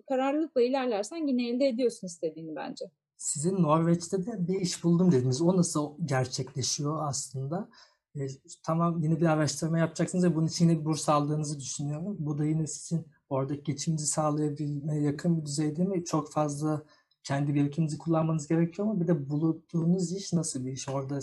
kararlılıkla 0.10 0.62
ilerlersen 0.62 1.28
yine 1.28 1.50
elde 1.50 1.68
ediyorsun 1.68 2.08
istediğini 2.08 2.56
bence. 2.56 2.86
Sizin 3.18 3.64
Norveç'te 3.64 4.26
de 4.26 4.48
bir 4.48 4.62
iş 4.62 4.84
buldum 4.84 5.12
dediniz. 5.12 5.42
O 5.42 5.58
nasıl 5.58 5.94
gerçekleşiyor 6.06 7.08
aslında? 7.08 7.70
E, 8.16 8.28
tamam 8.64 9.04
yine 9.04 9.22
bir 9.22 9.26
araştırma 9.26 9.80
yapacaksınız 9.80 10.24
ve 10.24 10.36
bunun 10.36 10.48
için 10.48 10.70
yine 10.70 10.80
bir 10.80 10.86
burs 10.86 11.10
aldığınızı 11.10 11.60
düşünüyorum. 11.60 12.16
Bu 12.20 12.38
da 12.38 12.46
yine 12.46 12.68
sizin 12.68 13.08
oradaki 13.30 13.64
geçiminizi 13.64 14.08
sağlayabilmeye 14.08 15.02
yakın 15.02 15.38
bir 15.38 15.46
düzeyde 15.46 15.84
mi? 15.84 16.06
Çok 16.06 16.32
fazla 16.32 16.84
kendi 17.24 17.54
birikiminizi 17.54 17.98
kullanmanız 17.98 18.48
gerekiyor 18.48 18.88
ama 18.88 19.02
bir 19.02 19.08
de 19.08 19.30
bulunduğunuz 19.30 20.12
iş 20.14 20.34
nasıl 20.34 20.66
bir 20.66 20.72
iş? 20.72 20.90
Orada 20.90 21.20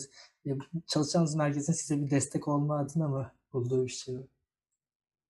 e, 0.47 0.51
çalışacağınız 0.87 1.35
merkezin 1.35 1.73
size 1.73 2.03
bir 2.03 2.11
destek 2.11 2.49
olma 2.49 2.79
adına 2.79 3.09
mı 3.09 3.33
bulduğu 3.53 3.85
bir 3.85 3.91
şey? 3.91 4.27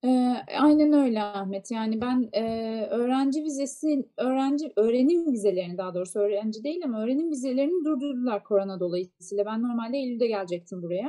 Eee, 0.04 0.44
aynen 0.60 0.92
öyle 0.92 1.22
Ahmet. 1.22 1.70
Yani 1.70 2.00
ben, 2.00 2.28
eee, 2.34 2.86
öğrenci 2.90 3.42
vizesi 3.44 4.08
öğrenci 4.16 4.72
öğrenim 4.76 5.32
vizelerini 5.32 5.78
daha 5.78 5.94
doğrusu 5.94 6.18
öğrenci 6.20 6.64
değil 6.64 6.80
ama 6.84 7.02
öğrenim 7.02 7.30
vizelerini 7.30 7.84
durdurdular 7.84 8.44
korona 8.44 8.80
dolayısıyla. 8.80 9.46
Ben 9.46 9.62
normalde 9.62 9.96
eylülde 9.98 10.26
gelecektim 10.26 10.82
buraya. 10.82 11.08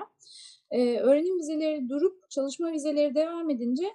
Eee, 0.72 1.00
öğrenim 1.00 1.40
vizeleri 1.40 1.90
durup 1.90 2.30
çalışma 2.30 2.72
vizeleri 2.72 3.16
devam 3.16 3.50
edince, 3.50 3.86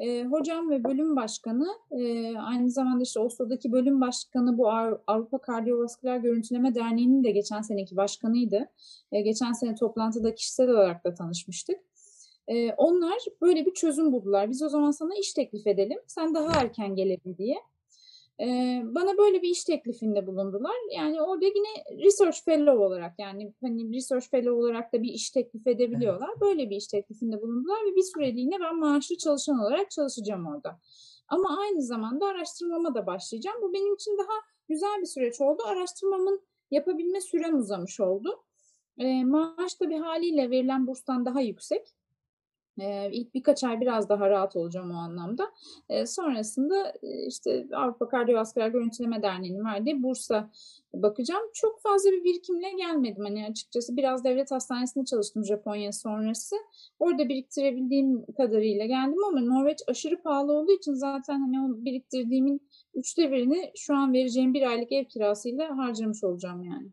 eee, 0.00 0.24
hocam 0.24 0.70
ve 0.70 0.84
bölüm 0.84 1.16
başkanı, 1.16 1.66
eee, 1.92 2.34
aynı 2.38 2.70
zamanda, 2.70 3.02
işte, 3.02 3.20
Oslo'daki 3.20 3.72
bölüm 3.72 4.00
başkanı 4.00 4.58
bu 4.58 4.70
Avrupa 5.06 5.38
Kardiyovasküler 5.38 6.16
Görüntüleme 6.18 6.74
Derneği'nin 6.74 7.24
de 7.24 7.30
geçen 7.30 7.62
seneki 7.62 7.96
başkanıydı. 7.96 8.68
Eee, 9.12 9.20
geçen 9.22 9.52
sene 9.52 9.74
toplantıda 9.74 10.34
kişisel 10.34 10.70
olarak 10.70 11.04
da 11.04 11.14
tanışmıştık. 11.14 11.76
Ee, 12.48 12.72
onlar 12.72 13.18
böyle 13.40 13.66
bir 13.66 13.74
çözüm 13.74 14.12
buldular. 14.12 14.50
Biz 14.50 14.62
o 14.62 14.68
zaman 14.68 14.90
sana 14.90 15.14
iş 15.14 15.32
teklif 15.32 15.66
edelim. 15.66 15.98
Sen 16.06 16.34
daha 16.34 16.60
erken 16.60 16.94
gelebil 16.94 17.36
diye. 17.36 17.56
Ee, 18.40 18.82
bana 18.84 19.18
böyle 19.18 19.42
bir 19.42 19.48
iş 19.48 19.64
teklifinde 19.64 20.26
bulundular. 20.26 20.74
Yani 20.96 21.22
orada 21.22 21.44
yine 21.44 22.02
research 22.04 22.36
fellow 22.44 22.84
olarak 22.84 23.12
yani 23.18 23.52
hani 23.60 23.96
research 23.96 24.30
fellow 24.30 24.50
olarak 24.52 24.92
da 24.92 25.02
bir 25.02 25.12
iş 25.12 25.30
teklif 25.30 25.66
edebiliyorlar. 25.66 26.40
Böyle 26.40 26.70
bir 26.70 26.76
iş 26.76 26.86
teklifinde 26.86 27.42
bulundular 27.42 27.78
ve 27.86 27.96
bir 27.96 28.02
süreliğine 28.02 28.60
ben 28.60 28.78
maaşlı 28.78 29.16
çalışan 29.16 29.58
olarak 29.58 29.90
çalışacağım 29.90 30.46
orada. 30.46 30.78
Ama 31.28 31.58
aynı 31.60 31.82
zamanda 31.82 32.26
araştırmama 32.26 32.94
da 32.94 33.06
başlayacağım. 33.06 33.62
Bu 33.62 33.72
benim 33.72 33.94
için 33.94 34.18
daha 34.18 34.38
güzel 34.68 35.00
bir 35.00 35.06
süreç 35.06 35.40
oldu. 35.40 35.62
Araştırmamın 35.66 36.40
yapabilme 36.70 37.20
sürem 37.20 37.58
uzamış 37.58 38.00
oldu. 38.00 38.42
E, 38.98 39.24
maaş 39.24 39.80
da 39.80 39.90
bir 39.90 39.98
haliyle 39.98 40.50
verilen 40.50 40.86
burstan 40.86 41.26
daha 41.26 41.40
yüksek. 41.40 41.88
Eee, 42.78 43.10
ilk 43.12 43.34
birkaç 43.34 43.64
ay 43.64 43.80
biraz 43.80 44.08
daha 44.08 44.30
rahat 44.30 44.56
olacağım 44.56 44.90
o 44.90 44.94
anlamda. 44.94 45.50
Sonrasında, 46.06 46.92
işte, 47.28 47.66
Avrupa 47.76 48.08
Kardiyovasküler 48.08 48.68
Görüntüleme 48.68 49.22
Derneği'nin 49.22 49.64
verdiği 49.64 50.02
bursa 50.02 50.50
bakacağım. 50.94 51.42
Çok 51.54 51.80
fazla 51.82 52.10
bir 52.10 52.24
birikimle 52.24 52.70
gelmedim. 52.72 53.24
Hani, 53.24 53.46
açıkçası 53.46 53.96
biraz 53.96 54.24
devlet 54.24 54.50
hastanesinde 54.50 55.04
çalıştım 55.04 55.44
Japonya 55.44 55.92
sonrası. 55.92 56.56
Orada 56.98 57.28
biriktirebildiğim 57.28 58.24
kadarıyla 58.36 58.86
geldim 58.86 59.24
ama 59.28 59.40
Norveç 59.40 59.78
aşırı 59.88 60.22
pahalı 60.22 60.52
olduğu 60.52 60.72
için 60.72 60.94
zaten, 60.94 61.40
hani, 61.40 61.60
o 61.60 61.84
biriktirdiğimin 61.84 62.60
üçte 62.94 63.32
birini 63.32 63.70
şu 63.76 63.94
an 63.96 64.12
vereceğim 64.12 64.54
bir 64.54 64.62
aylık 64.62 64.92
ev 64.92 65.04
kirasıyla 65.04 65.76
harcamış 65.78 66.24
olacağım 66.24 66.62
yani. 66.64 66.88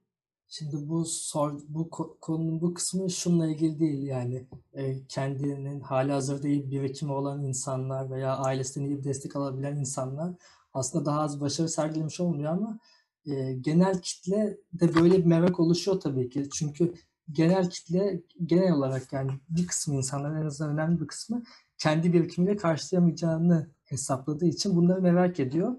Şimdi 0.52 0.90
bu 0.90 1.06
sor, 1.06 1.60
bu 1.68 1.90
konunun 2.22 2.62
bu 2.62 2.74
kısmı 2.74 3.10
şununla 3.10 3.48
ilgili 3.48 3.80
değil 3.80 4.04
yani 4.04 4.48
e, 4.74 5.06
kendinin 5.08 5.80
hali 5.80 6.12
hazırda 6.12 6.48
iyi 6.48 6.72
bir 6.72 6.82
birikimi 6.82 7.12
olan 7.12 7.44
insanlar 7.44 8.12
veya 8.12 8.38
ailesinden 8.38 8.90
iyi 8.90 9.00
bir 9.00 9.04
destek 9.04 9.36
alabilen 9.36 9.76
insanlar 9.76 10.34
aslında 10.74 11.06
daha 11.06 11.22
az 11.22 11.42
başarı 11.42 11.70
sergilemiş 11.70 12.20
olmuyor 12.20 12.52
ama 12.52 12.80
e, 13.26 13.54
genel 13.54 14.02
kitle 14.02 14.58
de 14.74 14.96
böyle 14.96 15.18
bir 15.18 15.26
merak 15.26 15.60
oluşuyor 15.60 16.00
tabii 16.00 16.30
ki. 16.30 16.50
Çünkü 16.54 16.94
genel 17.32 17.70
kitle 17.70 18.22
genel 18.46 18.74
olarak 18.74 19.14
yani 19.14 19.32
bir 19.50 19.68
kısmı 19.68 19.96
insanların 19.96 20.42
en 20.42 20.46
azından 20.46 20.74
önemli 20.74 21.02
bir 21.02 21.08
kısmı 21.08 21.44
kendi 21.78 22.14
birikimiyle 22.14 22.58
karşılayamayacağını 22.58 23.70
hesapladığı 23.84 24.46
için 24.46 24.76
bunları 24.76 25.02
merak 25.02 25.40
ediyor. 25.40 25.76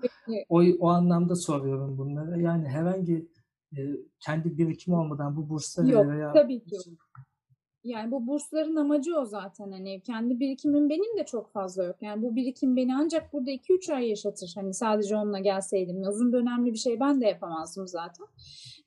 O, 0.49 0.63
o 0.63 0.89
anlamda 0.89 1.37
soruyorum 1.37 1.99
bunları. 1.99 2.41
Yani 2.43 2.69
herhangi 2.69 3.29
kendi 4.21 4.59
birikimi 4.59 4.97
olmadan 4.97 5.37
bu 5.37 5.49
bursları 5.49 5.89
yok, 5.89 6.09
veya 6.09 6.33
tabii 6.33 6.65
ki 6.65 6.75
yok. 6.75 6.99
Yani 7.85 8.11
bu 8.11 8.27
bursların 8.27 8.77
amacı 8.77 9.17
o 9.17 9.25
zaten 9.25 9.73
hani 9.73 10.01
kendi 10.01 10.41
birikimim 10.41 10.89
benim 10.89 11.19
de 11.19 11.25
çok 11.25 11.53
fazla 11.53 11.85
yok. 11.85 11.97
Yani 12.01 12.23
bu 12.23 12.37
birikim 12.37 12.77
beni 12.77 12.97
ancak 12.97 13.33
burada 13.33 13.51
2-3 13.51 13.95
ay 13.95 14.09
yaşatır. 14.09 14.53
Hani 14.55 14.75
sadece 14.75 15.17
onunla 15.17 15.39
gelseydim 15.39 16.03
uzun 16.09 16.33
dönemli 16.33 16.73
bir 16.73 16.79
şey 16.79 17.01
ben 17.01 17.21
de 17.21 17.27
yapamazdım 17.27 17.87
zaten. 17.87 18.27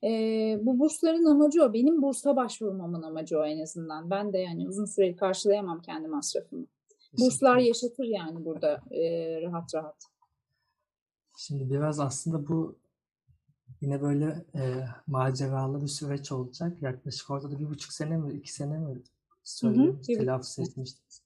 Ee, 0.04 0.60
bu 0.62 0.80
bursların 0.80 1.26
amacı 1.26 1.64
o. 1.64 1.74
Benim 1.74 2.02
bursa 2.02 2.36
başvurmamın 2.36 3.02
amacı 3.02 3.40
o 3.40 3.46
en 3.46 3.62
azından. 3.62 4.10
Ben 4.10 4.34
de 4.34 4.38
yani 4.38 4.68
uzun 4.68 4.86
süreli 4.86 5.16
karşılayamam 5.16 5.82
kendi 5.82 6.08
masrafımı. 6.08 6.66
Burslar 7.20 7.58
yaşatır 7.58 8.06
yani 8.06 8.46
burada 8.46 8.82
e, 8.92 9.02
rahat 9.42 9.76
rahat. 9.76 10.06
Şimdi 11.38 11.70
biraz 11.70 12.00
aslında 12.00 12.48
bu 12.48 12.76
Yine 13.84 14.02
böyle 14.02 14.46
e, 14.56 14.88
maceralı 15.08 15.82
bir 15.82 15.88
süreç 15.88 16.32
olacak. 16.32 16.82
Yaklaşık 16.82 17.30
orada 17.30 17.52
da 17.52 17.60
bir 17.60 17.70
buçuk 17.70 17.94
sene 17.94 18.18
mi, 18.18 18.34
iki 18.34 18.54
sene 18.54 18.78
mi 18.78 19.02
söyleyeyim, 19.44 20.02
telaffuz 20.08 20.60
etmiştiniz. 20.60 21.22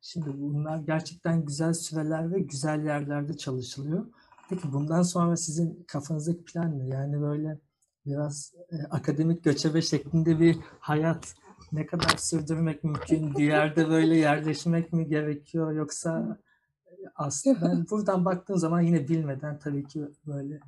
Şimdi 0.00 0.26
bunlar 0.40 0.78
gerçekten 0.78 1.44
güzel 1.44 1.72
süreler 1.72 2.32
ve 2.32 2.38
güzel 2.38 2.84
yerlerde 2.84 3.36
çalışılıyor. 3.36 4.06
Peki 4.48 4.72
bundan 4.72 5.02
sonra 5.02 5.36
sizin 5.36 5.84
kafanızdaki 5.86 6.44
plan 6.44 6.78
ne? 6.78 6.88
Yani 6.88 7.20
böyle 7.20 7.58
biraz 8.06 8.52
e, 8.72 8.76
akademik 8.82 9.44
göçebe 9.44 9.82
şeklinde 9.82 10.40
bir 10.40 10.56
hayat 10.80 11.34
ne 11.72 11.86
kadar 11.86 12.16
sürdürmek 12.16 12.84
mümkün? 12.84 13.34
Bir 13.34 13.44
yerde 13.44 13.88
böyle 13.88 14.16
yerleşmek 14.16 14.92
mi 14.92 15.08
gerekiyor? 15.08 15.72
Yoksa 15.72 16.38
e, 16.86 16.92
aslında 17.14 17.84
buradan 17.90 18.24
baktığım 18.24 18.58
zaman 18.58 18.80
yine 18.80 19.08
bilmeden 19.08 19.58
tabii 19.58 19.86
ki 19.86 20.08
böyle 20.26 20.60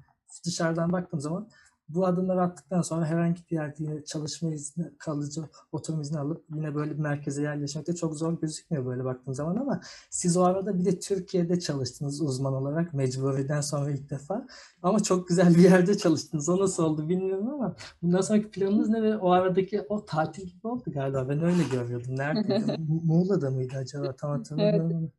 dışarıdan 0.45 0.93
baktığım 0.93 1.21
zaman 1.21 1.49
bu 1.89 2.07
adımları 2.07 2.43
attıktan 2.43 2.83
sonra 2.83 3.07
herhangi 3.07 3.43
bir 3.51 3.55
yerde 3.57 3.75
yine 3.79 4.05
çalışma 4.05 4.51
izni, 4.51 4.85
kalıcı 4.99 5.43
oturum 5.73 6.01
izni 6.01 6.19
alıp 6.19 6.45
yine 6.55 6.75
böyle 6.75 6.91
bir 6.91 6.99
merkeze 6.99 7.43
yerleşmek 7.43 7.87
de 7.87 7.95
çok 7.95 8.15
zor 8.15 8.41
gözükmüyor 8.41 8.87
böyle 8.87 9.05
baktığım 9.05 9.35
zaman 9.35 9.57
ama 9.57 9.81
siz 10.11 10.37
o 10.37 10.45
arada 10.45 10.79
bir 10.79 10.85
de 10.85 10.99
Türkiye'de 10.99 11.61
çalıştınız 11.61 12.21
uzman 12.21 12.53
olarak 12.53 12.95
mecburiden 12.95 13.61
sonra 13.61 13.91
ilk 13.91 14.11
defa 14.11 14.47
ama 14.83 15.03
çok 15.03 15.29
güzel 15.29 15.55
bir 15.55 15.63
yerde 15.63 15.99
çalıştınız. 15.99 16.49
O 16.49 16.61
nasıl 16.61 16.85
oldu 16.85 17.09
bilmiyorum 17.09 17.49
ama 17.49 17.77
bundan 18.03 18.21
sonraki 18.21 18.51
planınız 18.51 18.89
ne 18.89 19.03
ve 19.03 19.17
o 19.17 19.31
aradaki 19.31 19.83
o 19.89 20.05
tatil 20.05 20.47
gibi 20.47 20.69
oldu 20.69 20.85
galiba. 20.87 21.29
Ben 21.29 21.43
öyle 21.43 21.63
görüyordum. 21.73 22.17
Nerede? 22.17 22.77
Muğla'da 23.05 23.51
mıydı 23.51 23.77
acaba? 23.77 24.13
Tam 24.13 24.31
hatırlamıyorum. 24.31 25.01
Evet. 25.01 25.13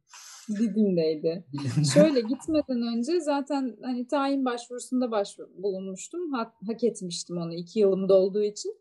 Didim'deydi. 0.49 1.45
Şöyle 1.93 2.21
gitmeden 2.21 2.97
önce 2.97 3.19
zaten 3.19 3.77
hani 3.81 4.07
tayin 4.07 4.45
başvurusunda 4.45 5.11
başvur 5.11 5.45
bulunmuştum. 5.57 6.31
Hak, 6.31 6.53
hak 6.67 6.83
etmiştim 6.83 7.37
onu 7.37 7.53
iki 7.53 7.79
yılım 7.79 8.09
dolduğu 8.09 8.43
için. 8.43 8.75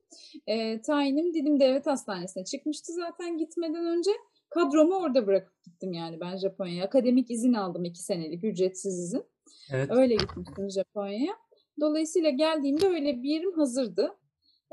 E, 0.47 0.81
tayinim 0.83 1.35
Didim 1.35 1.61
Devlet 1.61 1.87
Hastanesi'ne 1.87 2.45
çıkmıştı 2.45 2.93
zaten 2.93 3.39
gitmeden 3.39 3.87
önce. 3.87 4.11
Kadromu 4.51 4.95
orada 4.95 5.27
bırakıp 5.27 5.64
gittim 5.64 5.93
yani 5.93 6.21
ben 6.21 6.37
Japonya'ya. 6.37 6.85
Akademik 6.85 7.31
izin 7.31 7.53
aldım 7.53 7.85
iki 7.85 8.03
senelik 8.03 8.45
ücretsiz 8.45 8.99
izin. 8.99 9.25
Evet. 9.73 9.91
Öyle 9.91 10.14
gitmiştim 10.14 10.71
Japonya'ya. 10.71 11.33
Dolayısıyla 11.81 12.31
geldiğimde 12.31 12.87
öyle 12.87 13.23
bir 13.23 13.29
yerim 13.29 13.53
hazırdı. 13.53 14.16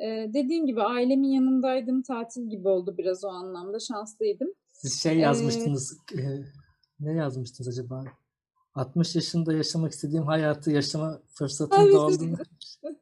Ee, 0.03 0.29
dediğim 0.33 0.65
gibi 0.65 0.81
ailemin 0.81 1.27
yanındaydım. 1.27 2.01
Tatil 2.01 2.49
gibi 2.49 2.67
oldu 2.67 2.95
biraz 2.97 3.23
o 3.23 3.27
anlamda. 3.27 3.79
Şanslıydım. 3.79 4.53
Siz 4.71 5.01
şey 5.03 5.17
yazmıştınız. 5.17 5.97
Ee, 6.13 6.21
ne 6.99 7.13
yazmıştınız 7.13 7.79
acaba? 7.79 8.03
60 8.75 9.15
yaşında 9.15 9.53
yaşamak 9.53 9.91
istediğim 9.91 10.25
hayatı 10.25 10.71
yaşama 10.71 11.21
fırsatım 11.33 11.81
Evet, 11.81 11.93
doğdu. 11.93 12.23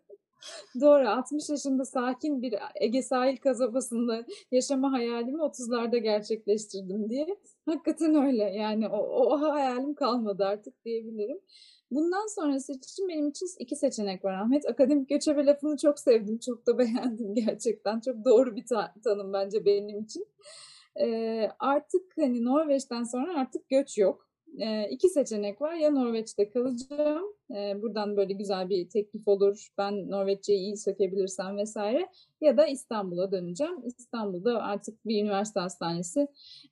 Doğru. 0.82 1.10
60 1.10 1.50
yaşında 1.50 1.86
sakin 1.86 2.42
bir 2.42 2.56
Ege 2.82 3.02
sahil 3.02 3.38
kasabasında 3.38 4.26
yaşama 4.52 4.92
hayalimi 4.92 5.42
30'larda 5.42 5.98
gerçekleştirdim 5.98 7.10
diye. 7.10 7.28
Hakikaten 7.66 8.16
öyle. 8.16 8.44
Yani 8.44 8.88
o, 8.88 8.98
o 8.98 9.42
hayalim 9.42 9.96
kalmadı 9.96 10.46
artık 10.46 10.86
diyebilirim. 10.86 11.40
Bundan 11.92 12.36
sonrası 12.36 12.74
için 12.74 13.10
benim 13.10 13.30
için 13.30 13.48
iki 13.60 13.76
seçenek 13.76 14.26
var 14.26 14.34
Ahmet. 14.34 14.70
Akademik 14.70 15.10
göçebe 15.10 15.46
lafını 15.46 15.78
çok 15.78 16.00
sevdim. 16.00 16.38
Çok 16.40 16.68
da 16.68 16.78
beğendim 16.78 17.34
gerçekten. 17.36 18.00
Çok 18.00 18.26
doğru 18.26 18.56
bir 18.56 18.66
ta- 18.66 18.94
tanım 19.04 19.34
bence 19.34 19.66
benim 19.66 20.00
için. 20.00 20.26
Ee, 21.02 21.50
artık 21.60 22.14
hani 22.18 22.46
Norveç'ten 22.46 23.04
sonra 23.04 23.40
artık 23.40 23.70
göç 23.70 23.98
yok. 23.98 24.28
Ee, 24.60 24.90
iki 24.90 25.10
seçenek 25.10 25.62
var. 25.62 25.74
Ya 25.74 25.92
Norveç'te 25.92 26.50
kalacağım. 26.50 27.24
Ee, 27.52 27.82
buradan 27.82 28.18
böyle 28.18 28.34
güzel 28.34 28.70
bir 28.70 28.90
teklif 28.90 29.28
olur. 29.28 29.68
Ben 29.78 30.12
Norveççeyi 30.12 30.60
iyi 30.60 30.78
sökebilirsem 30.78 31.58
vesaire. 31.58 32.10
Ya 32.42 32.58
da 32.58 32.68
İstanbul'a 32.68 33.32
döneceğim. 33.32 33.74
İstanbul'da 33.86 34.64
artık 34.64 35.06
bir 35.06 35.24
üniversite 35.24 35.60
hastanesi. 35.60 36.28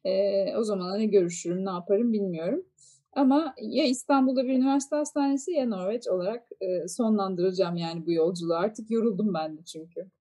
Ee, 0.06 0.56
o 0.58 0.64
zaman 0.64 1.00
ne 1.00 1.06
görüşürüm, 1.06 1.66
ne 1.66 1.70
yaparım 1.70 2.14
bilmiyorum. 2.14 2.66
Ama 3.14 3.56
ya 3.62 3.86
İstanbul'da 3.86 4.44
bir 4.44 4.54
üniversite 4.54 4.96
hastanesi 4.96 5.52
ya 5.52 5.68
Norveç 5.68 6.08
olarak 6.08 6.48
e, 6.62 6.88
sonlandıracağım 6.88 7.78
yani 7.78 8.06
bu 8.06 8.12
yolculuğu. 8.12 8.56
Artık 8.56 8.92
yoruldum 8.92 9.34
ben 9.34 9.58
de 9.58 9.64
çünkü. 9.64 10.12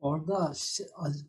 Orada 0.00 0.52
şey- 0.54 0.86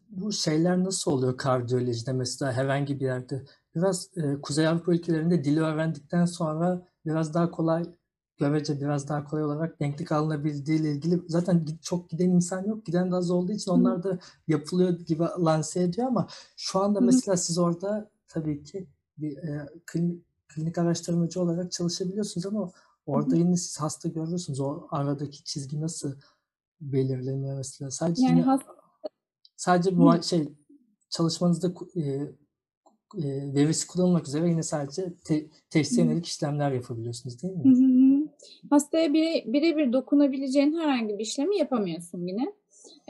bu 0.09 0.32
şeyler 0.32 0.84
nasıl 0.84 1.11
oluyor 1.11 1.38
kardiyolojide 1.38 2.13
mesela 2.13 2.51
herhangi 2.51 2.99
bir 2.99 3.05
yerde? 3.05 3.45
Biraz 3.76 4.09
e, 4.15 4.41
Kuzey 4.41 4.67
Avrupa 4.67 4.93
ülkelerinde 4.93 5.43
dili 5.43 5.61
öğrendikten 5.61 6.26
sonra 6.26 6.88
biraz 7.05 7.34
daha 7.34 7.51
kolay, 7.51 7.86
görece 8.38 8.82
biraz 8.82 9.09
daha 9.09 9.24
kolay 9.24 9.43
olarak 9.43 9.80
denklik 9.80 10.11
alınabildiği 10.11 10.80
ile 10.80 10.91
ilgili 10.91 11.22
zaten 11.28 11.65
çok 11.82 12.09
giden 12.09 12.30
insan 12.30 12.65
yok. 12.65 12.86
Giden 12.86 13.11
de 13.11 13.15
az 13.15 13.32
olduğu 13.32 13.51
için 13.51 13.72
onlar 13.72 14.03
da 14.03 14.19
yapılıyor 14.47 14.89
gibi 14.99 15.24
lanse 15.39 15.84
ediyor 15.84 16.07
ama 16.07 16.28
şu 16.57 16.80
anda 16.80 17.01
mesela 17.01 17.38
siz 17.38 17.57
orada 17.57 18.09
tabii 18.28 18.63
ki 18.63 18.88
bir 19.17 19.38
e, 19.38 19.69
klinik, 19.86 20.26
klinik 20.47 20.78
araştırmacı 20.78 21.41
olarak 21.41 21.72
çalışabiliyorsunuz 21.72 22.45
ama 22.45 22.72
orada 23.05 23.36
yine 23.36 23.57
siz 23.57 23.82
hasta 23.82 24.09
görüyorsunuz. 24.09 24.59
O 24.59 24.88
aradaki 24.91 25.43
çizgi 25.43 25.82
nasıl 25.82 26.15
belirleniyor 26.82 27.57
mesela? 27.57 27.91
Sadece 27.91 28.21
Yani 28.23 28.32
yine 28.32 28.41
has 28.41 28.61
sadece 29.55 29.91
Hı. 29.91 29.97
bu 29.97 30.23
şey 30.23 30.49
çalışmanızda 31.09 31.73
e, 31.95 32.01
e, 32.01 33.53
verisi 33.53 33.88
kullanılmak 33.88 34.27
üzere 34.27 34.49
yine 34.49 34.63
sadece 34.63 35.13
te, 35.23 35.39
Hı 35.41 35.47
teşhise 35.69 36.01
hı. 36.01 36.05
yönelik 36.05 36.25
işlemler 36.25 36.71
yapabiliyorsunuz 36.71 37.43
değil 37.43 37.53
Hı 37.53 37.69
mi? 37.69 37.75
hı 37.75 37.84
hı. 37.86 38.27
Hastaya 38.69 39.13
bire, 39.13 39.43
birebir 39.53 39.93
dokunabileceğin 39.93 40.73
herhangi 40.79 41.13
bir 41.13 41.23
işlemi 41.23 41.57
yapamıyorsun 41.57 42.27
yine. 42.27 42.53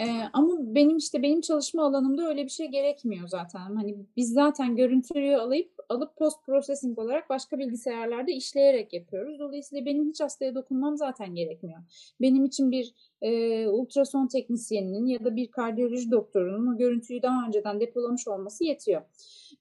Ee, 0.02 0.30
ama 0.34 0.54
benim 0.60 0.98
işte 0.98 1.24
benim 1.24 1.42
çalışma 1.42 1.86
alanımda 1.86 2.28
öyle 2.28 2.44
bir 2.44 2.50
şey 2.50 2.68
gerekmiyor 2.68 3.28
zaten. 3.28 3.60
Hani 3.60 3.96
biz 4.18 4.34
zaten 4.34 4.76
görüntüyü 4.76 5.38
alıp 5.38 5.72
alıp 5.90 6.18
post 6.18 6.46
processing 6.46 7.00
olarak 7.00 7.30
başka 7.30 7.60
bilgisayarlarda 7.60 8.32
işleyerek 8.32 8.94
yapıyoruz. 8.94 9.40
Dolayısıyla 9.40 9.86
benim 9.86 10.10
hiç 10.10 10.22
hastaya 10.22 10.56
dokunmam 10.56 10.98
zaten 10.98 11.36
gerekmiyor. 11.36 11.80
Benim 12.22 12.46
için 12.46 12.72
bir 12.72 12.94
e, 13.22 13.68
ultrason 13.68 14.28
teknisyeninin 14.28 15.06
ya 15.06 15.26
da 15.26 15.36
bir 15.36 15.52
kardiyoloji 15.52 16.12
doktorunun 16.12 16.76
o 16.76 16.78
görüntüyü 16.78 17.22
daha 17.22 17.48
önceden 17.48 17.80
depolamış 17.80 18.28
olması 18.28 18.64
yetiyor. 18.64 19.02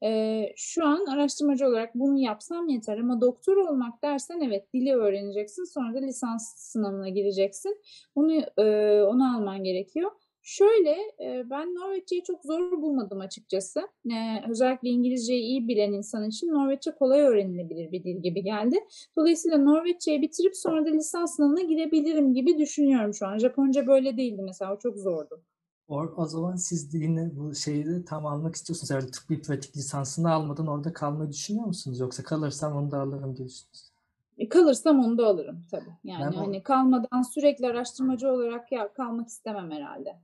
Ee, 0.03 0.53
şu 0.57 0.85
an 0.87 1.07
araştırmacı 1.07 1.67
olarak 1.67 1.95
bunu 1.95 2.19
yapsam 2.19 2.69
yeter 2.69 2.99
ama 2.99 3.21
doktor 3.21 3.57
olmak 3.57 4.03
dersen 4.03 4.41
evet 4.41 4.75
dili 4.75 4.95
öğreneceksin 4.95 5.65
sonra 5.65 5.95
da 5.95 5.99
lisans 5.99 6.57
sınavına 6.57 7.09
gireceksin. 7.09 7.79
Onu 8.15 8.33
e, 8.59 9.03
onu 9.03 9.37
alman 9.37 9.65
gerekiyor. 9.65 10.11
Şöyle 10.43 10.91
e, 11.21 11.51
ben 11.51 11.75
Norveççeyi 11.75 12.23
çok 12.23 12.45
zor 12.45 12.83
bulmadım 12.83 13.21
açıkçası. 13.21 13.81
E, 14.11 14.51
özellikle 14.51 14.89
İngilizceyi 14.89 15.43
iyi 15.43 15.69
bilen 15.69 15.93
insan 15.93 16.29
için 16.29 16.49
Norveççe 16.49 16.91
kolay 16.91 17.21
öğrenilebilir 17.21 17.93
bir 17.93 18.05
dil 18.05 18.23
gibi 18.23 18.43
geldi. 18.43 18.77
Dolayısıyla 19.17 19.59
Norveççeyi 19.59 20.23
bitirip 20.23 20.57
sonra 20.57 20.87
da 20.87 20.91
lisans 20.91 21.37
sınavına 21.37 21.61
girebilirim 21.61 22.35
gibi 22.35 22.59
düşünüyorum 22.59 23.15
şu 23.15 23.27
an. 23.27 23.39
Japonca 23.39 23.87
böyle 23.87 24.17
değildi 24.17 24.43
mesela 24.43 24.75
o 24.75 24.79
çok 24.79 24.99
zordu. 24.99 25.43
O, 25.89 26.01
o 26.17 26.27
zaman 26.27 26.57
siz 26.57 26.93
de 26.93 26.99
yine 26.99 27.31
bu 27.37 27.55
şeyi 27.55 27.87
de 27.87 28.05
tam 28.05 28.27
almak 28.27 28.55
istiyorsunuz. 28.55 28.91
Yani 28.91 29.11
tıbbi 29.11 29.43
pratik 29.43 29.77
lisansını 29.77 30.33
almadan 30.33 30.67
orada 30.67 30.93
kalmayı 30.93 31.31
düşünüyor 31.31 31.67
musunuz? 31.67 32.01
Yoksa 32.01 32.23
kalırsam 32.23 32.77
onu 32.77 32.91
da 32.91 33.01
alırım 33.01 33.37
diyorsunuz. 33.37 33.91
E, 34.39 34.49
Kalırsam 34.49 35.05
onu 35.05 35.19
da 35.19 35.27
alırım 35.27 35.65
tabii. 35.71 35.91
Yani 36.05 36.25
Ben 36.33 36.39
o, 36.39 36.41
hani 36.41 36.63
kalmadan 36.63 37.23
sürekli 37.23 37.67
araştırmacı 37.67 38.33
olarak 38.33 38.73
ya 38.73 38.93
kalmak 38.93 39.29
istemem 39.29 39.71
herhalde. 39.71 40.17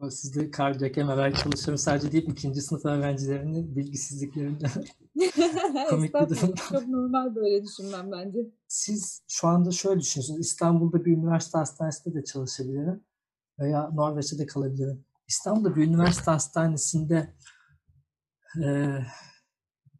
O 0.00 0.10
sizde 0.10 0.50
kardiyak 0.50 0.96
MRI 0.96 1.34
çalışıyorum 1.34 1.78
sadece 1.78 2.12
deyip 2.12 2.28
ikinci 2.28 2.60
sınıf 2.60 2.84
öğrencilerinin 2.84 3.76
bilgisizliklerinden 3.76 4.70
komik 5.90 6.14
bir 6.14 6.28
durum. 6.28 6.54
Çok 6.54 6.88
normal 6.88 7.34
böyle 7.34 7.64
düşünmem 7.64 8.12
bence. 8.12 8.38
Siz 8.68 9.22
şu 9.28 9.48
anda 9.48 9.70
şöyle 9.70 10.00
düşünüyorsunuz. 10.00 10.40
İstanbul'da 10.40 11.04
bir 11.04 11.16
üniversite 11.16 11.58
hastanesinde 11.58 12.14
de 12.14 12.24
çalışabilirim 12.24 13.04
veya 13.58 13.90
Norveç'te 13.92 14.38
de 14.38 14.46
kalabilirim. 14.46 15.04
İstanbul'da 15.28 15.76
bir 15.76 15.84
üniversite 15.84 16.30
hastanesinde 16.30 17.34
e, 18.64 18.98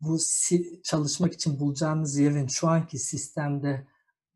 bu 0.01 0.19
si- 0.19 0.81
çalışmak 0.85 1.33
için 1.33 1.61
bulacağınız 1.61 2.19
yerin 2.19 2.47
şu 2.47 2.69
anki 2.69 2.99
sistemde 2.99 3.87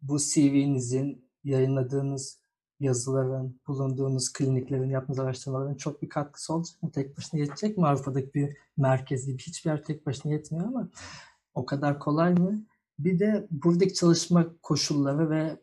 bu 0.02 0.18
CV'nizin, 0.18 1.30
yayınladığınız 1.44 2.43
yazıların, 2.80 3.60
bulunduğunuz 3.66 4.32
kliniklerin, 4.32 4.90
yaptığınız 4.90 5.18
araştırmaların 5.18 5.74
çok 5.74 6.02
bir 6.02 6.08
katkısı 6.08 6.54
olacak 6.54 6.82
mı? 6.82 6.90
Tek 6.90 7.18
başına 7.18 7.40
yetecek 7.40 7.78
mi? 7.78 7.86
Avrupa'daki 7.86 8.34
bir 8.34 8.56
merkez 8.76 9.26
gibi 9.26 9.38
hiçbir 9.38 9.70
yer 9.70 9.84
tek 9.84 10.06
başına 10.06 10.32
yetmiyor 10.32 10.66
ama 10.66 10.88
o 11.54 11.66
kadar 11.66 11.98
kolay 11.98 12.34
mı? 12.34 12.64
Bir 12.98 13.18
de 13.18 13.46
buradaki 13.50 13.94
çalışma 13.94 14.46
koşulları 14.62 15.30
ve 15.30 15.56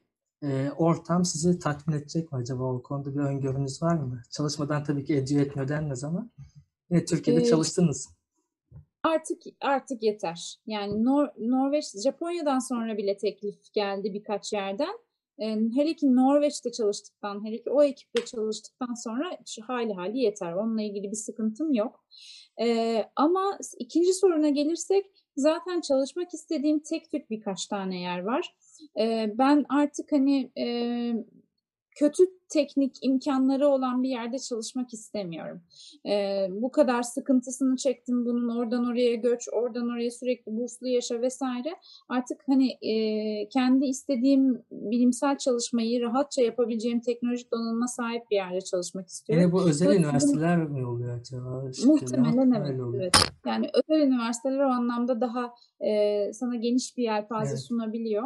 e, 0.44 0.72
ortam 0.78 1.26
sizi 1.26 1.60
tatmin 1.60 1.96
edecek 1.96 2.32
mi 2.32 2.38
acaba? 2.38 2.64
O 2.64 2.82
konuda 2.82 3.16
bir 3.16 3.20
öngörünüz 3.20 3.82
var 3.82 3.96
mı? 3.96 4.22
Çalışmadan 4.30 4.84
tabii 4.84 5.06
ki 5.06 5.16
ediyor 5.16 5.42
etmiyor 5.42 5.68
denmez 5.68 6.04
ama 6.04 6.30
yine 6.90 7.06
Türkiye'de 7.06 7.42
Ee, 7.42 7.46
çalıştınız. 7.46 8.10
Artık 9.04 9.42
artık 9.62 10.04
yeter. 10.04 10.60
Yani 10.68 11.06
Nor 11.06 11.28
Norveç, 11.40 11.86
Japonya'dan 12.04 12.60
sonra 12.60 12.98
bile 12.98 13.18
teklif 13.18 13.74
geldi 13.74 14.14
birkaç 14.14 14.54
yerden. 14.54 15.00
Ee, 15.42 15.58
hele 15.76 15.94
ki 15.96 16.16
Norveç'te 16.16 16.72
çalıştıktan, 16.72 17.46
hele 17.46 17.62
ki 17.62 17.70
o 17.70 17.84
ekipte 17.84 18.26
çalıştıktan 18.26 18.94
sonra 18.94 19.38
şu 19.46 19.62
hali 19.62 19.94
hali 19.94 20.18
yeter. 20.18 20.54
Onunla 20.54 20.82
ilgili 20.82 21.12
bir 21.12 21.18
sıkıntım 21.18 21.74
yok. 21.74 22.06
Ee, 22.62 23.06
ama 23.16 23.58
ikinci 23.80 24.14
soruna 24.14 24.50
gelirsek 24.50 25.06
zaten 25.36 25.82
çalışmak 25.82 26.34
istediğim 26.34 26.80
tek 26.80 27.12
tük 27.12 27.30
birkaç 27.30 27.68
tane 27.68 28.02
yer 28.02 28.20
var. 28.20 28.56
Ee, 29.00 29.34
ben 29.38 29.66
artık 29.70 30.12
hani 30.12 30.52
e, 30.58 30.66
kötü 31.96 32.24
teknik 32.52 32.96
imkanları 33.02 33.68
olan 33.68 34.04
bir 34.04 34.10
yerde 34.10 34.40
çalışmak 34.40 34.94
istemiyorum. 34.94 35.62
Ee, 36.08 36.48
bu 36.52 36.72
kadar 36.72 37.04
sıkıntısını 37.04 37.76
çektim 37.76 38.26
bunun 38.26 38.58
oradan 38.58 38.86
oraya 38.86 39.16
göç, 39.16 39.48
oradan 39.54 39.90
oraya 39.90 40.12
sürekli 40.12 40.58
burslu 40.58 40.88
yaşa 40.88 41.22
vesaire. 41.22 41.76
Artık 42.10 42.38
hani 42.48 42.72
e, 42.82 43.50
kendi 43.50 43.86
istediğim 43.86 44.64
bilimsel 44.72 45.38
çalışmayı 45.38 46.02
rahatça 46.02 46.42
yapabileceğim 46.42 47.00
teknolojik 47.00 47.52
donanıma 47.52 47.88
sahip 47.88 48.24
bir 48.32 48.36
yerde 48.36 48.62
çalışmak 48.62 49.08
istiyorum. 49.08 49.44
Yine 49.44 49.54
bu 49.54 49.70
özel 49.70 49.86
Dolayısıyla 49.86 50.10
üniversiteler 50.10 50.58
mi 50.58 50.86
oluyor 50.86 51.20
acaba? 51.20 51.64
Muhtemelen 51.86 52.52
evet, 52.52 52.80
öyle 52.80 52.98
evet. 52.98 53.14
Yani 53.46 53.70
özel 53.74 54.08
üniversiteler 54.08 54.60
o 54.60 54.70
anlamda 54.70 55.22
daha 55.22 55.54
e, 55.80 56.34
sana 56.34 56.56
geniş 56.56 56.98
bir 56.98 57.04
yelpaze 57.04 57.50
Evet. 57.50 57.60
sunabiliyor. 57.60 58.24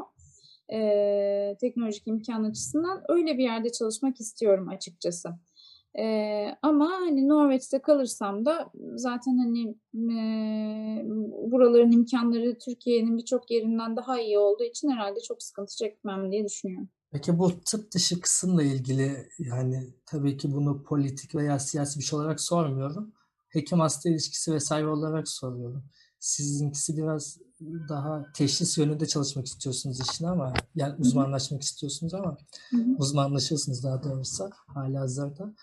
E, 0.73 1.57
teknolojik 1.61 2.07
imkan 2.07 2.43
açısından 2.43 3.03
öyle 3.09 3.37
bir 3.37 3.43
yerde 3.43 3.71
çalışmak 3.71 4.19
istiyorum 4.19 4.69
açıkçası. 4.69 5.29
E, 5.99 6.05
ama 6.61 6.91
hani 6.91 7.27
Norveç'te 7.27 7.81
kalırsam 7.81 8.45
da 8.45 8.71
zaten 8.95 9.37
hani 9.37 9.69
e, 10.13 10.17
buraların 11.51 11.91
imkanları 11.91 12.57
Türkiye'nin 12.57 13.17
birçok 13.17 13.51
yerinden 13.51 13.95
daha 13.95 14.19
iyi 14.19 14.37
olduğu 14.37 14.63
için 14.63 14.89
herhalde 14.89 15.19
çok 15.19 15.43
sıkıntı 15.43 15.75
çekmem 15.75 16.31
diye 16.31 16.45
düşünüyorum. 16.45 16.89
Peki 17.11 17.39
bu 17.39 17.51
tıp 17.65 17.91
dışı 17.91 18.21
kısımla 18.21 18.63
ilgili 18.63 19.29
yani 19.39 19.93
tabii 20.05 20.37
ki 20.37 20.53
bunu 20.53 20.83
politik 20.83 21.35
veya 21.35 21.59
siyasi 21.59 21.99
bir 21.99 22.03
şey 22.03 22.19
olarak 22.19 22.41
sormuyorum. 22.41 23.13
Hekim 23.49 23.79
hasta 23.79 24.09
ilişkisi 24.09 24.53
vesaire 24.53 24.87
olarak 24.87 25.27
soruyorum. 25.27 25.83
Sizinkisi 26.25 26.97
biraz 26.97 27.37
daha 27.89 28.25
teşhis 28.33 28.77
yönünde 28.77 29.05
çalışmak 29.05 29.45
istiyorsunuz 29.45 29.99
işine 30.09 30.29
ama 30.29 30.53
yani 30.75 30.95
uzmanlaşmak 30.99 31.61
istiyorsunuz 31.61 32.13
ama 32.13 32.37
uzmanlaşıyorsunuz 32.97 33.83
daha 33.83 34.03
doğrusu 34.03 34.49
halihazırda. 34.67 35.55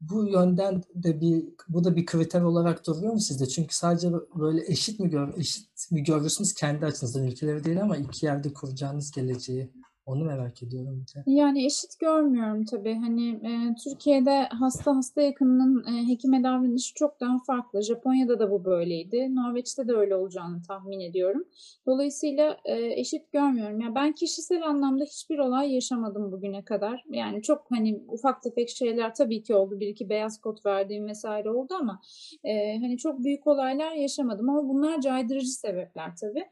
Bu 0.00 0.26
yönden 0.26 0.82
de 0.94 1.20
bir 1.20 1.44
bu 1.68 1.84
da 1.84 1.96
bir 1.96 2.06
kriter 2.06 2.42
olarak 2.42 2.86
duruyor 2.86 3.12
mu 3.12 3.20
sizde? 3.20 3.48
Çünkü 3.48 3.76
sadece 3.76 4.12
böyle 4.12 4.72
eşit 4.72 5.00
mi 5.00 5.10
gör 5.10 5.34
eşit 5.36 5.90
mi 5.90 6.02
görüyorsunuz 6.02 6.54
kendi 6.54 6.86
açınızdan 6.86 7.24
ülkeleri 7.24 7.64
değil 7.64 7.82
ama 7.82 7.96
iki 7.96 8.26
yerde 8.26 8.52
kuracağınız 8.52 9.10
geleceği 9.10 9.72
onu 10.06 10.24
merak 10.24 10.62
ediyorum 10.62 11.04
bir 11.08 11.14
de. 11.14 11.30
Yani 11.30 11.66
eşit 11.66 11.98
görmüyorum 12.00 12.64
tabii. 12.64 12.94
Hani 12.94 13.30
e, 13.30 13.74
Türkiye'de 13.84 14.48
hasta 14.50 14.96
hasta 14.96 15.22
yakınının 15.22 15.84
e, 15.84 16.08
hekime 16.08 16.42
davranışı 16.42 16.94
çok 16.94 17.20
daha 17.20 17.38
farklı. 17.46 17.82
Japonya'da 17.82 18.38
da 18.38 18.50
bu 18.50 18.64
böyleydi. 18.64 19.34
Norveç'te 19.34 19.88
de 19.88 19.92
öyle 19.92 20.16
olacağını 20.16 20.62
tahmin 20.62 21.00
ediyorum. 21.00 21.44
Dolayısıyla 21.86 22.56
e, 22.64 23.00
eşit 23.00 23.32
görmüyorum. 23.32 23.80
Ya 23.80 23.94
ben 23.94 24.12
kişisel 24.12 24.66
anlamda 24.66 25.04
hiçbir 25.04 25.38
olay 25.38 25.74
yaşamadım 25.74 26.32
bugüne 26.32 26.64
kadar. 26.64 27.04
Yani 27.10 27.42
çok 27.42 27.66
hani 27.70 28.02
ufak 28.08 28.42
tefek 28.42 28.68
şeyler 28.68 29.14
tabii 29.14 29.42
ki 29.42 29.54
oldu. 29.54 29.80
Bir 29.80 29.88
iki 29.88 30.08
beyaz 30.08 30.40
kod 30.40 30.66
verdiğim 30.66 31.06
vesaire 31.06 31.50
oldu 31.50 31.74
ama 31.80 32.00
e, 32.44 32.78
hani 32.78 32.98
çok 32.98 33.24
büyük 33.24 33.46
olaylar 33.46 33.92
yaşamadım 33.92 34.50
ama 34.50 34.68
bunlar 34.68 35.00
caydırıcı 35.00 35.50
sebepler 35.50 36.16
tabii. 36.16 36.44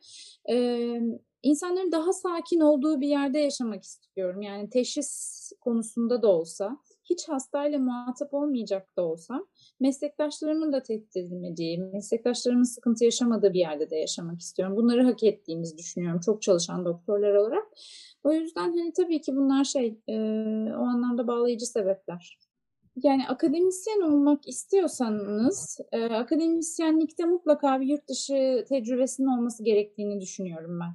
E, 0.51 0.57
insanların 1.43 1.93
daha 1.93 2.13
sakin 2.13 2.61
olduğu 2.61 3.01
bir 3.01 3.09
yerde 3.09 3.39
yaşamak 3.39 3.83
istiyorum. 3.83 4.43
Yani 4.43 4.71
teşhis 4.71 5.53
konusunda 5.61 6.23
da 6.23 6.29
olsa, 6.29 6.79
hiç 7.11 7.29
hastayla 7.29 7.79
muhatap 7.79 8.35
olmayacak 8.35 8.97
da 8.97 9.03
olsam, 9.03 9.47
meslektaşlarımın 9.81 10.73
da 10.73 10.83
tehdit 10.83 11.17
edilmediği, 11.17 11.79
meslektaşlarımın 11.79 12.63
sıkıntı 12.63 13.05
yaşamadığı 13.05 13.53
bir 13.53 13.59
yerde 13.59 13.91
de 13.91 13.97
yaşamak 13.97 14.41
istiyorum. 14.41 14.77
Bunları 14.77 15.05
hak 15.05 15.23
ettiğimizi 15.23 15.79
düşünüyorum 15.79 16.21
çok 16.21 16.43
çalışan 16.43 16.85
doktorlar 16.85 17.35
olarak. 17.35 17.65
O 18.25 18.33
yüzden 18.33 18.77
hani 18.77 18.93
tabii 18.93 19.21
ki 19.21 19.37
bunlar 19.37 19.65
şey, 19.65 19.99
e, 20.09 20.15
o 20.75 20.83
anlamda 20.83 21.27
bağlayıcı 21.27 21.67
sebepler. 21.67 22.39
Yani 22.97 23.29
akademisyen 23.29 24.01
olmak 24.01 24.49
istiyorsanız, 24.49 25.81
e, 25.93 26.05
akademisyenlikte 26.05 27.25
mutlaka 27.25 27.81
bir 27.81 27.87
yurt 27.87 28.09
dışı 28.09 28.65
tecrübesinin 28.69 29.27
olması 29.27 29.65
gerektiğini 29.65 30.21
düşünüyorum 30.21 30.81
ben. 30.81 30.95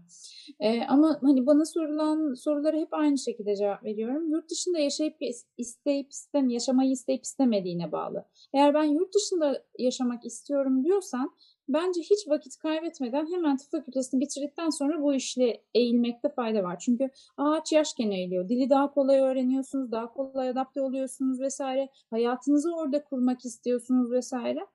E, 0.67 0.83
ama 0.87 1.19
hani 1.21 1.45
bana 1.45 1.65
sorulan 1.65 2.33
sorulara 2.33 2.77
hep 2.77 2.93
aynı 2.93 3.17
şekilde 3.17 3.55
cevap 3.55 3.83
veriyorum. 3.83 4.29
Yurt 4.29 4.49
dışında 4.51 4.79
yaşayıp 4.79 5.17
isteyip 5.57 6.11
istem 6.11 6.49
yaşamayı 6.49 6.91
isteyip 6.91 7.23
istemediğine 7.23 7.91
bağlı. 7.91 8.25
Eğer 8.53 8.73
ben 8.73 8.83
yurt 8.83 9.15
dışında 9.15 9.63
yaşamak 9.79 10.25
istiyorum 10.25 10.83
diyorsan 10.83 11.35
bence 11.69 12.01
hiç 12.01 12.27
vakit 12.27 12.57
kaybetmeden 12.57 13.31
hemen 13.31 13.57
tıp 13.57 13.71
fakültesini 13.71 14.21
bitirdikten 14.21 14.69
sonra 14.69 15.01
bu 15.01 15.13
işle 15.13 15.63
eğilmekte 15.73 16.29
fayda 16.29 16.63
var. 16.63 16.79
Çünkü 16.79 17.09
ağaç 17.37 17.71
yaşken 17.71 18.11
eğiliyor. 18.11 18.49
Dili 18.49 18.69
daha 18.69 18.93
kolay 18.93 19.19
öğreniyorsunuz, 19.19 19.91
daha 19.91 20.13
kolay 20.13 20.49
adapte 20.49 20.81
oluyorsunuz 20.81 21.41
vesaire. 21.41 21.89
Hayatınızı 22.09 22.75
orada 22.75 23.03
kurmak 23.03 23.45
istiyorsunuz 23.45 24.11
vesaire. 24.11 24.67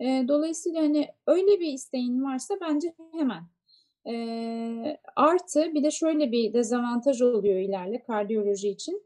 E, 0.00 0.24
dolayısıyla 0.28 0.82
hani 0.82 1.08
öyle 1.26 1.60
bir 1.60 1.72
isteğin 1.72 2.24
varsa 2.24 2.54
bence 2.60 2.94
hemen. 3.12 3.42
E, 4.06 4.96
artı 5.16 5.74
bir 5.74 5.84
de 5.84 5.90
şöyle 5.90 6.32
bir 6.32 6.52
dezavantaj 6.52 7.22
oluyor 7.22 7.60
ilerle 7.60 8.02
kardiyoloji 8.02 8.68
için 8.68 9.02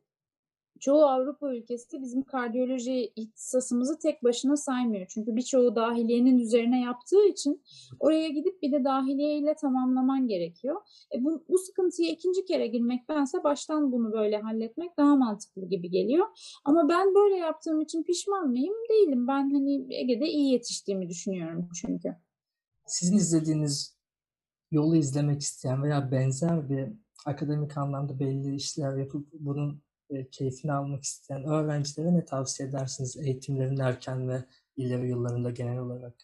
çoğu 0.81 1.03
Avrupa 1.03 1.55
ülkesi 1.55 2.03
bizim 2.03 2.23
kardiyoloji 2.23 3.13
ihtisasımızı 3.17 3.99
tek 3.99 4.25
başına 4.25 4.57
saymıyor. 4.57 5.07
Çünkü 5.09 5.37
birçoğu 5.37 5.77
dahiliyenin 5.77 6.39
üzerine 6.39 6.81
yaptığı 6.81 7.25
için 7.25 7.63
oraya 8.01 8.29
gidip 8.29 8.63
bir 8.63 8.73
de 8.73 8.85
dahiliye 8.85 9.39
ile 9.39 9.55
tamamlaman 9.55 10.29
gerekiyor. 10.29 10.81
E 11.15 11.25
bu, 11.25 11.45
bu 11.49 11.59
sıkıntıya 11.59 12.11
ikinci 12.11 12.45
kere 12.45 12.67
girmektense 12.67 13.45
baştan 13.45 13.93
bunu 13.93 14.13
böyle 14.13 14.41
halletmek 14.41 14.97
daha 14.97 15.17
mantıklı 15.17 15.69
gibi 15.69 15.91
geliyor. 15.91 16.27
Ama 16.65 16.89
ben 16.89 17.15
böyle 17.15 17.37
yaptığım 17.37 17.81
için 17.81 18.03
pişman 18.03 18.49
mıyım? 18.49 18.75
Değilim. 18.91 19.29
Ben 19.29 19.51
hani 19.51 19.95
Ege'de 19.95 20.29
iyi 20.29 20.53
yetiştiğimi 20.53 21.09
düşünüyorum 21.09 21.69
çünkü. 21.81 22.17
Sizin 22.87 23.17
izlediğiniz 23.17 23.99
yolu 24.71 24.97
izlemek 24.97 25.41
isteyen 25.41 25.83
veya 25.83 26.13
benzer 26.13 26.71
bir 26.71 26.89
akademik 27.27 27.79
anlamda 27.79 28.21
belli 28.21 28.55
işler 28.55 28.97
yapıp 28.97 29.29
bunun 29.33 29.83
e, 30.11 30.29
keyfini 30.31 30.73
almak 30.73 31.05
isteyen 31.05 31.45
öğrencilere 31.45 32.15
ne 32.15 32.25
tavsiye 32.25 32.69
edersiniz 32.69 33.17
eğitimlerin 33.17 33.79
erken 33.79 34.29
ve 34.29 34.45
ileri 34.77 35.09
yıllarında 35.09 35.51
genel 35.51 35.79
olarak? 35.79 36.15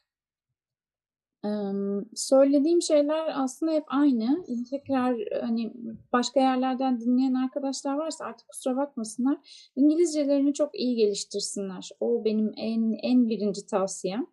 söylediğim 2.14 2.82
şeyler 2.82 3.42
aslında 3.42 3.72
hep 3.72 3.84
aynı. 3.86 4.44
Tekrar 4.70 5.16
hani 5.40 5.72
başka 6.12 6.40
yerlerden 6.40 7.00
dinleyen 7.00 7.34
arkadaşlar 7.34 7.94
varsa 7.94 8.24
artık 8.24 8.48
kusura 8.48 8.76
bakmasınlar. 8.76 9.38
İngilizcelerini 9.76 10.54
çok 10.54 10.80
iyi 10.80 10.96
geliştirsinler. 10.96 11.90
O 12.00 12.24
benim 12.24 12.52
en 12.56 12.92
en 13.02 13.28
birinci 13.28 13.66
tavsiyem. 13.66 14.26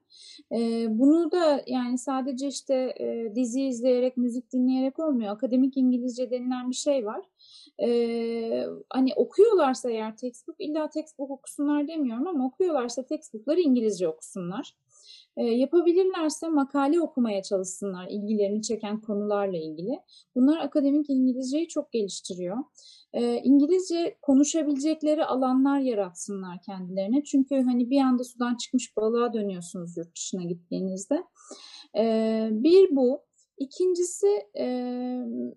bunu 0.89 1.31
da 1.31 1.63
yani 1.67 1.97
sadece 1.97 2.47
işte 2.47 2.95
dizi 3.35 3.61
izleyerek, 3.65 4.17
müzik 4.17 4.53
dinleyerek 4.53 4.99
olmuyor. 4.99 5.31
Akademik 5.31 5.77
İngilizce 5.77 6.31
denilen 6.31 6.69
bir 6.69 6.75
şey 6.75 7.05
var. 7.05 7.21
Ee, 7.81 8.65
hani 8.89 9.13
okuyorlarsa 9.15 9.89
eğer 9.89 10.17
textbook 10.17 10.55
illa 10.59 10.89
textbook 10.89 11.31
okusunlar 11.31 11.87
demiyorum 11.87 12.27
ama 12.27 12.45
okuyorlarsa 12.47 13.05
textbookları 13.05 13.59
İngilizce 13.59 14.07
okusunlar. 14.07 14.75
E, 15.37 15.43
yapabilirlerse 15.43 16.47
makale 16.49 17.01
okumaya 17.01 17.43
çalışsınlar 17.43 18.07
ilgilerini 18.09 18.61
çeken 18.61 19.01
konularla 19.01 19.57
ilgili. 19.57 19.99
Bunlar 20.35 20.57
akademik 20.57 21.09
İngilizceyi 21.09 21.67
çok 21.67 21.91
geliştiriyor. 21.91 22.57
E, 23.13 23.35
İngilizce 23.35 24.17
konuşabilecekleri 24.21 25.25
alanlar 25.25 25.79
yaratsınlar 25.79 26.61
kendilerine. 26.65 27.23
Çünkü 27.23 27.55
hani 27.55 27.89
bir 27.89 28.01
anda 28.01 28.23
sudan 28.23 28.55
çıkmış 28.55 28.97
balığa 28.97 29.33
dönüyorsunuz 29.33 29.97
yurt 29.97 30.15
dışına 30.15 30.43
gittiğinizde. 30.43 31.23
E, 31.97 32.47
bir 32.51 32.95
bu. 32.95 33.21
İkincisi 33.61 34.27
e, 34.57 34.65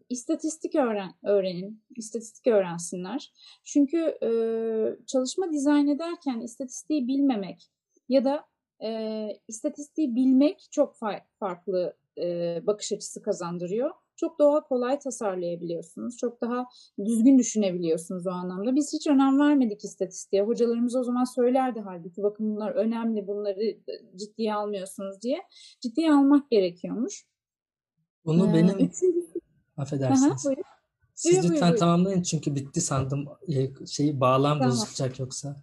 istatistik 0.09 0.75
öğren, 0.75 1.15
öğrenin, 1.23 1.83
istatistik 1.97 2.47
öğrensinler. 2.47 3.33
Çünkü 3.65 3.99
e, 4.23 4.29
çalışma 5.07 5.53
dizayn 5.53 5.87
ederken 5.87 6.41
istatistiği 6.41 7.09
bilmemek 7.09 7.71
ya 8.09 8.25
da 8.25 8.45
e, 8.85 9.29
istatistiği 9.49 10.15
bilmek 10.15 10.67
çok 10.71 10.97
fa- 10.97 11.23
farklı 11.39 11.97
e, 12.19 12.59
bakış 12.67 12.93
açısı 12.93 13.23
kazandırıyor. 13.23 13.91
Çok 14.17 14.39
daha 14.39 14.61
kolay 14.61 14.99
tasarlayabiliyorsunuz. 14.99 16.17
Çok 16.17 16.41
daha 16.41 16.67
düzgün 17.05 17.39
düşünebiliyorsunuz 17.39 18.27
o 18.27 18.31
anlamda. 18.31 18.77
Biz 18.77 18.93
hiç 18.93 19.07
önem 19.07 19.39
vermedik 19.39 19.85
istatistiğe. 19.85 20.43
Hocalarımız 20.43 20.97
o 20.97 21.05
zaman 21.05 21.25
söylerdi 21.25 21.81
halbuki 21.81 22.23
bakın 22.23 22.57
bunlar 22.57 22.71
önemli 22.71 23.27
bunları 23.27 23.77
ciddiye 24.17 24.55
almıyorsunuz 24.55 25.23
diye. 25.23 25.39
Ciddiye 25.81 26.13
almak 26.13 26.51
gerekiyormuş. 26.51 27.34
Bunu 28.25 28.51
ee, 28.51 28.55
benim 28.55 28.79
üçüncü... 28.79 29.27
affedersiniz. 29.77 30.47
Aha, 30.47 30.55
Siz 31.15 31.43
buyur, 31.43 31.53
lütfen 31.53 31.69
buyur, 31.71 31.79
tamamlayın 31.79 32.23
çünkü 32.23 32.55
bitti 32.55 32.81
sandım. 32.81 33.29
Şeyi 33.87 34.21
bağlam 34.21 34.59
tamam. 34.59 34.73
bozulacak 34.73 35.19
yoksa. 35.19 35.63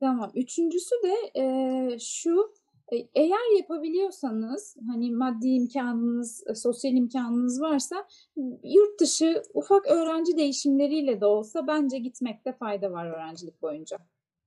Tamam. 0.00 0.30
Üçüncüsü 0.34 0.94
de 1.04 1.40
e, 1.40 1.98
şu 1.98 2.52
e, 2.92 2.96
eğer 3.14 3.58
yapabiliyorsanız 3.58 4.76
hani 4.86 5.10
maddi 5.10 5.48
imkanınız, 5.48 6.44
e, 6.50 6.54
sosyal 6.54 6.94
imkanınız 6.94 7.60
varsa 7.60 8.06
yurt 8.64 9.00
dışı 9.00 9.42
ufak 9.54 9.86
öğrenci 9.86 10.36
değişimleriyle 10.36 11.20
de 11.20 11.26
olsa 11.26 11.66
bence 11.66 11.98
gitmekte 11.98 12.52
fayda 12.52 12.92
var 12.92 13.06
öğrencilik 13.06 13.62
boyunca. 13.62 13.98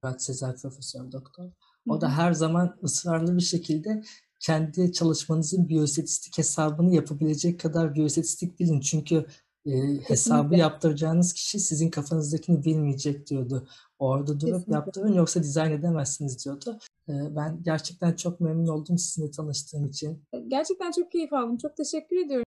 Evet 0.03 0.21
Sezer 0.21 0.55
Profesör 0.55 1.11
Doktor. 1.11 1.51
O 1.89 2.01
da 2.01 2.09
her 2.09 2.33
zaman 2.33 2.77
ısrarlı 2.83 3.35
bir 3.35 3.41
şekilde 3.41 4.01
kendi 4.41 4.93
çalışmanızın 4.93 5.69
biyostatistik 5.69 6.37
hesabını 6.37 6.95
yapabilecek 6.95 7.59
kadar 7.59 7.95
biyostatistik 7.95 8.59
bilin. 8.59 8.79
Çünkü 8.79 9.25
e, 9.65 9.71
hesabı 10.07 10.55
yaptıracağınız 10.55 11.33
kişi 11.33 11.59
sizin 11.59 11.89
kafanızdakini 11.89 12.63
bilmeyecek 12.63 13.27
diyordu. 13.27 13.67
Orada 13.99 14.39
durup 14.39 14.41
Kesinlikle. 14.41 14.73
yaptırın 14.73 15.13
yoksa 15.13 15.43
dizayn 15.43 15.71
edemezsiniz 15.71 16.45
diyordu. 16.45 16.79
E, 17.09 17.13
ben 17.35 17.63
gerçekten 17.63 18.15
çok 18.15 18.39
memnun 18.39 18.67
oldum 18.67 18.97
sizinle 18.97 19.31
tanıştığım 19.31 19.85
için. 19.85 20.23
Gerçekten 20.47 20.91
çok 20.91 21.11
keyif 21.11 21.33
aldım. 21.33 21.57
Çok 21.57 21.77
teşekkür 21.77 22.25
ediyorum. 22.25 22.45